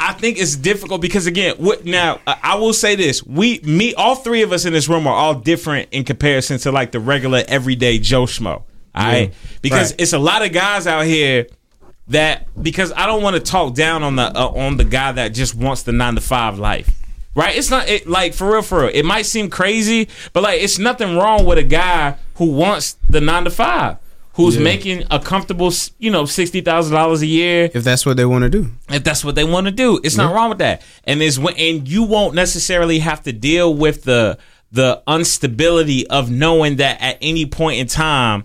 I 0.00 0.12
think 0.12 0.38
it's 0.38 0.56
difficult 0.56 1.00
because 1.00 1.26
again, 1.26 1.56
what 1.58 1.84
now? 1.84 2.20
I 2.26 2.38
I 2.42 2.54
will 2.54 2.72
say 2.72 2.94
this: 2.94 3.24
we, 3.24 3.58
me, 3.60 3.92
all 3.94 4.14
three 4.14 4.42
of 4.42 4.52
us 4.52 4.64
in 4.64 4.72
this 4.72 4.88
room 4.88 5.06
are 5.06 5.14
all 5.14 5.34
different 5.34 5.88
in 5.90 6.04
comparison 6.04 6.58
to 6.60 6.72
like 6.72 6.92
the 6.92 7.00
regular 7.00 7.42
everyday 7.48 7.98
Joe 7.98 8.24
schmo. 8.24 8.62
Right, 9.06 9.32
because 9.62 9.92
Right. 9.92 10.00
it's 10.00 10.12
a 10.12 10.18
lot 10.18 10.44
of 10.44 10.52
guys 10.52 10.86
out 10.86 11.04
here 11.06 11.46
that 12.08 12.46
because 12.62 12.92
I 12.96 13.06
don't 13.06 13.22
want 13.22 13.36
to 13.36 13.40
talk 13.40 13.74
down 13.74 14.02
on 14.02 14.16
the 14.16 14.22
uh, 14.24 14.46
on 14.48 14.76
the 14.76 14.84
guy 14.84 15.12
that 15.12 15.28
just 15.34 15.54
wants 15.54 15.82
the 15.82 15.92
nine 15.92 16.14
to 16.14 16.20
five 16.20 16.58
life. 16.58 16.90
Right? 17.34 17.56
It's 17.56 17.70
not 17.70 17.88
it, 17.88 18.08
like 18.08 18.34
for 18.34 18.50
real, 18.50 18.62
for 18.62 18.80
real. 18.80 18.90
It 18.92 19.04
might 19.04 19.26
seem 19.26 19.48
crazy, 19.50 20.08
but 20.32 20.42
like 20.42 20.60
it's 20.60 20.78
nothing 20.78 21.16
wrong 21.16 21.44
with 21.44 21.58
a 21.58 21.62
guy 21.62 22.16
who 22.36 22.46
wants 22.46 22.96
the 23.08 23.20
nine 23.20 23.44
to 23.44 23.50
five, 23.50 23.98
who's 24.32 24.56
Yeah. 24.56 24.62
making 24.62 25.04
a 25.10 25.20
comfortable, 25.20 25.72
you 25.98 26.10
know, 26.10 26.24
sixty 26.24 26.62
thousand 26.62 26.94
dollars 26.94 27.22
a 27.22 27.26
year 27.26 27.70
If 27.72 27.84
that's 27.84 28.04
what 28.04 28.16
they 28.16 28.24
want 28.24 28.42
to 28.42 28.50
do. 28.50 28.72
if 28.90 29.04
that's 29.04 29.24
what 29.24 29.34
they 29.36 29.44
want 29.44 29.66
to 29.66 29.70
do. 29.70 30.00
It's 30.02 30.16
not 30.16 30.34
wrong 30.34 30.48
with 30.48 30.58
that. 30.58 30.82
And 31.04 31.22
is 31.22 31.38
when 31.38 31.54
and 31.56 31.86
you 31.86 32.02
won't 32.02 32.34
necessarily 32.34 32.98
have 33.00 33.22
to 33.24 33.32
deal 33.32 33.72
with 33.72 34.02
the 34.04 34.38
the 34.72 35.00
instability 35.06 36.06
of 36.08 36.30
knowing 36.30 36.76
that 36.76 37.00
at 37.00 37.18
any 37.22 37.46
point 37.46 37.78
in 37.78 37.86
time 37.86 38.44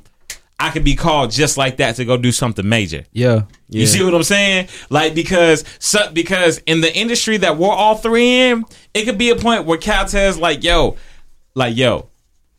I 0.63 0.69
could 0.69 0.85
be 0.85 0.95
called 0.95 1.31
just 1.31 1.57
like 1.57 1.75
that 1.77 1.97
to 1.97 2.05
go 2.05 2.15
do 2.15 2.31
something 2.31 2.67
major. 2.67 3.03
Yeah. 3.11 3.41
You 3.67 3.85
see 3.85 4.01
what 4.01 4.15
I'm 4.15 4.23
saying? 4.23 4.69
Like 4.89 5.13
because 5.13 5.65
so, 5.77 6.09
because 6.09 6.59
in 6.59 6.79
the 6.79 6.95
industry 6.95 7.35
that 7.35 7.57
we're 7.57 7.69
all 7.69 7.95
three 7.95 8.49
in, 8.49 8.63
it 8.93 9.03
could 9.03 9.17
be 9.17 9.29
a 9.29 9.35
point 9.35 9.65
where 9.65 9.77
Cal 9.77 10.05
tells 10.05 10.37
like, 10.37 10.63
yo, 10.63 10.95
like 11.53 11.75
yo, 11.75 12.07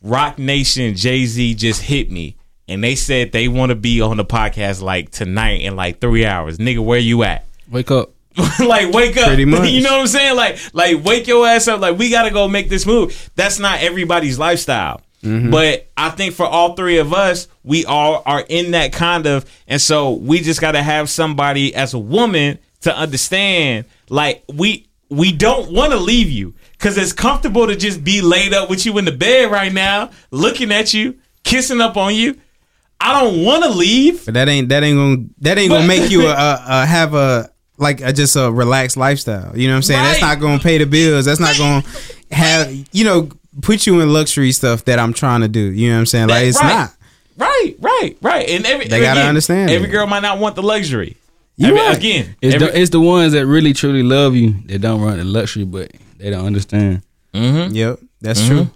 Roc 0.03 0.37
Nation, 0.37 0.95
Jay 0.95 1.25
Z 1.25 1.55
just 1.55 1.81
hit 1.81 2.11
me. 2.11 2.37
And 2.67 2.83
they 2.83 2.93
said 2.93 3.31
they 3.31 3.47
want 3.47 3.71
to 3.71 3.75
be 3.75 4.01
on 4.01 4.17
the 4.17 4.25
podcast 4.25 4.83
like 4.83 5.09
tonight 5.09 5.61
in 5.61 5.75
like 5.75 5.99
three 5.99 6.27
hours. 6.27 6.59
Nigga, 6.59 6.85
where 6.85 6.99
you 6.99 7.23
at? 7.23 7.43
Wake 7.71 7.89
up. 7.89 8.11
like 8.59 8.93
wake 8.93 9.17
up. 9.17 9.29
Pretty 9.29 9.45
much. 9.45 9.67
You 9.67 9.81
know 9.81 9.93
what 9.93 10.01
I'm 10.01 10.07
saying? 10.07 10.35
Like 10.35 10.59
like 10.73 11.03
wake 11.03 11.25
your 11.25 11.47
ass 11.47 11.67
up. 11.67 11.81
Like 11.81 11.97
we 11.97 12.11
gotta 12.11 12.29
go 12.29 12.47
make 12.47 12.69
this 12.69 12.85
move. 12.85 13.31
That's 13.33 13.57
not 13.57 13.79
everybody's 13.79 14.37
lifestyle. 14.37 15.01
Mm-hmm. 15.23 15.49
But 15.49 15.89
I 15.97 16.09
think 16.11 16.33
for 16.33 16.45
all 16.45 16.75
three 16.75 16.97
of 16.97 17.13
us, 17.13 17.47
we 17.63 17.85
all 17.85 18.21
are 18.25 18.43
in 18.47 18.71
that 18.71 18.93
kind 18.93 19.25
of, 19.25 19.45
and 19.67 19.81
so 19.81 20.11
we 20.11 20.39
just 20.41 20.61
gotta 20.61 20.83
have 20.83 21.09
somebody 21.09 21.73
as 21.73 21.93
a 21.93 21.99
woman 21.99 22.59
to 22.81 22.95
understand. 22.95 23.85
Like 24.09 24.43
we 24.53 24.87
we 25.09 25.31
don't 25.31 25.71
want 25.71 25.91
to 25.91 25.97
leave 25.97 26.29
you 26.29 26.53
because 26.73 26.97
it's 26.97 27.13
comfortable 27.13 27.67
to 27.67 27.75
just 27.75 28.03
be 28.03 28.21
laid 28.21 28.53
up 28.53 28.69
with 28.69 28.85
you 28.85 28.97
in 28.97 29.05
the 29.05 29.11
bed 29.11 29.51
right 29.51 29.73
now, 29.73 30.11
looking 30.31 30.71
at 30.71 30.93
you, 30.93 31.19
kissing 31.43 31.81
up 31.81 31.97
on 31.97 32.13
you. 32.13 32.39
I 32.99 33.21
don't 33.21 33.43
want 33.43 33.63
to 33.63 33.69
leave. 33.69 34.25
But 34.25 34.35
that 34.35 34.47
ain't 34.47 34.69
that 34.69 34.83
ain't 34.83 34.97
gonna 34.97 35.27
that 35.39 35.57
ain't 35.57 35.71
gonna 35.71 35.87
make 35.87 36.09
you 36.09 36.27
a, 36.27 36.31
a, 36.33 36.63
a 36.67 36.85
have 36.85 37.13
a 37.13 37.49
like 37.77 38.01
a, 38.01 38.13
just 38.13 38.35
a 38.35 38.51
relaxed 38.51 38.97
lifestyle. 38.97 39.57
You 39.57 39.67
know 39.67 39.73
what 39.73 39.77
I'm 39.77 39.83
saying? 39.83 40.03
That's 40.03 40.21
not 40.21 40.39
gonna 40.39 40.59
pay 40.59 40.77
the 40.77 40.85
bills. 40.85 41.25
That's 41.25 41.39
not 41.39 41.57
gonna 41.57 41.83
have 42.31 42.71
you 42.91 43.03
know 43.03 43.29
put 43.61 43.85
you 43.87 43.99
in 44.01 44.11
luxury 44.11 44.51
stuff 44.51 44.85
that 44.85 44.99
I'm 44.99 45.13
trying 45.13 45.41
to 45.41 45.47
do. 45.47 45.59
You 45.59 45.89
know 45.89 45.95
what 45.95 45.99
I'm 46.01 46.05
saying? 46.05 46.27
Like 46.29 46.45
it's 46.47 46.61
right. 46.61 46.73
not. 46.73 46.91
Right, 47.37 47.75
right, 47.79 48.17
right. 48.21 48.49
And 48.49 48.65
every 48.65 48.87
They 48.87 49.01
gotta 49.01 49.21
understand 49.21 49.69
Every 49.69 49.89
it. 49.89 49.91
girl 49.91 50.07
might 50.07 50.21
not 50.21 50.39
want 50.39 50.55
the 50.55 50.63
luxury. 50.63 51.17
You 51.57 51.67
Every- 51.67 51.79
right. 51.79 51.97
again. 51.97 52.35
It's 52.41 52.55
every- 52.55 52.67
the 52.67 52.79
it's 52.81 52.89
the 52.91 52.99
ones 53.01 53.33
that 53.33 53.45
really 53.45 53.73
truly 53.73 54.03
love 54.03 54.35
you 54.35 54.55
that 54.67 54.79
don't 54.79 55.01
run 55.01 55.17
the 55.17 55.23
luxury, 55.25 55.63
but 55.65 55.91
they 56.17 56.29
don't 56.29 56.45
understand. 56.45 57.01
Yep, 57.33 57.99
that's 58.21 58.41
Mm-hmm. 58.41 58.49
true. 58.55 58.69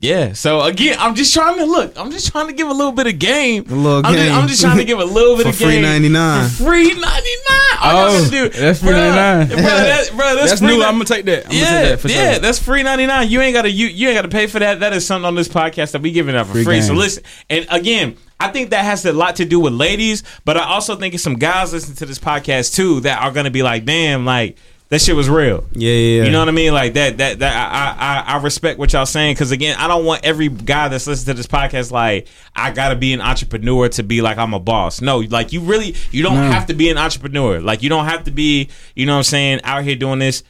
yeah. 0.00 0.32
So 0.34 0.60
again, 0.62 0.96
I'm 1.00 1.14
just 1.16 1.34
trying 1.34 1.56
to 1.58 1.64
look. 1.64 1.98
I'm 1.98 2.12
just 2.12 2.30
trying 2.30 2.46
to 2.46 2.52
give 2.52 2.68
a 2.68 2.72
little 2.72 2.92
bit 2.92 3.08
of 3.08 3.18
game. 3.18 3.64
A 3.68 3.74
little 3.74 4.06
I'm, 4.06 4.14
Just, 4.14 4.24
game. 4.24 4.32
I'm 4.34 4.48
just 4.48 4.60
trying 4.62 4.76
to 4.78 4.84
give 4.84 5.00
a 5.00 5.04
little 5.04 5.34
bit 5.36 5.42
For 5.44 5.48
of 5.48 5.56
free 5.56 5.72
game 5.72 5.82
99. 5.82 6.48
For 6.50 6.64
free 6.64 6.84
ninety 6.94 7.00
nine. 7.00 7.65
All 7.82 7.92
y'all 7.92 8.16
Oh, 8.16 8.18
gotta 8.18 8.30
do, 8.30 8.48
that's 8.48 8.80
free 8.80 8.88
Bruh, 8.90 9.46
99. 9.46 9.48
Bro, 9.48 9.56
that, 9.56 10.10
bro, 10.10 10.34
that's, 10.34 10.50
That's 10.50 10.60
free 10.60 10.68
new. 10.68 10.78
ni- 10.78 10.84
I'm 10.84 10.92
gonna 10.94 11.04
take 11.04 11.24
that. 11.26 11.46
I'm 11.46 11.52
yeah, 11.52 11.60
gonna 11.64 11.80
take 11.80 11.90
that 11.90 12.00
for 12.00 12.08
yeah, 12.08 12.30
sure. 12.32 12.40
that's 12.40 12.58
free 12.58 12.82
ninety 12.82 13.06
nine. 13.06 13.28
You 13.30 13.40
ain't 13.40 13.54
gotta 13.54 13.70
you 13.70 13.86
you 13.86 14.08
ain't 14.08 14.16
gotta 14.16 14.28
pay 14.28 14.46
for 14.46 14.58
that. 14.58 14.80
That 14.80 14.92
is 14.92 15.06
something 15.06 15.26
on 15.26 15.34
this 15.34 15.48
podcast 15.48 15.92
that 15.92 16.02
we 16.02 16.10
giving 16.12 16.34
out 16.36 16.46
for 16.46 16.52
free. 16.52 16.64
Free 16.64 16.82
So 16.82 16.94
listen, 16.94 17.22
and 17.50 17.66
again, 17.70 18.16
I 18.40 18.48
think 18.48 18.70
that 18.70 18.84
has 18.84 19.04
a 19.06 19.12
lot 19.12 19.36
to 19.36 19.44
do 19.44 19.60
with 19.60 19.72
ladies, 19.72 20.22
but 20.44 20.56
I 20.56 20.64
also 20.64 20.96
think 20.96 21.14
it's 21.14 21.22
some 21.22 21.36
guys 21.36 21.72
listening 21.72 21.96
to 21.96 22.06
this 22.06 22.18
podcast 22.18 22.74
too 22.74 23.00
that 23.00 23.22
are 23.22 23.30
gonna 23.32 23.50
be 23.50 23.62
like, 23.62 23.84
damn, 23.84 24.24
like 24.24 24.56
that 24.88 25.00
shit 25.00 25.16
was 25.16 25.28
real. 25.28 25.64
Yeah, 25.72 25.90
yeah, 25.92 26.18
yeah. 26.18 26.24
You 26.26 26.30
know 26.30 26.38
what 26.38 26.48
I 26.48 26.52
mean? 26.52 26.72
Like 26.72 26.94
that. 26.94 27.18
That. 27.18 27.40
That. 27.40 27.72
I. 27.72 28.32
I. 28.34 28.34
I 28.38 28.42
respect 28.42 28.78
what 28.78 28.92
y'all 28.92 29.04
saying 29.06 29.34
because 29.34 29.50
again, 29.50 29.76
I 29.78 29.88
don't 29.88 30.04
want 30.04 30.24
every 30.24 30.48
guy 30.48 30.88
that's 30.88 31.06
listening 31.06 31.34
to 31.34 31.36
this 31.38 31.46
podcast 31.48 31.90
like 31.90 32.28
I 32.54 32.70
gotta 32.70 32.94
be 32.96 33.12
an 33.12 33.20
entrepreneur 33.20 33.88
to 33.90 34.02
be 34.02 34.22
like 34.22 34.38
I'm 34.38 34.54
a 34.54 34.60
boss. 34.60 35.00
No, 35.00 35.18
like 35.18 35.52
you 35.52 35.60
really 35.60 35.96
you 36.12 36.22
don't 36.22 36.34
No. 36.36 36.50
have 36.52 36.66
to 36.66 36.74
be 36.74 36.88
an 36.90 36.98
entrepreneur. 36.98 37.60
Like 37.60 37.82
you 37.82 37.88
don't 37.88 38.04
have 38.04 38.24
to 38.24 38.30
be. 38.30 38.68
You 38.94 39.06
know 39.06 39.12
what 39.14 39.18
I'm 39.18 39.24
saying? 39.24 39.60
Out 39.64 39.82
here 39.82 39.96
doing 39.96 40.18
this. 40.20 40.42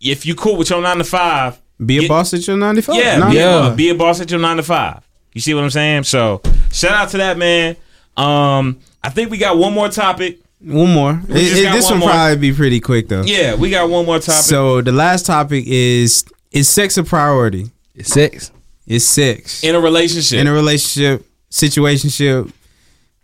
If 0.00 0.24
you 0.26 0.34
cool 0.34 0.56
with 0.56 0.70
your 0.70 0.80
nine 0.82 0.98
to 0.98 1.04
five, 1.04 1.60
Be 1.84 1.98
a 1.98 2.00
get- 2.02 2.08
boss 2.08 2.32
at 2.34 2.46
your 2.46 2.56
95. 2.56 2.94
Yeah, 2.96 3.18
Nah, 3.18 3.30
be, 3.30 3.36
Yeah. 3.36 3.74
Be 3.76 3.88
a 3.90 3.94
boss 3.94 4.20
at 4.20 4.30
your 4.30 4.40
nine 4.40 4.56
to 4.58 4.62
five. 4.62 5.02
You 5.32 5.40
see 5.40 5.52
what 5.54 5.64
I'm 5.64 5.70
saying? 5.70 6.04
So 6.04 6.40
shout 6.72 6.92
out 6.92 7.08
to 7.10 7.18
that 7.18 7.36
man. 7.36 7.76
Um, 8.16 8.78
I 9.04 9.10
think 9.10 9.30
we 9.30 9.36
got 9.38 9.58
one 9.58 9.74
more 9.74 9.88
topic. 9.90 10.38
One 10.66 10.92
more. 10.92 11.22
It- 11.28 11.36
it- 11.36 11.72
this 11.72 11.84
one 11.84 11.94
will 12.00 12.06
more. 12.06 12.10
probably 12.10 12.36
be 12.38 12.52
pretty 12.52 12.80
quick 12.80 13.08
though. 13.08 13.22
Yeah, 13.22 13.54
we 13.54 13.70
got 13.70 13.88
one 13.88 14.04
more 14.04 14.18
topic. 14.18 14.42
So 14.42 14.80
the 14.82 14.92
last 14.92 15.24
topic 15.26 15.64
is 15.66 16.24
is 16.50 16.68
sex 16.68 16.96
a 16.98 17.04
priority? 17.04 17.70
It's 17.94 18.10
sex. 18.10 18.50
Is 18.86 19.06
sex 19.06 19.62
in 19.64 19.74
a 19.74 19.80
relationship, 19.80 20.38
in 20.40 20.46
a 20.46 20.52
relationship, 20.52 21.24
situationship, 21.50 22.50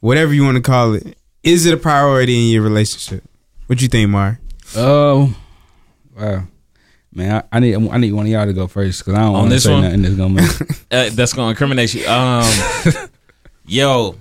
whatever 0.01 0.33
you 0.35 0.45
want 0.45 0.57
to 0.57 0.63
call 0.63 0.95
it? 0.95 1.17
Is 1.43 1.67
it 1.67 1.75
a 1.75 1.77
priority 1.77 2.47
in 2.47 2.53
your 2.53 2.63
relationship? 2.63 3.23
What 3.67 3.81
you 3.83 3.89
think, 3.89 4.11
Mar? 4.11 4.39
Oh, 4.77 5.35
wow, 6.19 6.45
man, 7.13 7.45
I, 7.53 7.57
I 7.57 7.61
need 7.61 7.75
I 7.91 7.99
need 7.99 8.13
one 8.13 8.27
of 8.27 8.33
y'all 8.33 8.47
to 8.47 8.53
go 8.53 8.67
first 8.67 9.01
because 9.05 9.15
I 9.15 9.23
don't 9.23 9.33
want 9.33 9.51
to 9.51 9.61
say 9.61 9.73
one? 9.73 9.83
nothing 9.83 10.03
that's 10.03 10.15
gonna 10.15 10.35
make. 10.35 10.51
uh, 10.91 11.11
that's 11.13 11.33
gonna 11.33 11.51
incriminate 11.51 11.95
you. 11.95 12.07
Um, 12.07 12.51
yo, 13.67 14.17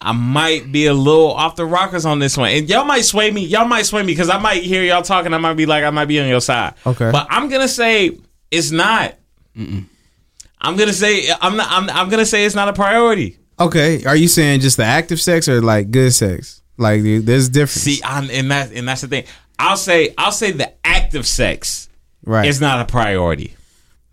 I 0.00 0.12
might 0.12 0.70
be 0.70 0.86
a 0.86 0.94
little 0.94 1.32
off 1.32 1.56
the 1.56 1.64
rockers 1.64 2.04
on 2.04 2.18
this 2.18 2.36
one, 2.36 2.50
and 2.50 2.68
y'all 2.68 2.84
might 2.84 3.04
sway 3.04 3.30
me. 3.30 3.44
Y'all 3.44 3.66
might 3.66 3.86
sway 3.86 4.02
me 4.02 4.12
because 4.12 4.28
I 4.28 4.38
might 4.38 4.62
hear 4.62 4.82
y'all 4.82 5.02
talking. 5.02 5.32
I 5.32 5.38
might 5.38 5.54
be 5.54 5.66
like, 5.66 5.84
I 5.84 5.90
might 5.90 6.04
be 6.04 6.20
on 6.20 6.28
your 6.28 6.40
side. 6.40 6.74
Okay. 6.84 7.10
but 7.10 7.26
I'm 7.30 7.48
gonna 7.48 7.68
say 7.68 8.18
it's 8.50 8.70
not. 8.70 9.14
I'm 9.56 10.76
gonna 10.76 10.92
say 10.92 11.28
I'm 11.40 11.56
not. 11.56 11.68
I'm, 11.70 11.90
I'm 11.90 12.08
gonna 12.10 12.26
say 12.26 12.44
it's 12.44 12.54
not 12.54 12.68
a 12.68 12.72
priority. 12.72 13.38
Okay, 13.58 14.04
are 14.04 14.16
you 14.16 14.28
saying 14.28 14.60
just 14.60 14.76
the 14.76 14.84
active 14.84 15.20
sex 15.20 15.48
or 15.48 15.62
like 15.62 15.90
good 15.90 16.12
sex? 16.12 16.60
Like 16.76 17.02
there's 17.02 17.48
difference, 17.48 17.82
See, 17.82 18.02
I'm, 18.04 18.28
and 18.30 18.50
that 18.50 18.70
and 18.72 18.86
that's 18.86 19.00
the 19.00 19.08
thing. 19.08 19.24
I'll 19.58 19.78
say 19.78 20.12
I'll 20.18 20.30
say 20.32 20.50
the 20.52 20.74
active 20.86 21.26
sex 21.26 21.88
right? 22.24 22.46
is 22.46 22.60
not 22.60 22.80
a 22.80 22.84
priority. 22.84 23.54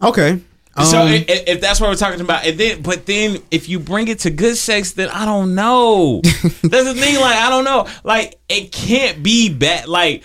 okay. 0.02 0.40
So 0.82 1.01
Um, 1.01 1.09
if, 1.13 1.47
if 1.47 1.61
that's 1.61 1.80
what 1.80 1.89
we're 1.89 1.95
talking 1.95 2.21
about, 2.21 2.45
and 2.45 2.57
then 2.59 2.82
but 2.82 3.05
then 3.05 3.38
if 3.51 3.69
you 3.69 3.80
bring 3.80 4.07
it 4.07 4.19
to 4.19 4.32
good 4.32 4.57
sex, 4.57 4.93
then 4.93 5.09
I 5.09 5.26
don't 5.26 5.53
know. 5.53 6.21
that's 6.24 6.61
the 6.63 6.95
thing. 6.95 7.19
Like 7.19 7.38
I 7.38 7.49
don't 7.49 7.63
know. 7.63 7.88
Like 8.03 8.39
it 8.49 8.71
can't 8.71 9.21
be 9.21 9.53
bad. 9.53 9.88
Like 9.88 10.24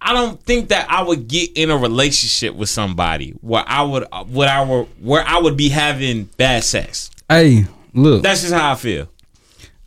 I 0.00 0.12
don't 0.12 0.40
think 0.42 0.68
that 0.68 0.90
I 0.90 1.02
would 1.02 1.28
get 1.28 1.56
in 1.56 1.70
a 1.70 1.76
relationship 1.76 2.54
with 2.54 2.68
somebody 2.68 3.30
where 3.40 3.64
I 3.66 3.82
would 3.82 4.04
what 4.26 4.48
I 4.48 4.64
were 4.64 4.84
where 5.00 5.24
I 5.26 5.38
would 5.38 5.56
be 5.56 5.70
having 5.70 6.24
bad 6.36 6.62
sex. 6.62 7.10
hey, 7.28 7.64
look, 7.94 8.22
That's 8.22 8.42
just 8.42 8.52
how 8.52 8.72
I 8.72 8.74
feel. 8.74 9.08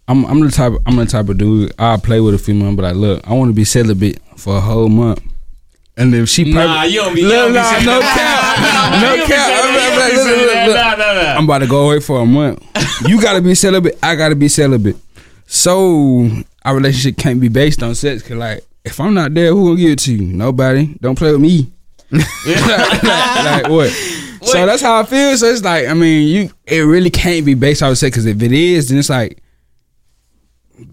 I'm 0.07 0.25
I'm 0.25 0.39
the 0.41 0.51
type 0.51 0.73
I'm 0.85 0.97
the 0.97 1.05
type 1.05 1.29
of 1.29 1.37
dude 1.37 1.71
I 1.79 1.97
play 1.97 2.19
with 2.19 2.33
a 2.33 2.37
female, 2.37 2.75
but 2.75 2.83
like, 2.83 2.95
look, 2.95 3.25
I 3.27 3.33
want 3.33 3.49
to 3.49 3.53
be 3.53 3.63
celibate 3.63 4.19
for 4.35 4.57
a 4.57 4.59
whole 4.59 4.89
month. 4.89 5.21
And 6.01 6.15
if 6.15 6.29
she 6.29 6.45
Nah, 6.51 6.61
perfect- 6.81 6.93
you 6.93 6.99
don't 7.01 7.15
be. 7.15 7.21
you 7.21 7.29
don't 7.29 7.53
nah, 7.53 7.63
saying 7.63 7.85
no 7.85 7.99
cap, 8.01 9.01
no 9.01 9.25
cap. 9.27 9.47
saying 9.47 9.75
that. 9.75 9.89
You 9.91 9.99
don't 9.99 10.09
be 10.09 10.15
Look, 10.15 10.25
look, 10.25 10.25
saying 10.25 10.41
look, 10.41 10.53
that. 10.53 10.67
look. 10.67 10.75
Nah, 10.75 10.95
nah, 11.13 11.21
nah. 11.21 11.37
I'm 11.37 11.43
about 11.43 11.57
to 11.59 11.67
go 11.67 11.85
away 11.85 11.99
for 11.99 12.19
a 12.21 12.25
month. 12.25 12.63
You 13.07 13.21
gotta 13.21 13.41
be 13.41 13.53
celibate. 13.55 13.99
I 14.01 14.15
gotta 14.15 14.35
be 14.35 14.47
celibate. 14.47 14.95
So 15.47 16.29
our 16.65 16.75
relationship 16.75 17.17
can't 17.17 17.39
be 17.39 17.49
based 17.49 17.83
on 17.83 17.93
sex. 17.95 18.21
Cause 18.23 18.37
like, 18.37 18.65
if 18.83 18.99
I'm 18.99 19.13
not 19.13 19.33
there, 19.33 19.51
who 19.53 19.65
gonna 19.69 19.79
give 19.79 19.91
it 19.91 19.99
to 19.99 20.13
you? 20.15 20.21
Nobody. 20.21 20.95
Don't 21.01 21.17
play 21.17 21.31
with 21.33 21.41
me. 21.41 21.71
like, 22.11 23.03
like, 23.03 23.67
what? 23.69 23.89
So 24.43 24.65
that's 24.65 24.81
how 24.81 24.99
I 24.99 25.03
feel. 25.05 25.37
So 25.37 25.47
it's 25.47 25.63
like, 25.63 25.87
I 25.87 25.93
mean, 25.93 26.27
you. 26.27 26.49
It 26.65 26.79
really 26.81 27.09
can't 27.09 27.45
be 27.45 27.53
based 27.53 27.83
off 27.83 27.97
sex. 27.97 28.15
Cause 28.15 28.25
if 28.25 28.41
it 28.41 28.51
is, 28.51 28.89
then 28.89 28.97
it's 28.97 29.09
like. 29.09 29.40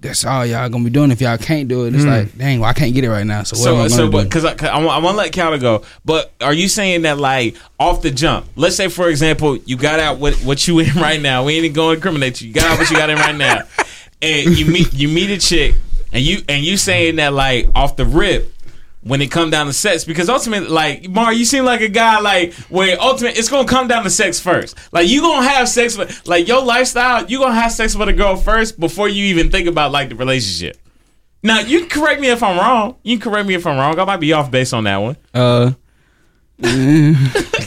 That's 0.01 0.25
all 0.25 0.45
y'all 0.47 0.69
gonna 0.69 0.85
be 0.85 0.91
doing. 0.91 1.11
If 1.11 1.21
y'all 1.21 1.39
can't 1.39 1.69
do 1.69 1.87
it, 1.87 1.95
it's 1.95 2.05
hmm. 2.05 2.11
like, 2.11 2.37
dang, 2.37 2.61
well, 2.61 2.71
I 2.71 2.73
can't 2.73 2.95
get 2.95 3.05
it 3.05 3.11
right 3.11 3.27
now. 3.27 3.43
So 3.43 3.59
what 3.59 3.83
am 3.83 3.89
So, 3.89 3.95
I 3.95 3.99
so, 4.07 4.11
but 4.11 4.25
because 4.25 4.45
I, 4.45 4.51
I, 4.69 4.79
want, 4.79 4.91
I 4.91 4.99
want 4.99 5.15
to 5.15 5.19
let 5.19 5.33
counter 5.33 5.59
go. 5.59 5.83
But 6.05 6.33
are 6.41 6.53
you 6.53 6.69
saying 6.69 7.03
that 7.03 7.19
like 7.19 7.57
off 7.79 8.03
the 8.03 8.11
jump? 8.11 8.47
Let's 8.57 8.77
say, 8.77 8.89
for 8.89 9.09
example, 9.09 9.57
you 9.57 9.77
got 9.77 10.01
out 10.01 10.19
what 10.19 10.35
what 10.37 10.67
you 10.67 10.79
in 10.79 10.95
right 10.97 11.21
now. 11.21 11.45
We 11.45 11.55
ain't 11.55 11.65
even 11.65 11.75
going 11.75 11.95
to 11.95 11.97
incriminate 11.97 12.41
you. 12.41 12.49
You 12.49 12.55
got 12.55 12.65
out 12.65 12.79
what 12.79 12.91
you 12.91 12.97
got 12.97 13.11
in 13.11 13.19
right 13.19 13.37
now, 13.37 13.63
and 14.23 14.59
you 14.59 14.67
meet 14.67 14.93
you 14.93 15.09
meet 15.09 15.31
a 15.31 15.39
chick, 15.39 15.75
and 16.13 16.23
you 16.23 16.43
and 16.49 16.65
you 16.65 16.77
saying 16.77 17.17
that 17.17 17.33
like 17.33 17.69
off 17.75 17.97
the 17.97 18.05
rip. 18.05 18.53
When 19.09 19.23
it 19.23 19.31
come 19.31 19.49
down 19.51 19.67
to 19.67 19.73
sex, 19.73 20.05
because 20.05 20.29
ultimately, 20.29 20.69
like 20.69 21.09
Mar, 21.09 21.33
you 21.33 21.45
seem 21.47 21.65
like 21.65 21.81
a 21.81 21.89
guy 21.89 22.21
like 22.21 22.53
where 22.69 23.01
ultimately 23.01 23.39
it's 23.39 23.49
gonna 23.49 23.67
come 23.67 23.89
down 23.89 24.03
to 24.05 24.11
sex 24.11 24.39
first. 24.39 24.77
Like 24.93 25.09
you 25.09 25.23
gonna 25.23 25.49
have 25.49 25.69
sex 25.69 25.97
with 25.97 26.27
like 26.27 26.47
your 26.47 26.63
lifestyle, 26.63 27.25
you 27.27 27.39
gonna 27.39 27.55
have 27.55 27.73
sex 27.73 27.95
with 27.97 28.09
a 28.09 28.13
girl 28.13 28.37
first 28.37 28.79
before 28.79 29.09
you 29.09 29.25
even 29.27 29.51
think 29.51 29.67
about 29.67 29.93
like 29.93 30.11
the 30.11 30.15
relationship. 30.15 30.77
Now 31.43 31.61
you 31.61 31.81
can 31.81 31.89
correct 31.89 32.21
me 32.21 32.29
if 32.29 32.43
I'm 32.43 32.59
wrong. 32.59 32.97
You 33.03 33.19
can 33.19 33.31
correct 33.33 33.49
me 33.49 33.55
if 33.55 33.67
I'm 33.67 33.79
wrong. 33.79 33.99
I 33.99 34.05
might 34.05 34.19
be 34.21 34.33
off 34.35 34.51
base 34.51 34.73
on 34.75 34.85
that 34.85 34.99
one. 34.99 35.17
Uh, 35.33 35.73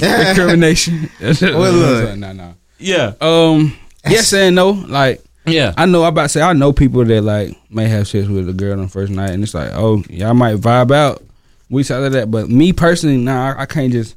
incrimination. 0.02 1.10
Well, 1.22 1.34
look. 1.74 2.18
no, 2.18 2.34
no. 2.34 2.56
Yeah, 2.78 3.14
Um, 3.22 3.78
yes 4.10 4.34
and 4.34 4.56
no. 4.56 4.72
Like, 4.72 5.22
yeah. 5.46 5.74
I 5.78 5.86
know. 5.86 6.04
I 6.04 6.10
about 6.10 6.24
to 6.24 6.30
say 6.30 6.42
I 6.42 6.54
know 6.54 6.74
people 6.74 7.06
that 7.06 7.22
like 7.22 7.56
may 7.70 7.88
have 7.88 8.08
sex 8.08 8.28
with 8.28 8.50
a 8.50 8.54
girl 8.54 8.74
on 8.74 8.82
the 8.84 8.88
first 8.90 9.12
night, 9.12 9.32
and 9.32 9.44
it's 9.44 9.54
like, 9.54 9.72
oh, 9.74 10.04
y'all 10.10 10.34
might 10.34 10.58
vibe 10.58 10.92
out. 10.92 11.24
We 11.72 11.84
saw 11.84 12.08
that, 12.08 12.30
but 12.30 12.50
me 12.50 12.74
personally, 12.74 13.18
nah, 13.18 13.54
I, 13.54 13.62
I 13.62 13.66
can't 13.66 13.92
just, 13.92 14.16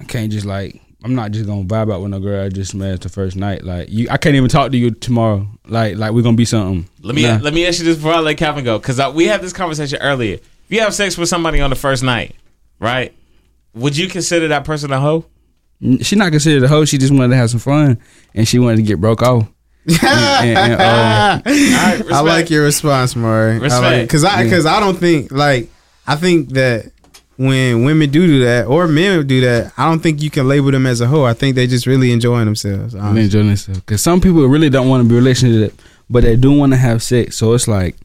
I 0.00 0.04
can't 0.04 0.32
just 0.32 0.46
like, 0.46 0.80
I'm 1.04 1.14
not 1.14 1.30
just 1.30 1.46
gonna 1.46 1.64
vibe 1.64 1.92
out 1.92 2.00
with 2.02 2.10
no 2.10 2.18
girl 2.18 2.44
I 2.44 2.48
just 2.48 2.74
met 2.74 3.00
the 3.02 3.08
first 3.08 3.36
night. 3.36 3.62
Like, 3.62 3.88
you, 3.90 4.08
I 4.10 4.16
can't 4.16 4.34
even 4.34 4.48
talk 4.48 4.72
to 4.72 4.76
you 4.76 4.90
tomorrow. 4.90 5.46
Like, 5.66 5.96
like 5.96 6.12
we're 6.12 6.22
gonna 6.22 6.36
be 6.36 6.44
something. 6.44 6.88
Let 7.02 7.14
me 7.14 7.22
Nah. 7.22 7.38
let 7.42 7.54
me 7.54 7.66
ask 7.66 7.78
you 7.78 7.84
this 7.84 7.96
before 7.96 8.14
I 8.14 8.20
let 8.20 8.36
Calvin 8.36 8.64
go, 8.64 8.78
because 8.78 9.00
we 9.14 9.26
had 9.26 9.40
this 9.40 9.52
conversation 9.52 9.98
earlier. 10.00 10.34
If 10.34 10.42
you 10.68 10.80
have 10.80 10.94
sex 10.94 11.16
with 11.16 11.28
somebody 11.28 11.60
on 11.60 11.70
the 11.70 11.76
first 11.76 12.02
night, 12.02 12.34
right? 12.78 13.14
Would 13.74 13.96
you 13.96 14.08
consider 14.08 14.48
that 14.48 14.64
person 14.64 14.92
a 14.92 15.00
hoe? 15.00 15.26
She 16.02 16.16
not 16.16 16.32
considered 16.32 16.62
a 16.64 16.68
hoe. 16.68 16.84
She 16.84 16.98
just 16.98 17.12
wanted 17.12 17.28
to 17.28 17.36
have 17.36 17.50
some 17.50 17.60
fun, 17.60 17.98
and 18.34 18.46
she 18.46 18.58
wanted 18.58 18.76
to 18.76 18.82
get 18.82 19.00
broke 19.00 19.22
off. 19.22 19.48
and, 19.86 20.58
and, 20.58 20.58
and, 20.58 20.80
um, 20.80 21.42
All 21.46 21.52
right, 21.52 22.12
I 22.12 22.20
like 22.20 22.50
your 22.50 22.64
response, 22.64 23.16
Mari. 23.16 23.58
Respect. 23.58 24.06
Because 24.06 24.24
I 24.24 24.44
because 24.44 24.66
I, 24.66 24.78
don't 24.80 24.96
think 24.96 25.32
like 25.32 25.70
I 26.10 26.16
think 26.16 26.50
that 26.50 26.90
when 27.36 27.84
women 27.84 28.10
do 28.10 28.26
do 28.26 28.44
that 28.44 28.66
or 28.66 28.86
men 28.88 29.26
do 29.26 29.40
that, 29.42 29.72
I 29.78 29.88
don't 29.88 30.00
think 30.00 30.20
you 30.22 30.28
can 30.30 30.46
label 30.48 30.70
them 30.70 30.86
as 30.86 31.00
a 31.00 31.06
hoe. 31.06 31.24
I 31.24 31.32
think 31.34 31.54
they 31.56 31.66
just 31.66 31.86
really 31.86 32.12
enjoying 32.12 32.44
themselves. 32.44 32.94
I'm 32.94 33.00
honestly. 33.02 33.24
enjoying 33.24 33.48
this 33.48 33.66
because 33.66 34.02
some 34.02 34.20
people 34.20 34.44
really 34.46 34.68
don't 34.70 34.88
want 34.88 35.02
to 35.02 35.08
be 35.08 35.14
in 35.16 35.22
relationship, 35.22 35.80
but 36.10 36.22
they 36.22 36.36
do 36.36 36.52
want 36.52 36.72
to 36.72 36.76
have 36.78 37.02
sex. 37.02 37.36
So 37.36 37.54
it's 37.54 37.66
like, 37.68 37.96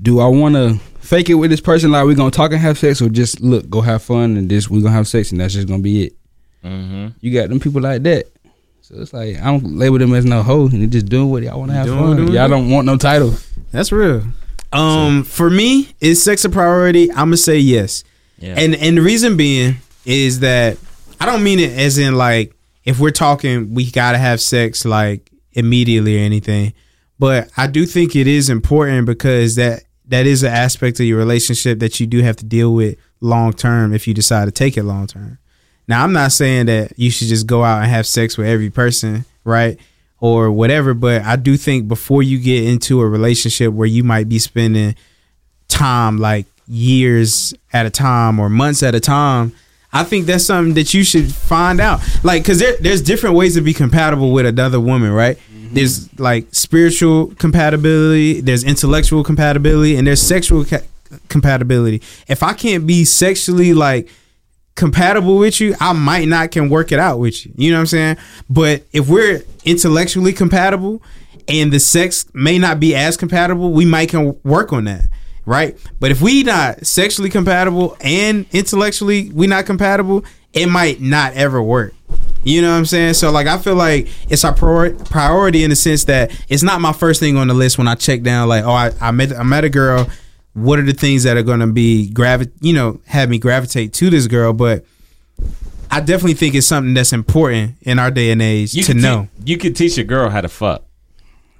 do 0.00 0.20
I 0.20 0.26
want 0.28 0.54
to 0.54 0.74
fake 1.00 1.28
it 1.28 1.34
with 1.34 1.50
this 1.50 1.60
person? 1.60 1.90
Like 1.90 2.06
we 2.06 2.14
gonna 2.14 2.30
talk 2.30 2.52
and 2.52 2.60
have 2.60 2.78
sex, 2.78 3.02
or 3.02 3.08
just 3.08 3.40
look, 3.40 3.68
go 3.68 3.80
have 3.80 4.02
fun, 4.02 4.36
and 4.36 4.48
just 4.48 4.70
we 4.70 4.80
gonna 4.80 4.94
have 4.94 5.08
sex, 5.08 5.32
and 5.32 5.40
that's 5.40 5.54
just 5.54 5.68
gonna 5.68 5.82
be 5.82 6.04
it. 6.06 6.12
Mhm. 6.64 7.14
You 7.20 7.32
got 7.32 7.48
them 7.50 7.60
people 7.60 7.80
like 7.82 8.02
that. 8.04 8.26
So 8.80 8.94
it's 9.00 9.12
like 9.12 9.36
I 9.40 9.44
don't 9.44 9.76
label 9.76 9.98
them 9.98 10.14
as 10.14 10.24
no 10.24 10.42
hoe, 10.42 10.68
and 10.68 10.80
they 10.82 10.86
just 10.86 11.06
doing 11.06 11.28
what 11.30 11.42
y'all 11.42 11.58
want 11.58 11.70
to 11.72 11.76
have 11.76 11.86
Doing- 11.86 11.98
fun. 11.98 12.16
doing 12.16 12.32
y'all 12.32 12.46
it. 12.46 12.48
don't 12.48 12.70
want 12.70 12.86
no 12.86 12.96
title. 12.96 13.34
That's 13.72 13.92
real. 13.92 14.22
Um, 14.72 15.24
for 15.24 15.48
me, 15.50 15.94
is 16.00 16.22
sex 16.22 16.44
a 16.44 16.50
priority? 16.50 17.10
I'm 17.10 17.28
gonna 17.28 17.36
say 17.36 17.58
yes. 17.58 18.04
Yeah. 18.38 18.54
And 18.56 18.74
and 18.74 18.98
the 18.98 19.02
reason 19.02 19.36
being 19.36 19.76
is 20.04 20.40
that 20.40 20.78
I 21.20 21.26
don't 21.26 21.42
mean 21.42 21.58
it 21.58 21.72
as 21.72 21.98
in 21.98 22.16
like 22.16 22.54
if 22.84 22.98
we're 22.98 23.10
talking 23.10 23.74
we 23.74 23.90
gotta 23.90 24.18
have 24.18 24.40
sex 24.40 24.84
like 24.84 25.30
immediately 25.52 26.16
or 26.16 26.20
anything. 26.20 26.74
But 27.18 27.50
I 27.56 27.66
do 27.66 27.84
think 27.84 28.14
it 28.14 28.26
is 28.26 28.48
important 28.48 29.06
because 29.06 29.56
that 29.56 29.82
that 30.06 30.26
is 30.26 30.42
an 30.42 30.52
aspect 30.52 31.00
of 31.00 31.06
your 31.06 31.18
relationship 31.18 31.80
that 31.80 32.00
you 32.00 32.06
do 32.06 32.22
have 32.22 32.36
to 32.36 32.44
deal 32.44 32.72
with 32.74 32.98
long 33.20 33.52
term 33.52 33.92
if 33.92 34.06
you 34.06 34.14
decide 34.14 34.46
to 34.46 34.52
take 34.52 34.76
it 34.76 34.84
long 34.84 35.06
term. 35.06 35.38
Now 35.86 36.04
I'm 36.04 36.12
not 36.12 36.32
saying 36.32 36.66
that 36.66 36.98
you 36.98 37.10
should 37.10 37.28
just 37.28 37.46
go 37.46 37.64
out 37.64 37.82
and 37.82 37.90
have 37.90 38.06
sex 38.06 38.36
with 38.36 38.46
every 38.46 38.70
person, 38.70 39.24
right? 39.44 39.78
Or 40.20 40.50
whatever, 40.50 40.94
but 40.94 41.22
I 41.22 41.36
do 41.36 41.56
think 41.56 41.86
before 41.86 42.24
you 42.24 42.40
get 42.40 42.64
into 42.64 43.00
a 43.00 43.08
relationship 43.08 43.72
where 43.72 43.86
you 43.86 44.02
might 44.02 44.28
be 44.28 44.40
spending 44.40 44.96
time 45.68 46.18
like 46.18 46.46
years 46.66 47.54
at 47.72 47.86
a 47.86 47.90
time 47.90 48.38
or 48.38 48.48
months 48.48 48.82
at 48.82 48.94
a 48.94 49.00
time 49.00 49.52
i 49.92 50.04
think 50.04 50.26
that's 50.26 50.44
something 50.44 50.74
that 50.74 50.92
you 50.92 51.02
should 51.02 51.32
find 51.32 51.80
out. 51.80 52.00
Like 52.22 52.42
because 52.42 52.58
there, 52.58 52.76
there's 52.78 53.00
different 53.00 53.36
ways 53.36 53.54
to 53.54 53.62
be 53.62 53.72
compatible 53.72 54.32
with 54.32 54.44
another 54.44 54.78
woman 54.80 55.12
right? 55.12 55.38
Mm-hmm. 55.38 55.74
There's 55.74 56.20
like 56.20 56.54
spiritual 56.54 57.28
compatibility 57.36 58.40
there's 58.40 58.64
intellectual 58.64 59.24
compatibility 59.24 59.96
and 59.96 60.06
there's 60.06 60.20
sexual 60.20 60.64
ca- 60.64 60.82
compatibility. 61.28 62.02
If 62.26 62.42
i 62.42 62.52
can't 62.52 62.86
be 62.86 63.04
sexually 63.04 63.72
like 63.72 64.10
compatible 64.78 65.36
with 65.36 65.60
you, 65.60 65.74
I 65.80 65.92
might 65.92 66.28
not 66.28 66.52
can 66.52 66.70
work 66.70 66.92
it 66.92 66.98
out 66.98 67.18
with 67.18 67.44
you. 67.44 67.52
You 67.56 67.70
know 67.72 67.76
what 67.76 67.80
I'm 67.80 67.86
saying? 67.86 68.16
But 68.48 68.84
if 68.92 69.08
we're 69.10 69.42
intellectually 69.64 70.32
compatible 70.32 71.02
and 71.48 71.70
the 71.72 71.80
sex 71.80 72.24
may 72.32 72.58
not 72.58 72.78
be 72.80 72.94
as 72.94 73.16
compatible, 73.16 73.72
we 73.72 73.84
might 73.84 74.08
can 74.08 74.38
work 74.44 74.72
on 74.72 74.84
that. 74.84 75.04
right? 75.44 75.76
But 75.98 76.10
if 76.10 76.20
we 76.20 76.42
not 76.42 76.86
sexually 76.86 77.30
compatible 77.30 77.96
and 78.02 78.46
intellectually 78.52 79.30
we 79.32 79.46
not 79.46 79.64
compatible, 79.66 80.24
it 80.52 80.66
might 80.66 81.00
not 81.00 81.32
ever 81.34 81.62
work. 81.62 81.94
You 82.44 82.62
know 82.62 82.70
what 82.70 82.76
I'm 82.78 82.86
saying? 82.86 83.14
So 83.14 83.30
like 83.30 83.46
I 83.46 83.58
feel 83.58 83.74
like 83.74 84.08
it's 84.30 84.44
our 84.44 84.54
prior- 84.54 84.94
priority 84.94 85.64
in 85.64 85.70
the 85.70 85.76
sense 85.76 86.04
that 86.04 86.30
it's 86.48 86.62
not 86.62 86.80
my 86.80 86.92
first 86.92 87.18
thing 87.20 87.36
on 87.36 87.48
the 87.48 87.54
list 87.54 87.78
when 87.78 87.88
I 87.88 87.94
check 87.94 88.22
down 88.22 88.48
like, 88.48 88.64
oh 88.64 88.70
I, 88.72 88.92
I 89.00 89.10
met 89.10 89.32
I 89.32 89.42
met 89.42 89.64
a 89.64 89.70
girl. 89.70 90.06
What 90.54 90.78
are 90.78 90.82
the 90.82 90.92
things 90.92 91.22
that 91.22 91.36
are 91.36 91.42
gonna 91.42 91.66
be 91.68 92.08
gravi 92.10 92.48
you 92.60 92.72
know, 92.72 93.00
have 93.06 93.28
me 93.28 93.38
gravitate 93.38 93.92
to 93.94 94.10
this 94.10 94.26
girl? 94.26 94.52
But 94.52 94.84
I 95.90 96.00
definitely 96.00 96.34
think 96.34 96.54
it's 96.54 96.66
something 96.66 96.94
that's 96.94 97.12
important 97.12 97.76
in 97.82 97.98
our 97.98 98.10
day 98.10 98.30
and 98.30 98.42
age 98.42 98.74
You 98.74 98.82
to 98.84 98.92
can 98.92 99.00
know. 99.00 99.28
te- 99.44 99.52
you 99.52 99.56
can 99.58 99.72
teach 99.74 99.96
a 99.98 100.04
girl 100.04 100.28
how 100.30 100.40
to 100.40 100.48
fuck. 100.48 100.84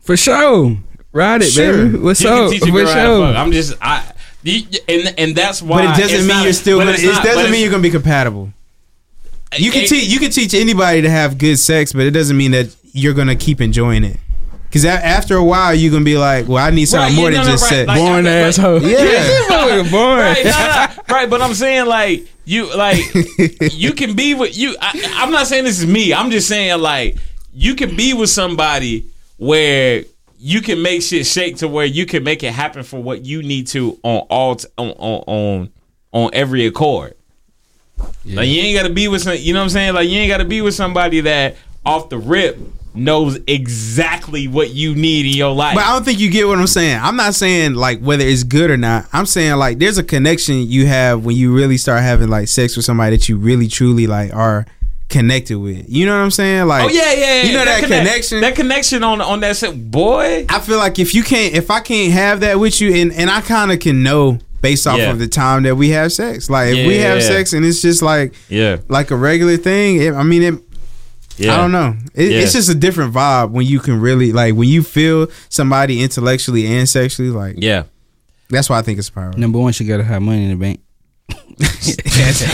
For 0.02 0.16
sure. 0.16 0.76
Ride 1.12 1.42
it, 1.42 1.50
Sure. 1.52 1.84
baby. 1.86 1.98
What's 1.98 2.22
You 2.22 2.28
up? 2.28 2.50
can 2.50 2.50
teach 2.52 2.62
a 2.62 2.66
For 2.66 2.72
girl 2.72 2.86
how 2.86 2.94
to 2.94 3.00
fuck. 3.00 3.34
sure. 3.34 3.36
I'm 3.36 3.52
just 3.52 3.74
I. 3.80 4.12
you- 4.42 4.64
and 4.88 5.14
and 5.18 5.34
that's 5.36 5.62
why. 5.62 5.84
But 5.86 5.98
it 5.98 6.02
doesn't 6.02 6.18
mean 6.20 6.28
not- 6.28 6.44
you're 6.44 6.52
still 6.52 6.78
gonna. 6.78 6.90
it's 6.92 7.02
It 7.02 7.06
not- 7.06 7.22
but 7.22 7.34
doesn't 7.34 7.50
mean 7.50 7.60
you're 7.62 7.70
gonna 7.70 7.82
be 7.82 7.90
compatible. 7.90 8.52
You 9.56 9.70
can 9.70 9.82
it- 9.84 9.88
teach. 9.88 10.08
You 10.08 10.18
can 10.18 10.30
teach 10.30 10.52
anybody 10.54 11.02
to 11.02 11.10
have 11.10 11.38
good 11.38 11.58
sex, 11.58 11.92
but 11.92 12.02
it 12.06 12.10
doesn't 12.10 12.36
mean 12.36 12.50
that 12.50 12.68
you're 12.92 13.14
gonna 13.14 13.36
keep 13.36 13.60
enjoying 13.60 14.04
it. 14.04 14.18
Because 14.68 14.84
after 14.84 15.34
a 15.36 15.42
while, 15.44 15.74
you're 15.74 15.90
gonna 15.90 16.04
be 16.04 16.18
like, 16.18 16.46
"Well, 16.46 16.62
I 16.64 16.70
need 16.70 16.86
something 16.86 17.14
Right, 17.16 17.20
more 17.20 17.30
yeah, 17.30 17.38
than 17.38 17.46
no, 17.46 17.52
no, 17.52 17.52
just 17.52 17.64
right, 17.64 17.68
sex." 17.70 17.88
like- 17.88 17.98
Born 17.98 18.24
like- 18.24 18.34
asshole. 18.34 18.82
Yeah. 18.82 19.90
Born. 19.90 20.18
right, 20.18 20.44
no, 20.44 20.50
no, 20.50 21.14
right. 21.14 21.30
But 21.30 21.40
I'm 21.40 21.54
saying 21.54 21.86
like 21.86 22.26
you 22.44 22.74
like 22.76 23.02
you 23.72 23.92
can 23.94 24.14
be 24.14 24.34
with 24.34 24.56
you. 24.58 24.76
I, 24.80 25.12
I'm 25.16 25.30
not 25.32 25.46
saying 25.46 25.64
this 25.64 25.78
is 25.80 25.86
me. 25.86 26.12
I'm 26.12 26.30
just 26.30 26.48
saying 26.48 26.80
like 26.80 27.16
you 27.54 27.74
can 27.74 27.96
be 27.96 28.12
with 28.12 28.28
somebody 28.30 29.06
where 29.38 30.04
you 30.38 30.60
can 30.60 30.82
make 30.82 31.00
shit 31.02 31.26
shake 31.26 31.56
to 31.56 31.66
where 31.68 31.86
you 31.86 32.04
can 32.06 32.22
make 32.22 32.42
it 32.42 32.52
happen 32.52 32.82
for 32.82 33.02
what 33.02 33.24
you 33.24 33.42
need 33.42 33.66
to 33.68 33.98
on 34.02 34.18
all 34.28 34.56
t- 34.56 34.68
on 34.76 34.90
on 34.90 35.24
on, 35.26 35.70
on 36.12 36.30
every 36.34 36.66
accord. 36.66 37.14
Like 38.24 38.46
you 38.48 38.60
ain't 38.60 38.76
got 38.78 38.86
to 38.86 38.92
be 38.92 39.08
with 39.08 39.22
some. 39.22 39.34
You 39.38 39.54
know 39.54 39.60
what 39.60 39.64
I'm 39.64 39.70
saying? 39.70 39.94
Like 39.94 40.08
you 40.08 40.18
ain't 40.18 40.28
got 40.30 40.38
to 40.38 40.44
be 40.44 40.60
with 40.60 40.74
somebody 40.74 41.20
that 41.22 41.56
off 41.86 42.10
the 42.10 42.18
rip 42.18 42.58
knows 42.98 43.38
exactly 43.46 44.48
what 44.48 44.70
you 44.70 44.94
need 44.94 45.26
in 45.26 45.32
your 45.36 45.54
life. 45.54 45.74
But 45.74 45.84
I 45.84 45.92
don't 45.92 46.04
think 46.04 46.18
you 46.18 46.30
get 46.30 46.46
what 46.46 46.58
I'm 46.58 46.66
saying. 46.66 46.98
I'm 47.02 47.16
not 47.16 47.34
saying 47.34 47.74
like 47.74 48.00
whether 48.00 48.24
it's 48.24 48.42
good 48.44 48.70
or 48.70 48.76
not. 48.76 49.06
I'm 49.12 49.26
saying 49.26 49.56
like 49.56 49.78
there's 49.78 49.98
a 49.98 50.02
connection 50.02 50.66
you 50.68 50.86
have 50.86 51.24
when 51.24 51.36
you 51.36 51.54
really 51.54 51.76
start 51.76 52.02
having 52.02 52.28
like 52.28 52.48
sex 52.48 52.76
with 52.76 52.84
somebody 52.84 53.16
that 53.16 53.28
you 53.28 53.36
really 53.38 53.68
truly 53.68 54.06
like 54.06 54.34
are 54.34 54.66
connected 55.08 55.58
with. 55.58 55.86
You 55.88 56.04
know 56.06 56.16
what 56.16 56.22
I'm 56.24 56.30
saying? 56.30 56.66
Like, 56.66 56.84
oh 56.84 56.88
yeah, 56.88 57.12
yeah, 57.12 57.42
yeah. 57.42 57.42
You 57.44 57.52
know 57.54 57.64
that, 57.64 57.82
connect- 57.82 58.04
connection. 58.06 58.40
That 58.42 58.54
connection 58.56 59.02
on 59.04 59.20
on 59.20 59.40
that 59.40 59.56
set, 59.56 59.90
boy. 59.90 60.46
I 60.48 60.60
feel 60.60 60.78
like 60.78 60.98
if 60.98 61.14
you 61.14 61.22
can't, 61.22 61.54
if 61.54 61.70
I 61.70 61.80
can't 61.80 62.12
have 62.12 62.40
that 62.40 62.58
with 62.58 62.80
you, 62.80 62.92
and 62.94 63.12
and 63.12 63.30
I 63.30 63.40
kind 63.40 63.72
of 63.72 63.80
can 63.80 64.02
know 64.02 64.38
based 64.60 64.88
off 64.88 64.98
Yeah. 64.98 65.12
of 65.12 65.20
the 65.20 65.28
time 65.28 65.62
that 65.62 65.76
we 65.76 65.90
have 65.90 66.12
sex. 66.12 66.50
Like 66.50 66.74
if 66.74 66.86
we 66.86 66.96
have 66.98 67.18
Yeah. 67.20 67.26
sex 67.28 67.52
and 67.52 67.64
it's 67.64 67.80
just 67.80 68.02
like 68.02 68.34
Yeah, 68.48 68.78
like 68.88 69.12
a 69.12 69.16
regular 69.16 69.56
thing. 69.56 70.02
It, 70.02 70.12
I 70.14 70.24
mean, 70.24 70.42
it, 70.42 70.54
yeah. 71.38 71.54
I 71.54 71.56
don't 71.58 71.72
know. 71.72 71.96
It, 72.14 72.30
Yeah. 72.32 72.38
It's 72.40 72.52
just 72.52 72.68
a 72.68 72.74
different 72.74 73.12
vibe 73.14 73.50
when 73.50 73.66
you 73.66 73.80
can 73.80 74.00
really 74.00 74.32
like 74.32 74.54
when 74.54 74.68
you 74.68 74.82
feel 74.82 75.28
somebody 75.48 76.02
intellectually 76.02 76.66
and 76.66 76.88
sexually. 76.88 77.30
Like 77.30 77.56
Yeah. 77.58 77.84
that's 78.50 78.68
why 78.70 78.78
I 78.78 78.82
think 78.82 78.98
it's 78.98 79.08
a 79.08 79.12
priority. 79.12 79.40
Number 79.40 79.58
one, 79.58 79.72
she 79.72 79.84
gotta 79.84 80.04
have 80.04 80.22
money 80.22 80.44
in 80.44 80.50
the 80.50 80.56
bank. 80.56 80.80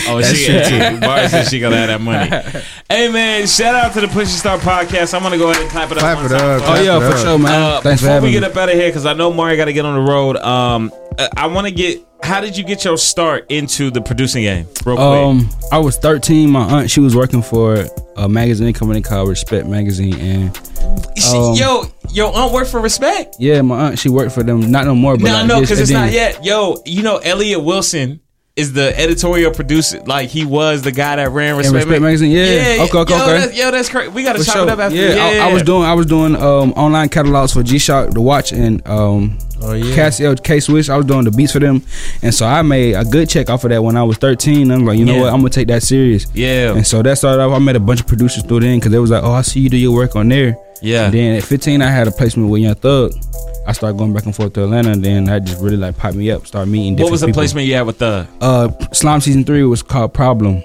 Oh, 0.06 0.20
That's 0.20 0.34
she, 0.34 0.46
true, 0.46 0.54
yeah, 0.54 0.98
Bart 1.00 1.30
said 1.30 1.44
she 1.48 1.58
gonna 1.60 1.76
have 1.76 1.88
that 1.88 2.00
money. 2.00 2.28
hey 2.88 3.10
man, 3.10 3.46
shout 3.46 3.74
out 3.74 3.92
to 3.94 4.00
the 4.00 4.08
Push 4.08 4.16
and 4.28 4.28
Start 4.30 4.60
podcast. 4.60 5.14
I'm 5.14 5.22
gonna 5.22 5.36
go 5.38 5.50
ahead 5.50 5.62
and 5.62 5.70
clap 5.70 5.90
it 5.90 5.98
up. 5.98 6.00
Clap 6.00 6.16
one 6.18 6.26
it 6.26 6.32
up, 6.32 6.62
for 6.62 6.68
Oh 6.68 6.82
yeah, 6.82 6.98
for 6.98 7.14
up. 7.16 7.24
sure, 7.24 7.38
man. 7.38 7.52
Uh, 7.62 7.80
Thanks 7.80 8.00
for 8.00 8.06
before 8.06 8.14
having 8.14 8.28
we 8.30 8.34
me. 8.34 8.40
get 8.40 8.50
up 8.50 8.56
out 8.56 8.68
of 8.70 8.74
here, 8.74 8.88
because 8.88 9.04
I 9.06 9.12
know 9.14 9.32
Mario 9.32 9.56
got 9.56 9.66
to 9.66 9.72
get 9.72 9.84
on 9.84 9.94
the 10.04 10.10
road. 10.10 10.36
Um, 10.38 10.92
uh, 11.18 11.28
I 11.36 11.46
want 11.48 11.66
to 11.66 11.72
get. 11.72 12.02
How 12.24 12.40
did 12.40 12.56
you 12.56 12.64
get 12.64 12.86
your 12.86 12.96
start 12.96 13.50
into 13.50 13.90
the 13.90 14.00
producing 14.00 14.44
game? 14.44 14.66
Real 14.86 14.96
quick. 14.96 14.98
Um, 14.98 15.50
I 15.70 15.78
was 15.78 15.98
13. 15.98 16.48
My 16.48 16.62
aunt, 16.62 16.90
she 16.90 17.00
was 17.00 17.14
working 17.14 17.42
for 17.42 17.84
a 18.16 18.26
magazine 18.30 18.72
company 18.72 19.02
called 19.02 19.28
Respect 19.28 19.66
Magazine, 19.66 20.14
and 20.14 20.56
um, 21.34 21.54
yo, 21.54 21.84
yo, 22.12 22.28
aunt 22.30 22.52
work 22.54 22.66
for 22.66 22.80
respect. 22.80 23.36
yeah, 23.38 23.60
my 23.60 23.88
aunt, 23.88 23.98
she 23.98 24.08
worked 24.08 24.32
for 24.32 24.42
them. 24.42 24.70
Not 24.70 24.86
no 24.86 24.94
more, 24.94 25.18
but 25.18 25.24
No, 25.24 25.32
like 25.34 25.46
no, 25.46 25.60
because 25.60 25.78
it's 25.78 25.90
not 25.90 26.12
yet. 26.12 26.42
Yo, 26.42 26.82
you 26.86 27.02
know 27.02 27.18
Elliott 27.18 27.62
Wilson 27.62 28.20
is 28.56 28.72
the 28.72 28.96
editorial 28.98 29.50
producer. 29.52 30.00
Like 30.02 30.28
he 30.28 30.44
was 30.44 30.82
the 30.82 30.92
guy 30.92 31.16
that 31.16 31.30
ran 31.30 31.56
Respect, 31.56 31.74
Respect 31.86 32.02
Magazine, 32.02 32.30
yeah. 32.30 32.84
Okay, 32.84 32.84
okay, 32.84 32.92
yo, 32.94 33.00
okay. 33.00 33.14
That's, 33.40 33.56
yo, 33.58 33.70
that's 33.72 33.88
crazy. 33.88 34.10
We 34.10 34.22
got 34.22 34.34
to 34.34 34.38
For 34.40 34.44
chop 34.44 34.54
sure. 34.54 34.62
it 34.64 34.68
up 34.68 34.78
after. 34.78 34.96
yeah, 34.96 35.14
Yeah, 35.32 35.44
I, 35.44 35.50
I 35.50 35.52
was 35.52 35.62
doing 35.64 35.82
I 35.82 35.92
was 35.94 36.06
doing 36.06 36.36
um, 36.36 36.72
online 36.74 37.08
catalogs 37.08 37.52
for 37.52 37.62
G 37.64 37.78
Shock, 37.78 38.10
the 38.10 38.20
watch, 38.20 38.52
and 38.52 38.86
um, 38.86 39.38
Oh 39.60 39.72
yeah. 39.72 39.96
Casio, 39.96 40.40
K 40.42 40.60
Swiss. 40.60 40.88
I 40.88 40.96
was 40.96 41.06
doing 41.06 41.24
the 41.24 41.30
beats 41.32 41.52
for 41.52 41.58
them, 41.58 41.82
and 42.22 42.32
so 42.32 42.46
I 42.46 42.62
made 42.62 42.94
a 42.94 43.04
good 43.04 43.28
check 43.28 43.50
off 43.50 43.64
of 43.64 43.70
that 43.70 43.82
when 43.82 43.96
I 43.96 44.02
was 44.04 44.18
13. 44.18 44.70
I'm 44.70 44.84
like, 44.84 44.98
you 44.98 45.04
know 45.04 45.14
Yeah. 45.14 45.20
what, 45.22 45.32
I'm 45.32 45.40
gonna 45.40 45.50
take 45.50 45.68
that 45.68 45.82
serious. 45.82 46.26
Yeah, 46.32 46.74
And 46.76 46.86
so 46.86 47.02
that 47.02 47.18
started 47.18 47.42
off. 47.42 47.52
I 47.52 47.58
met 47.58 47.74
a 47.74 47.80
bunch 47.80 48.00
of 48.00 48.06
producers 48.06 48.44
through 48.44 48.60
then 48.60 48.78
because 48.78 48.92
they 48.92 48.98
was 48.98 49.10
like, 49.10 49.24
"Oh, 49.24 49.32
I 49.32 49.42
see 49.42 49.60
you 49.60 49.68
do 49.70 49.76
your 49.76 49.92
work 49.94 50.14
on 50.16 50.28
there." 50.28 50.56
yeah. 50.80 51.06
And 51.06 51.14
then 51.14 51.36
at 51.38 51.42
15, 51.44 51.82
I 51.82 51.90
had 51.90 52.06
a 52.06 52.12
placement 52.12 52.50
with 52.50 52.60
Young 52.62 52.74
Thug. 52.76 53.12
I 53.66 53.72
started 53.72 53.96
going 53.98 54.12
back 54.12 54.24
and 54.26 54.34
forth 54.36 54.52
to 54.54 54.64
Atlanta, 54.64 54.90
and 54.92 55.02
then 55.04 55.24
that 55.24 55.44
just 55.44 55.60
really 55.62 55.76
like 55.78 55.96
popped 55.96 56.16
me 56.16 56.30
up. 56.30 56.46
Started 56.46 56.70
meeting. 56.70 56.96
what 57.02 57.10
was 57.10 57.20
the 57.22 57.28
people. 57.28 57.38
placement 57.40 57.66
you 57.66 57.74
had 57.74 57.86
with 57.86 57.98
the? 57.98 58.26
Uh, 58.40 58.68
Slime 58.92 59.20
season 59.20 59.44
three 59.44 59.62
was 59.64 59.82
called 59.82 60.12
Problem. 60.12 60.62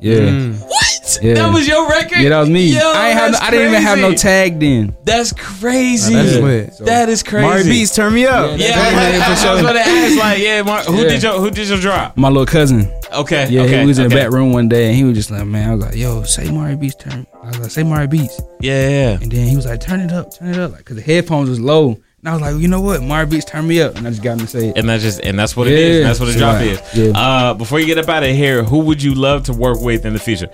Yeah, 0.00 0.18
Mm. 0.18 0.60
What? 0.60 1.18
Yeah. 1.22 1.34
That 1.34 1.52
was 1.54 1.68
your 1.68 1.88
record? 1.88 2.18
yeah, 2.18 2.30
that 2.30 2.40
was 2.40 2.50
me. 2.50 2.64
Yo, 2.74 2.80
I 2.80 3.10
ain't 3.10 3.18
have. 3.18 3.30
No, 3.30 3.32
that's 3.38 3.44
I 3.44 3.50
didn't 3.52 3.68
even 3.70 3.82
have 3.82 3.98
no 3.98 4.08
crazy. 4.08 4.22
tag 4.22 4.60
then. 4.60 4.96
That's 5.04 5.32
crazy. 5.32 6.14
Oh, 6.14 6.22
that's 6.22 6.34
Yeah. 6.36 6.40
lit. 6.42 6.74
So- 6.74 6.84
That 6.84 7.08
is 7.08 7.22
crazy. 7.22 7.46
Mari 7.46 7.62
Beats, 7.62 7.94
turn 7.94 8.12
me 8.12 8.26
up. 8.26 8.58
Yeah, 8.58 8.66
Yeah, 8.68 8.74
I, 8.80 8.90
yeah, 8.90 9.08
I- 9.08 9.18
for 9.20 9.24
I 9.24 9.30
was 9.30 9.40
sure. 9.40 9.60
about 9.60 9.72
to 9.74 9.80
ask, 9.80 10.18
like, 10.18 10.38
yeah, 10.40 10.62
Mar- 10.62 10.82
who 10.82 11.02
Yeah. 11.02 11.08
did 11.08 11.22
your 11.22 11.32
who 11.38 11.50
did 11.50 11.68
your 11.68 11.78
drop? 11.78 12.16
My 12.16 12.28
little 12.28 12.44
cousin. 12.46 12.90
Okay, 13.14 13.46
Yeah, 13.48 13.62
okay, 13.62 13.80
he 13.80 13.86
was 13.86 13.98
in 13.98 14.08
the 14.08 14.14
back 14.14 14.30
room 14.32 14.52
one 14.52 14.68
day, 14.68 14.88
and 14.88 14.96
he 14.96 15.04
was 15.04 15.16
just 15.16 15.30
like, 15.30 15.46
"Man," 15.46 15.70
I 15.70 15.74
was 15.76 15.84
like, 15.84 15.96
"Yo, 15.96 16.22
say 16.24 16.50
Mari 16.50 16.74
Beats 16.74 16.96
turn." 16.96 17.26
I 17.42 17.46
was 17.48 17.58
like, 17.60 17.70
"Say 17.70 17.84
Mari 17.84 18.08
Beats," 18.08 18.40
Yeah, 18.60 18.88
yeah. 18.88 19.18
and 19.22 19.30
then 19.30 19.46
he 19.46 19.54
was 19.54 19.66
like, 19.66 19.80
"Turn 19.80 20.00
it 20.00 20.10
up, 20.12 20.36
turn 20.36 20.48
it 20.48 20.58
up," 20.58 20.72
like 20.72 20.78
because 20.78 20.96
the 20.96 21.02
headphones 21.02 21.48
was 21.48 21.60
low. 21.60 21.96
And 22.24 22.30
I 22.30 22.32
was 22.32 22.40
like, 22.40 22.62
you 22.62 22.68
know 22.68 22.80
what, 22.80 23.02
Mari 23.02 23.26
Beats 23.26 23.44
turn 23.44 23.66
me 23.66 23.82
up, 23.82 23.96
and 23.96 24.06
I 24.06 24.10
just 24.10 24.22
got 24.22 24.32
him 24.32 24.38
to 24.38 24.46
say 24.46 24.68
it. 24.68 24.78
And 24.78 24.88
that's 24.88 25.02
just 25.02 25.20
and 25.20 25.38
that's 25.38 25.54
what 25.54 25.66
it 25.66 25.74
is. 25.78 25.98
Yeah. 26.00 26.06
That's 26.06 26.18
what 26.20 26.26
the 26.26 26.32
So, 26.32 26.38
drop 26.38 26.54
like, 26.54 26.70
is. 26.70 26.94
yeah. 26.94 27.18
Uh, 27.20 27.52
before 27.52 27.80
you 27.80 27.84
get 27.84 27.98
up 27.98 28.08
out 28.08 28.22
of 28.22 28.30
here, 28.30 28.64
who 28.64 28.78
would 28.78 29.02
you 29.02 29.14
love 29.14 29.42
to 29.44 29.52
work 29.52 29.78
with 29.82 30.06
in 30.06 30.14
the 30.14 30.18
future? 30.18 30.48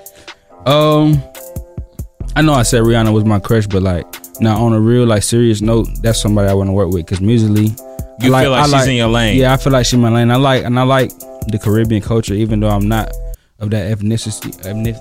Um, 0.66 1.22
I 2.34 2.42
know 2.42 2.54
I 2.54 2.64
said 2.64 2.82
Rihanna 2.82 3.12
was 3.14 3.24
my 3.24 3.38
crush, 3.38 3.68
but 3.68 3.84
like 3.84 4.04
now 4.40 4.60
on 4.64 4.72
a 4.72 4.80
real 4.80 5.06
like 5.06 5.22
serious 5.22 5.60
note, 5.60 5.86
that's 6.02 6.20
somebody 6.20 6.48
I 6.48 6.54
want 6.54 6.66
to 6.70 6.72
work 6.72 6.88
with 6.88 7.06
because 7.06 7.20
musically, 7.20 7.66
I 7.68 8.26
You 8.26 8.32
feel 8.32 8.32
like 8.32 8.48
I 8.48 8.66
she's 8.80 8.86
in 8.88 8.96
your 8.96 9.06
lane. 9.08 9.36
Yeah, 9.38 9.52
I 9.52 9.56
feel 9.56 9.72
like 9.72 9.86
she's 9.86 10.00
my 10.00 10.10
lane. 10.10 10.32
I 10.32 10.36
like 10.36 10.64
and 10.64 10.76
I 10.76 10.82
like 10.82 11.10
the 11.52 11.60
Caribbean 11.62 12.02
culture, 12.02 12.34
even 12.34 12.58
though 12.58 12.68
I'm 12.70 12.88
not 12.88 13.12
of 13.60 13.70
that 13.70 13.96
ethnicity. 13.96 14.58
Ethnic, 14.66 14.96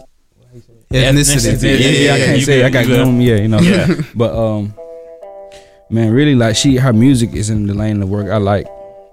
Ethnicity. 0.92 1.54
Ethnicity. 1.54 1.64
yeah, 1.64 1.88
yeah, 1.90 2.14
I 2.14 2.18
yeah, 2.18 2.26
can't 2.28 2.40
you 2.40 2.46
say 2.46 2.58
good, 2.60 2.66
I 2.66 2.70
got 2.70 2.80
you 2.82 2.88
good. 2.90 3.04
gloom, 3.04 3.22
yeah, 3.22 3.36
you 3.38 3.48
know. 3.48 3.60
Yeah. 3.60 3.88
but 4.16 4.36
um, 4.36 4.74
man, 5.90 6.12
really 6.14 6.36
like 6.36 6.56
she, 6.56 6.78
her 6.78 6.94
music 6.94 7.34
is 7.34 7.50
in 7.50 7.68
the 7.68 7.74
lane 7.74 8.02
of 8.02 8.10
work 8.10 8.30
I 8.30 8.38
like. 8.38 8.68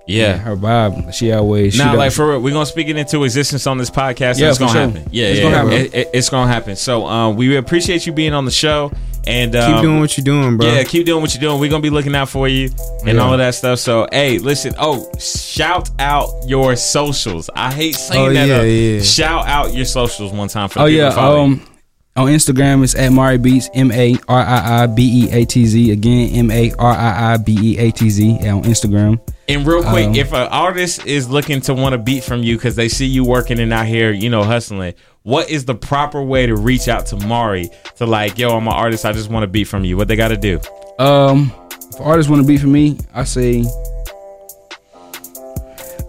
Yeah. 0.08 0.36
her 0.36 0.54
vibe. 0.56 1.12
She 1.12 1.32
always 1.32 1.76
Now, 1.76 1.86
don't- 1.88 1.96
like 1.98 2.12
for 2.12 2.28
real, 2.30 2.40
we're 2.40 2.52
gonna 2.52 2.64
speak 2.64 2.86
it 2.88 2.96
into 2.96 3.24
existence 3.24 3.66
on 3.66 3.76
this 3.76 3.90
podcast. 3.90 4.38
Yeah, 4.38 4.50
it's 4.50 4.58
gonna 4.58 4.70
sure. 4.70 4.80
happen. 4.82 5.08
Yeah, 5.10 5.26
It's 5.26 5.38
yeah, 5.38 5.42
gonna 5.42 5.56
happen. 5.56 5.72
It, 5.72 5.94
it- 5.94 6.10
it's 6.14 6.28
gonna 6.30 6.46
happen. 6.52 6.76
So, 6.76 7.06
um, 7.06 7.34
we 7.34 7.56
appreciate 7.56 8.06
you 8.06 8.12
being 8.12 8.32
on 8.32 8.44
the 8.44 8.52
show, 8.52 8.92
and 9.26 9.50
Keep 9.52 9.60
um, 9.62 9.82
doing 9.82 9.98
what 9.98 10.16
you're 10.16 10.24
doing, 10.24 10.56
bro. 10.58 10.66
Yeah, 10.68 10.84
keep 10.84 11.06
doing 11.06 11.20
what 11.22 11.34
you're 11.34 11.40
doing. 11.40 11.58
We're 11.58 11.70
gonna 11.70 11.82
be 11.82 11.90
looking 11.90 12.14
out 12.14 12.28
for 12.28 12.46
you 12.46 12.70
and 13.04 13.16
Yeah. 13.16 13.24
all 13.24 13.32
of 13.32 13.38
that 13.40 13.56
stuff. 13.56 13.80
So, 13.80 14.06
hey, 14.12 14.38
listen. 14.38 14.74
Oh, 14.78 15.10
shout 15.18 15.90
out 15.98 16.28
your 16.46 16.76
socials. 16.76 17.50
I 17.56 17.72
hate 17.72 17.96
saying 17.96 18.28
Oh, 18.28 18.32
that. 18.32 18.46
yeah, 18.46 18.62
yeah. 18.62 19.02
Shout 19.02 19.48
out 19.48 19.74
your 19.74 19.86
socials 19.86 20.30
one 20.32 20.46
time 20.46 20.68
for 20.68 20.78
the 20.78 20.84
Oh 20.84 20.86
people 20.86 20.98
yeah, 21.04 21.28
um, 21.42 21.66
on 22.16 22.28
Instagram 22.28 22.82
it's 22.82 22.94
at 22.94 23.10
Mari 23.12 23.38
Beats 23.38 23.68
M 23.74 23.92
A 23.92 24.16
R 24.28 24.40
I 24.40 24.82
I 24.82 24.86
B 24.86 25.24
E 25.24 25.30
A 25.30 25.44
T 25.44 25.66
Z 25.66 25.90
again 25.90 26.30
M 26.34 26.50
A 26.50 26.72
R 26.78 26.90
I 26.92 27.34
I 27.34 27.36
B 27.36 27.56
E 27.60 27.78
A 27.78 27.90
T 27.90 28.08
Z 28.10 28.30
on 28.48 28.62
Instagram. 28.62 29.20
And 29.48 29.64
real 29.66 29.82
quick, 29.84 30.06
Um, 30.08 30.14
if 30.16 30.32
an 30.32 30.48
artist 30.48 31.06
is 31.06 31.28
looking 31.30 31.60
to 31.62 31.74
want 31.74 31.94
a 31.94 31.98
beat 31.98 32.24
from 32.24 32.42
you 32.42 32.56
because 32.56 32.74
they 32.74 32.88
see 32.88 33.06
you 33.06 33.22
working 33.24 33.60
and 33.60 33.72
out 33.72 33.86
here, 33.86 34.10
you 34.10 34.28
know, 34.28 34.42
hustling, 34.42 34.94
what 35.22 35.48
is 35.48 35.64
the 35.66 35.74
proper 35.74 36.20
way 36.20 36.46
to 36.46 36.56
reach 36.56 36.88
out 36.88 37.06
to 37.06 37.16
Mari 37.26 37.70
to 37.96 38.06
like, 38.06 38.38
yo, 38.38 38.56
I'm 38.56 38.66
an 38.66 38.72
artist, 38.72 39.04
I 39.04 39.12
just 39.12 39.30
want 39.30 39.44
a 39.44 39.46
beat 39.46 39.64
from 39.64 39.84
you? 39.84 39.96
What 39.96 40.08
they 40.08 40.16
got 40.16 40.28
to 40.28 40.36
do? 40.36 40.58
Um, 40.98 41.52
if 41.70 42.00
artists 42.00 42.28
want 42.28 42.42
to 42.42 42.46
beat 42.48 42.60
for 42.60 42.66
me, 42.66 42.98
I 43.14 43.22
say 43.22 43.64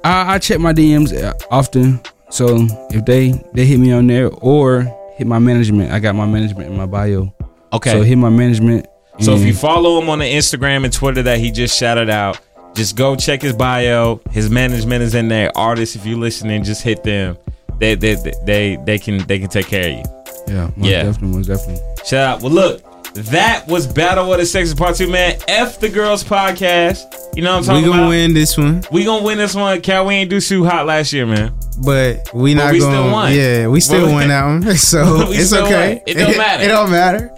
I, 0.03 0.35
I 0.35 0.39
check 0.39 0.59
my 0.59 0.73
DMs 0.73 1.13
often. 1.51 1.99
So 2.29 2.57
if 2.89 3.05
they 3.05 3.31
they 3.53 3.65
hit 3.65 3.79
me 3.79 3.91
on 3.91 4.07
there 4.07 4.29
or 4.29 4.81
hit 5.17 5.27
my 5.27 5.39
management, 5.39 5.91
I 5.91 5.99
got 5.99 6.15
my 6.15 6.25
management 6.25 6.69
in 6.69 6.77
my 6.77 6.85
bio. 6.85 7.33
Okay. 7.73 7.91
So 7.91 8.01
hit 8.01 8.15
my 8.17 8.29
management. 8.29 8.87
So 9.19 9.35
if 9.35 9.43
you 9.43 9.53
follow 9.53 9.99
him 9.99 10.09
on 10.09 10.19
the 10.19 10.25
Instagram 10.31 10.83
and 10.83 10.93
Twitter 10.93 11.23
that 11.23 11.39
he 11.39 11.49
just 11.51 11.77
shouted 11.77 12.09
out, 12.09 12.39
just 12.75 12.95
go 12.95 13.15
check 13.15 13.41
his 13.41 13.53
bio. 13.53 14.21
His 14.29 14.49
management 14.51 15.01
is 15.01 15.15
in 15.15 15.27
there. 15.27 15.51
Artists, 15.57 15.95
if 15.95 16.05
you're 16.05 16.19
listening, 16.19 16.63
just 16.63 16.83
hit 16.83 17.03
them. 17.03 17.35
They 17.79 17.95
they 17.95 18.13
they 18.15 18.33
they, 18.45 18.77
they 18.85 18.99
can 18.99 19.25
they 19.25 19.39
can 19.39 19.49
take 19.49 19.65
care 19.67 19.89
of 19.89 19.97
you. 19.97 20.03
yeah, 20.47 20.69
most 20.75 20.89
Yeah. 20.89 21.03
definitely, 21.03 21.37
most 21.37 21.47
definitely. 21.47 21.81
Shout 22.05 22.35
out. 22.37 22.41
Well, 22.43 22.51
look, 22.51 22.81
that 23.25 23.67
was 23.67 23.85
Battle 23.87 24.31
of 24.31 24.39
the 24.39 24.45
Sexes 24.45 24.73
Part 24.75 24.95
Two, 24.95 25.09
man. 25.09 25.37
F 25.47 25.79
the 25.79 25.89
Girls 25.89 26.23
podcast. 26.23 27.03
You 27.35 27.43
know 27.43 27.51
what 27.57 27.59
I'm 27.59 27.63
talking 27.65 27.83
about? 27.83 27.83
We 27.83 27.83
gonna 27.89 28.01
about? 28.03 28.09
win 28.09 28.33
this 28.33 28.57
one, 28.57 28.83
We 28.91 29.03
gonna 29.05 29.23
win 29.25 29.37
this 29.37 29.53
one. 29.55 29.81
Cal, 29.81 30.05
we 30.05 30.15
ain't 30.15 30.29
do 30.29 30.39
too 30.41 30.65
hot 30.65 30.85
last 30.85 31.13
year, 31.13 31.25
man. 31.25 31.53
but 31.85 32.33
we 32.33 32.53
not 32.53 32.73
we 32.73 32.79
gonna. 32.79 33.11
won. 33.11 33.33
Yeah, 33.33 33.67
we 33.67 33.79
still 33.79 34.05
Well, 34.05 34.13
won 34.13 34.27
that 34.29 34.45
one. 34.45 34.63
So 34.77 35.03
it's 35.31 35.53
okay. 35.53 35.95
won. 35.95 36.01
It 36.07 36.13
don't 36.15 36.37
matter. 36.37 36.63
it 36.65 36.67
don't 36.67 36.89
matter. 36.91 37.31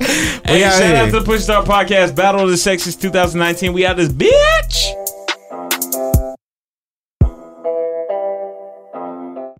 Hey, 0.45 0.63
out 0.63 0.73
shout 0.73 0.83
here. 0.83 0.95
out 0.97 1.05
to 1.11 1.19
the 1.19 1.25
Push 1.25 1.41
Start 1.41 1.65
Podcast, 1.65 2.15
Battle 2.15 2.41
of 2.41 2.49
the 2.49 2.57
Sexes 2.57 2.95
2019. 2.95 3.73
We 3.73 3.85
out 3.85 3.97
this 3.97 4.09
bitch. 4.09 5.08